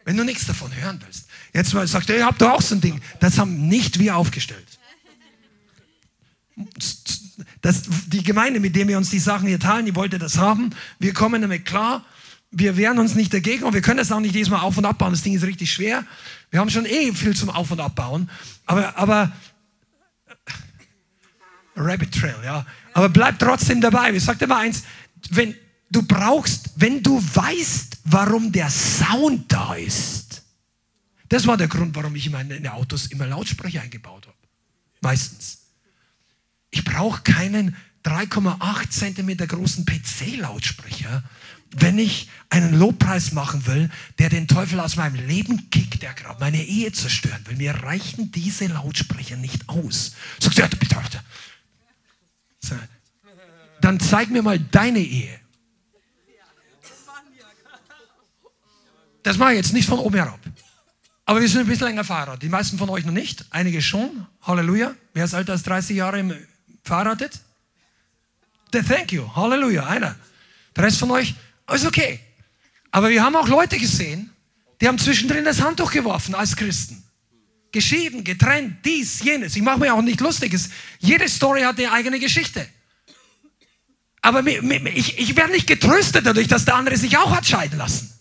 [0.06, 1.28] Wenn du nichts davon hören willst.
[1.54, 3.00] Jetzt mal sagt er, ihr habt doch auch so ein Ding.
[3.20, 4.80] Das haben nicht wir aufgestellt.
[7.62, 10.72] Das, die Gemeinde, mit der wir uns die Sachen hier teilen, die wollte das haben.
[10.98, 12.04] Wir kommen damit klar.
[12.50, 14.86] Wir wehren uns nicht dagegen und wir können das auch nicht jedes Mal auf und
[14.86, 15.12] abbauen.
[15.12, 16.04] Das Ding ist richtig schwer.
[16.50, 18.32] Wir haben schon eh viel zum Auf- und Abbauen.
[18.66, 19.32] Aber, aber
[21.76, 22.66] Rabbit Trail, ja.
[22.98, 24.12] Aber bleib trotzdem dabei.
[24.12, 24.82] Ich sag dir mal eins,
[25.30, 25.54] wenn
[25.92, 30.42] du brauchst, wenn du weißt, warum der Sound da ist.
[31.30, 34.38] Das war der Grund, warum ich in meine Autos immer Lautsprecher eingebaut habe.
[35.02, 35.60] Meistens.
[36.72, 41.24] Ich brauche keinen 3,8 Zentimeter großen PC-Lautsprecher,
[41.70, 46.40] wenn ich einen Lobpreis machen will, der den Teufel aus meinem Leben kickt, der gerade
[46.40, 47.58] meine Ehe zerstören will.
[47.58, 50.16] Mir reichen diese Lautsprecher nicht aus.
[50.40, 51.22] Sagst du, ja, bitte, bitte.
[53.82, 55.40] Dann zeig mir mal deine Ehe.
[59.24, 60.40] Das mache ich jetzt nicht von oben herab.
[61.26, 62.44] Aber wir sind ein bisschen länger verheiratet.
[62.44, 63.46] Die meisten von euch noch nicht.
[63.50, 64.26] Einige schon.
[64.42, 64.96] Halleluja.
[65.14, 66.48] Wer ist älter als 30 Jahre
[66.84, 67.42] verheiratet?
[68.72, 69.30] Thank you.
[69.36, 69.86] Halleluja.
[69.86, 70.16] Einer.
[70.76, 71.36] Der Rest von euch
[71.74, 72.22] ist okay.
[72.92, 74.32] Aber wir haben auch Leute gesehen,
[74.80, 77.04] die haben zwischendrin das Handtuch geworfen als Christen.
[77.72, 79.56] Geschieden, getrennt, dies, jenes.
[79.56, 80.56] Ich mache mir auch nicht lustig.
[81.00, 82.68] Jede Story hat eine eigene Geschichte.
[84.22, 88.14] Aber ich, ich werde nicht getröstet dadurch, dass der andere sich auch hat scheiden lassen.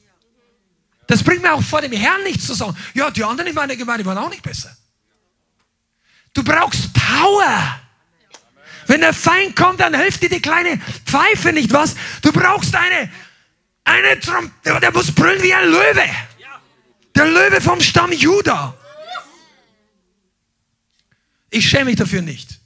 [1.07, 2.77] Das bringt mir auch vor dem Herrn nichts zu sagen.
[2.95, 4.77] Ja, die anderen in meiner Gemeinde waren auch nicht besser.
[6.33, 7.81] Du brauchst Power.
[8.87, 11.97] Wenn der Feind kommt, dann hilft dir die kleine Pfeife nicht was.
[12.23, 13.11] Du brauchst eine,
[13.85, 16.05] eine Trom der muss brüllen wie ein Löwe.
[17.15, 18.77] Der Löwe vom Stamm Juda.
[21.51, 22.61] Ich schäme mich dafür nicht.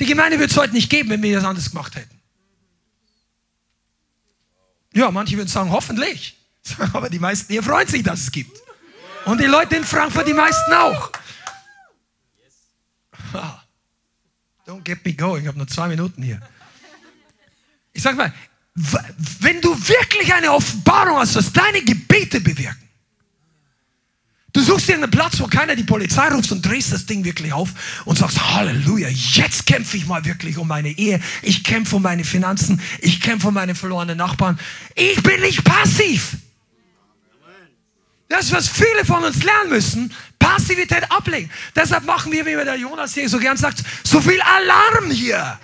[0.00, 2.20] Die Gemeinde wird es heute nicht geben, wenn wir das anders gemacht hätten.
[4.92, 6.36] Ja, manche würden sagen, hoffentlich.
[6.92, 8.56] Aber die meisten hier freuen sich, dass es gibt.
[9.24, 11.10] Und die Leute in Frankfurt, die meisten auch.
[14.66, 16.40] Don't get me going, ich habe nur zwei Minuten hier.
[17.92, 18.32] Ich sag mal,
[18.74, 22.83] wenn du wirklich eine Offenbarung hast, dass deine Gebete bewirken,
[24.54, 27.52] Du suchst dir einen Platz, wo keiner die Polizei ruft und drehst das Ding wirklich
[27.52, 27.70] auf
[28.04, 32.22] und sagst, Halleluja, jetzt kämpfe ich mal wirklich um meine Ehe, ich kämpfe um meine
[32.22, 34.58] Finanzen, ich kämpfe um meine verlorenen Nachbarn.
[34.94, 36.36] Ich bin nicht passiv.
[38.28, 40.12] Das ist, was viele von uns lernen müssen.
[40.38, 41.50] Passivität ablegen.
[41.74, 45.58] Deshalb machen wir, wie der Jonas hier so gern sagt, so viel Alarm hier,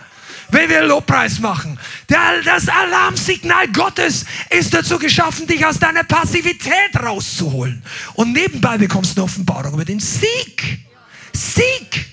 [0.50, 1.78] wenn wir Lobpreis machen.
[2.06, 7.82] Das Alarmsignal Gottes ist dazu geschaffen, dich aus deiner Passivität rauszuholen.
[8.14, 10.86] Und nebenbei bekommst du eine Offenbarung über den Sieg.
[11.32, 12.06] Sieg.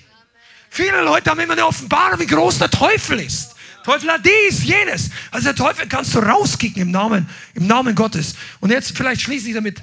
[0.70, 3.54] Viele Leute haben immer eine Offenbarung, wie groß der Teufel ist.
[3.84, 5.10] Teufel hat dies, jenes.
[5.30, 8.34] Also der Teufel kannst du rauskicken im Namen, im Namen Gottes.
[8.60, 9.82] Und jetzt vielleicht schließe ich damit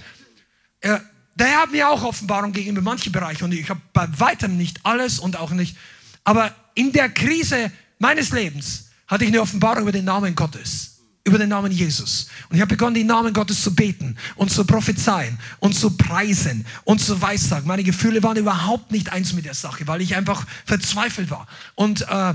[0.82, 1.00] äh,
[1.36, 5.20] der hat mir auch Offenbarung gegenüber manchen Bereichen und ich habe bei weitem nicht alles
[5.20, 5.76] und auch nicht,
[6.24, 11.38] aber in der Krise meines Lebens hatte ich eine Offenbarung über den Namen Gottes, über
[11.38, 12.28] den Namen Jesus.
[12.50, 16.66] Und ich habe begonnen, den Namen Gottes zu beten und zu prophezeien und zu preisen
[16.84, 17.68] und zu weissagen.
[17.68, 22.02] Meine Gefühle waren überhaupt nicht eins mit der Sache, weil ich einfach verzweifelt war und
[22.08, 22.34] äh,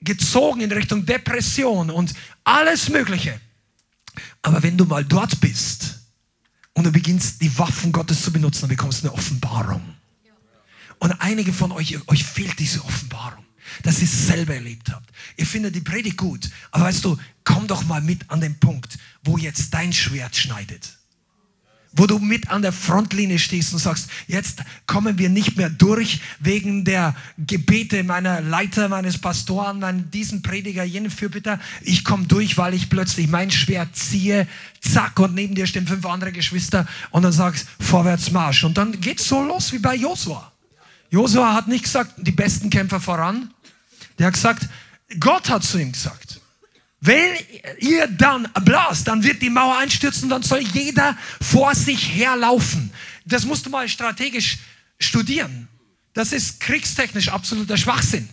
[0.00, 2.14] gezogen in Richtung Depression und
[2.44, 3.40] alles Mögliche.
[4.42, 6.02] Aber wenn du mal dort bist,
[6.74, 9.82] und du beginnst die Waffen Gottes zu benutzen, dann bekommst du eine Offenbarung.
[10.98, 13.41] Und einige von euch, euch fehlt diese Offenbarung,
[13.82, 15.10] dass ihr es selber erlebt habt.
[15.36, 18.98] Ihr findet die Predigt gut, aber weißt du, komm doch mal mit an den Punkt,
[19.24, 20.96] wo jetzt dein Schwert schneidet
[21.94, 26.20] wo du mit an der Frontlinie stehst und sagst, jetzt kommen wir nicht mehr durch
[26.40, 31.60] wegen der Gebete meiner Leiter, meines Pastoren, meinen, diesen Prediger, jenen Fürbitter.
[31.82, 34.48] Ich komme durch, weil ich plötzlich mein Schwert ziehe,
[34.80, 38.64] zack, und neben dir stehen fünf andere Geschwister und dann sagst, vorwärts Marsch.
[38.64, 40.50] Und dann geht's so los wie bei Josua.
[41.10, 43.52] Josua hat nicht gesagt, die besten Kämpfer voran.
[44.18, 44.68] Der hat gesagt,
[45.18, 46.40] Gott hat zu ihm gesagt,
[47.00, 47.36] wenn
[47.78, 52.92] ihr dann blast, dann wird die Mauer einstürzen, dann soll jeder vor sich herlaufen.
[53.24, 54.58] Das musst du mal strategisch
[55.00, 55.68] studieren.
[56.14, 58.28] Das ist kriegstechnisch absoluter Schwachsinn.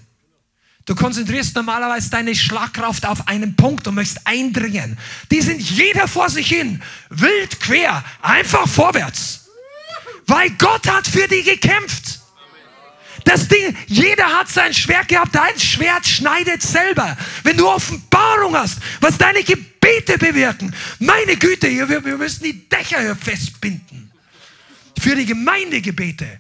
[0.85, 4.97] Du konzentrierst normalerweise deine Schlagkraft auf einen Punkt und möchtest eindringen.
[5.31, 9.49] Die sind jeder vor sich hin, wild quer, einfach vorwärts.
[10.25, 12.18] Weil Gott hat für die gekämpft.
[13.29, 15.35] Das Ding, jeder hat sein Schwert gehabt.
[15.35, 17.15] Dein Schwert schneidet selber.
[17.43, 20.73] Wenn du Offenbarung hast, was deine Gebete bewirken.
[20.97, 24.09] Meine Güte, wir, wir müssen die Dächer hier festbinden.
[24.99, 26.39] Für die Gemeindegebete.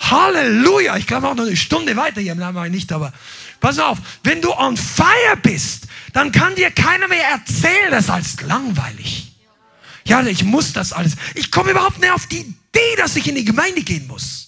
[0.00, 0.96] Halleluja.
[0.96, 3.12] Ich glaube auch noch eine Stunde weiter hier, nein, nicht, aber
[3.60, 8.10] pass auf, wenn du on fire bist, dann kann dir keiner mehr erzählen, das ist
[8.10, 9.32] alles langweilig.
[10.04, 11.12] Ja, ich muss das alles.
[11.36, 14.45] Ich komme überhaupt nicht auf die Idee, dass ich in die Gemeinde gehen muss.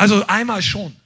[0.00, 0.96] Also einmal schon.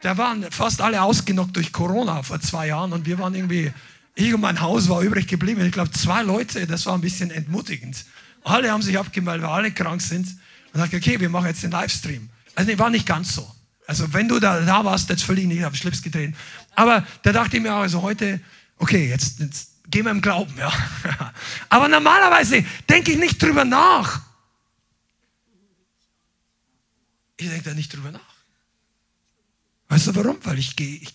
[0.00, 3.72] Da waren fast alle ausgenockt durch Corona vor zwei Jahren und wir waren irgendwie,
[4.16, 5.64] ich und mein Haus war übrig geblieben.
[5.64, 8.04] Ich glaube, zwei Leute, das war ein bisschen entmutigend.
[8.42, 10.26] Alle haben sich abgemeldet, weil alle krank sind.
[10.72, 12.28] Und dachte, okay, wir machen jetzt den Livestream.
[12.56, 13.48] Also, nee, war nicht ganz so.
[13.86, 16.34] Also, wenn du da, da warst, jetzt verliehen, ich habe Schlips gedreht.
[16.74, 18.40] Aber da dachte ich mir auch, also heute,
[18.78, 20.72] okay, jetzt, jetzt gehen wir im Glauben, ja.
[21.68, 24.33] Aber normalerweise denke ich nicht drüber nach.
[27.36, 28.34] Ich denke da nicht drüber nach.
[29.88, 30.38] Weißt du warum?
[30.44, 31.14] Weil ich gehe, ich,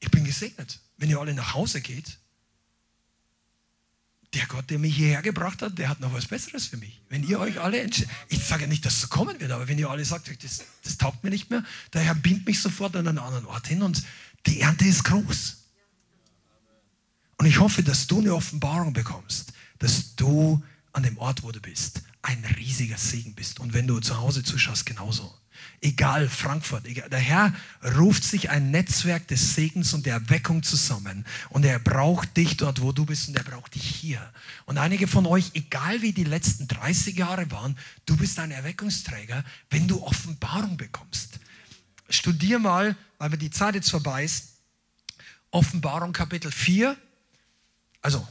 [0.00, 0.80] ich bin gesegnet.
[0.96, 2.18] Wenn ihr alle nach Hause geht,
[4.34, 7.00] der Gott, der mich hierher gebracht hat, der hat noch was Besseres für mich.
[7.08, 9.78] Wenn ihr euch alle entscheidet, ich sage nicht, dass es so kommen wird, aber wenn
[9.78, 13.08] ihr alle sagt, das, das taugt mir nicht mehr, der Herr bindet mich sofort an
[13.08, 14.02] einen anderen Ort hin und
[14.46, 15.56] die Ernte ist groß.
[17.38, 20.62] Und ich hoffe, dass du eine Offenbarung bekommst, dass du
[20.96, 23.60] an dem Ort, wo du bist, ein riesiger Segen bist.
[23.60, 25.32] Und wenn du zu Hause zuschaust, genauso.
[25.82, 27.10] Egal, Frankfurt, egal.
[27.10, 27.54] Der Herr
[27.96, 31.26] ruft sich ein Netzwerk des Segens und der Erweckung zusammen.
[31.50, 34.32] Und er braucht dich dort, wo du bist, und er braucht dich hier.
[34.64, 39.44] Und einige von euch, egal wie die letzten 30 Jahre waren, du bist ein Erweckungsträger,
[39.68, 41.40] wenn du Offenbarung bekommst.
[42.08, 44.54] Studier mal, weil mir die Zeit jetzt vorbei ist,
[45.50, 46.96] Offenbarung Kapitel 4.
[48.00, 48.26] Also,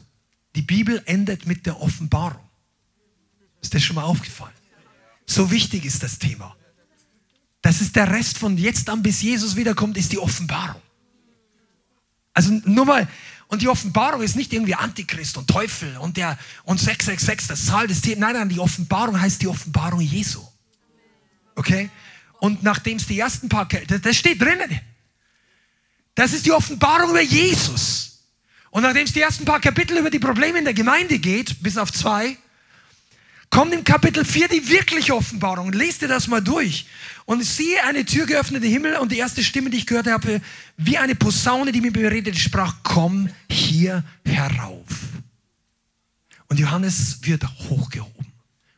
[0.55, 2.44] die Bibel endet mit der Offenbarung.
[3.65, 4.53] Ist das schon mal aufgefallen?
[5.25, 6.55] So wichtig ist das Thema.
[7.63, 10.83] Das ist der Rest von jetzt an, bis Jesus wiederkommt, ist die Offenbarung.
[12.31, 13.07] Also nur mal,
[13.47, 17.87] und die Offenbarung ist nicht irgendwie Antichrist und Teufel und der und 666, das Zahl
[17.87, 18.19] des Tieres.
[18.19, 20.45] Nein, nein, die Offenbarung heißt die Offenbarung Jesu.
[21.55, 21.89] Okay?
[22.39, 24.79] Und nachdem es die ersten paar, das steht drinnen.
[26.13, 28.19] Das ist die Offenbarung über Jesus.
[28.69, 31.79] Und nachdem es die ersten paar Kapitel über die Probleme in der Gemeinde geht, bis
[31.79, 32.37] auf zwei,
[33.49, 35.71] kommt im Kapitel 4 die wirkliche Offenbarung.
[35.71, 36.85] Lest dir das mal durch.
[37.25, 40.41] Und siehe eine Tür geöffnet im Himmel und die erste Stimme, die ich gehört habe,
[40.77, 44.85] wie eine Posaune, die mir beredet, sprach, komm hier herauf.
[46.47, 48.27] Und Johannes wird hochgehoben.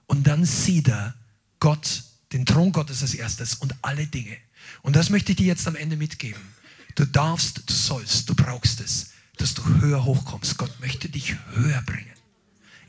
[0.06, 1.16] Und dann sieht er
[1.60, 4.38] Gott, den Thron Gottes als erstes und alle Dinge.
[4.82, 6.42] Und das möchte ich dir jetzt am Ende mitgeben.
[6.96, 10.58] Du darfst, du sollst, du brauchst es, dass du höher hochkommst.
[10.58, 12.06] Gott möchte dich höher bringen.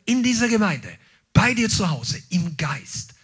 [0.05, 0.89] In dieser Gemeinde
[1.33, 3.15] bei dir zu Hause, im Geist,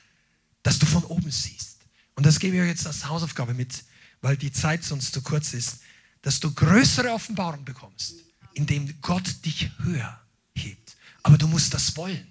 [0.62, 1.78] dass du von oben siehst.
[2.14, 3.84] Und das gebe ich euch jetzt als Hausaufgabe mit,
[4.20, 5.80] weil die Zeit sonst zu kurz ist,
[6.22, 8.14] dass du größere Offenbarung bekommst,
[8.54, 10.20] indem Gott dich höher
[10.54, 10.96] hebt.
[11.22, 12.26] Aber du musst das wollen.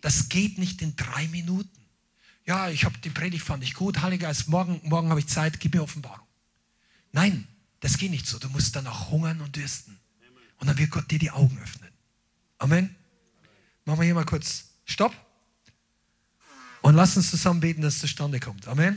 [0.00, 1.68] Das geht nicht in drei Minuten.
[2.46, 5.60] Ja, ich habe die Predigt fand ich gut, Heiliger Geist, morgen, morgen habe ich Zeit,
[5.60, 6.26] gib mir Offenbarung.
[7.12, 7.46] Nein,
[7.80, 8.38] das geht nicht so.
[8.38, 9.98] Du musst danach hungern und dürsten.
[10.58, 11.90] Und dann wird Gott dir die Augen öffnen.
[12.58, 12.94] Amen.
[13.84, 15.14] Machen wir hier mal kurz Stopp.
[16.82, 18.66] Und lass uns zusammen beten, dass es zustande kommt.
[18.66, 18.96] Amen.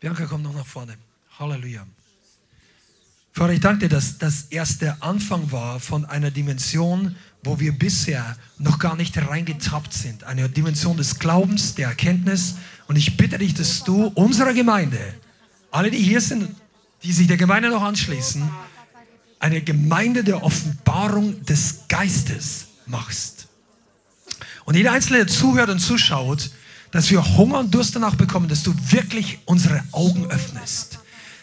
[0.00, 0.96] Bianca, komm noch nach vorne.
[1.38, 1.86] Halleluja.
[3.32, 7.14] Vater, ich danke dir, dass das erst der Anfang war von einer Dimension,
[7.44, 10.24] wo wir bisher noch gar nicht reingetappt sind.
[10.24, 12.56] Eine Dimension des Glaubens, der Erkenntnis.
[12.88, 14.98] Und ich bitte dich, dass du unserer Gemeinde,
[15.70, 16.48] alle, die hier sind,
[17.04, 18.50] die sich der Gemeinde noch anschließen,
[19.38, 23.46] eine Gemeinde der Offenbarung des Geistes machst.
[24.64, 26.50] Und jeder Einzelne, der zuhört und zuschaut,
[26.90, 30.98] dass wir Hunger und Durst danach bekommen, dass du wirklich unsere Augen öffnest.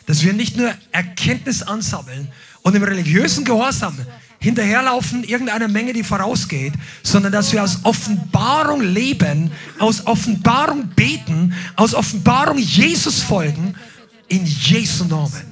[0.06, 2.30] Dass wir nicht nur Erkenntnis ansammeln
[2.62, 3.98] und im religiösen Gehorsam
[4.40, 6.74] hinterherlaufen irgendeiner Menge, die vorausgeht,
[7.04, 13.76] sondern dass wir aus Offenbarung leben, aus Offenbarung beten, aus Offenbarung Jesus folgen,
[14.28, 15.47] in Jesu Namen.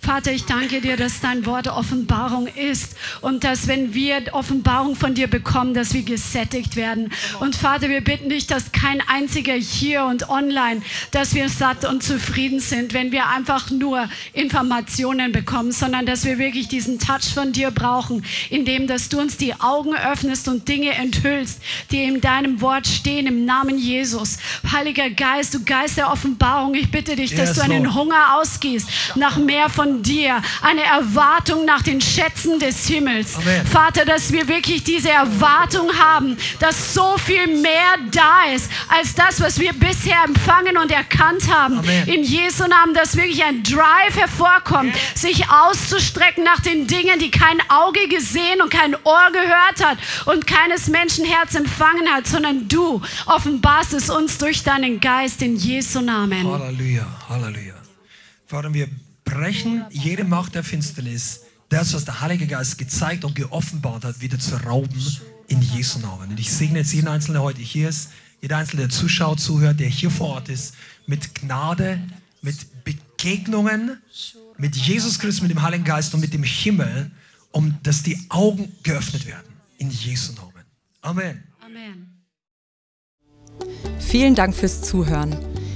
[0.00, 5.14] Vater, ich danke dir, dass dein Wort Offenbarung ist und dass wenn wir Offenbarung von
[5.14, 7.12] dir bekommen, dass wir gesättigt werden.
[7.40, 12.02] Und Vater, wir bitten dich, dass kein einziger hier und online, dass wir satt und
[12.02, 17.52] zufrieden sind, wenn wir einfach nur Informationen bekommen, sondern dass wir wirklich diesen Touch von
[17.52, 21.60] dir brauchen, indem dass du uns die Augen öffnest und Dinge enthüllst,
[21.90, 24.38] die in deinem Wort stehen, im Namen Jesus.
[24.70, 28.88] Heiliger Geist, du Geist der Offenbarung, ich bitte dich, dass yes, du einen Hunger ausgießt
[29.16, 33.36] nach mehr von dir, eine Erwartung nach den Schätzen des Himmels.
[33.36, 33.66] Amen.
[33.66, 39.40] Vater, dass wir wirklich diese Erwartung haben, dass so viel mehr da ist als das,
[39.40, 41.78] was wir bisher empfangen und erkannt haben.
[41.78, 42.08] Amen.
[42.08, 45.22] In Jesu Namen, dass wirklich ein Drive hervorkommt, yes.
[45.22, 50.46] sich auszustrecken nach den Dingen, die kein Auge gesehen und kein Ohr gehört hat und
[50.46, 56.46] keines Menschenherz empfangen hat, sondern du offenbarst es uns durch deinen Geist in Jesu Namen.
[56.46, 57.75] Halleluja, Halleluja.
[58.46, 58.88] Vater, wir
[59.24, 64.38] brechen jede Macht der Finsternis, das, was der Heilige Geist gezeigt und geoffenbart hat, wieder
[64.38, 65.04] zu rauben
[65.48, 66.30] in Jesu Namen.
[66.30, 68.10] Und ich segne jetzt jeden Einzelnen, der heute hier ist,
[68.40, 70.74] jeder Einzelne, der zuschaut, zuhört, der hier vor Ort ist,
[71.06, 72.00] mit Gnade,
[72.40, 74.00] mit Begegnungen,
[74.58, 77.10] mit Jesus Christus, mit dem Heiligen Geist und mit dem Himmel,
[77.50, 79.52] um dass die Augen geöffnet werden.
[79.78, 80.64] In Jesu Namen.
[81.00, 81.42] Amen.
[81.60, 82.22] Amen.
[83.98, 85.55] Vielen Dank fürs Zuhören.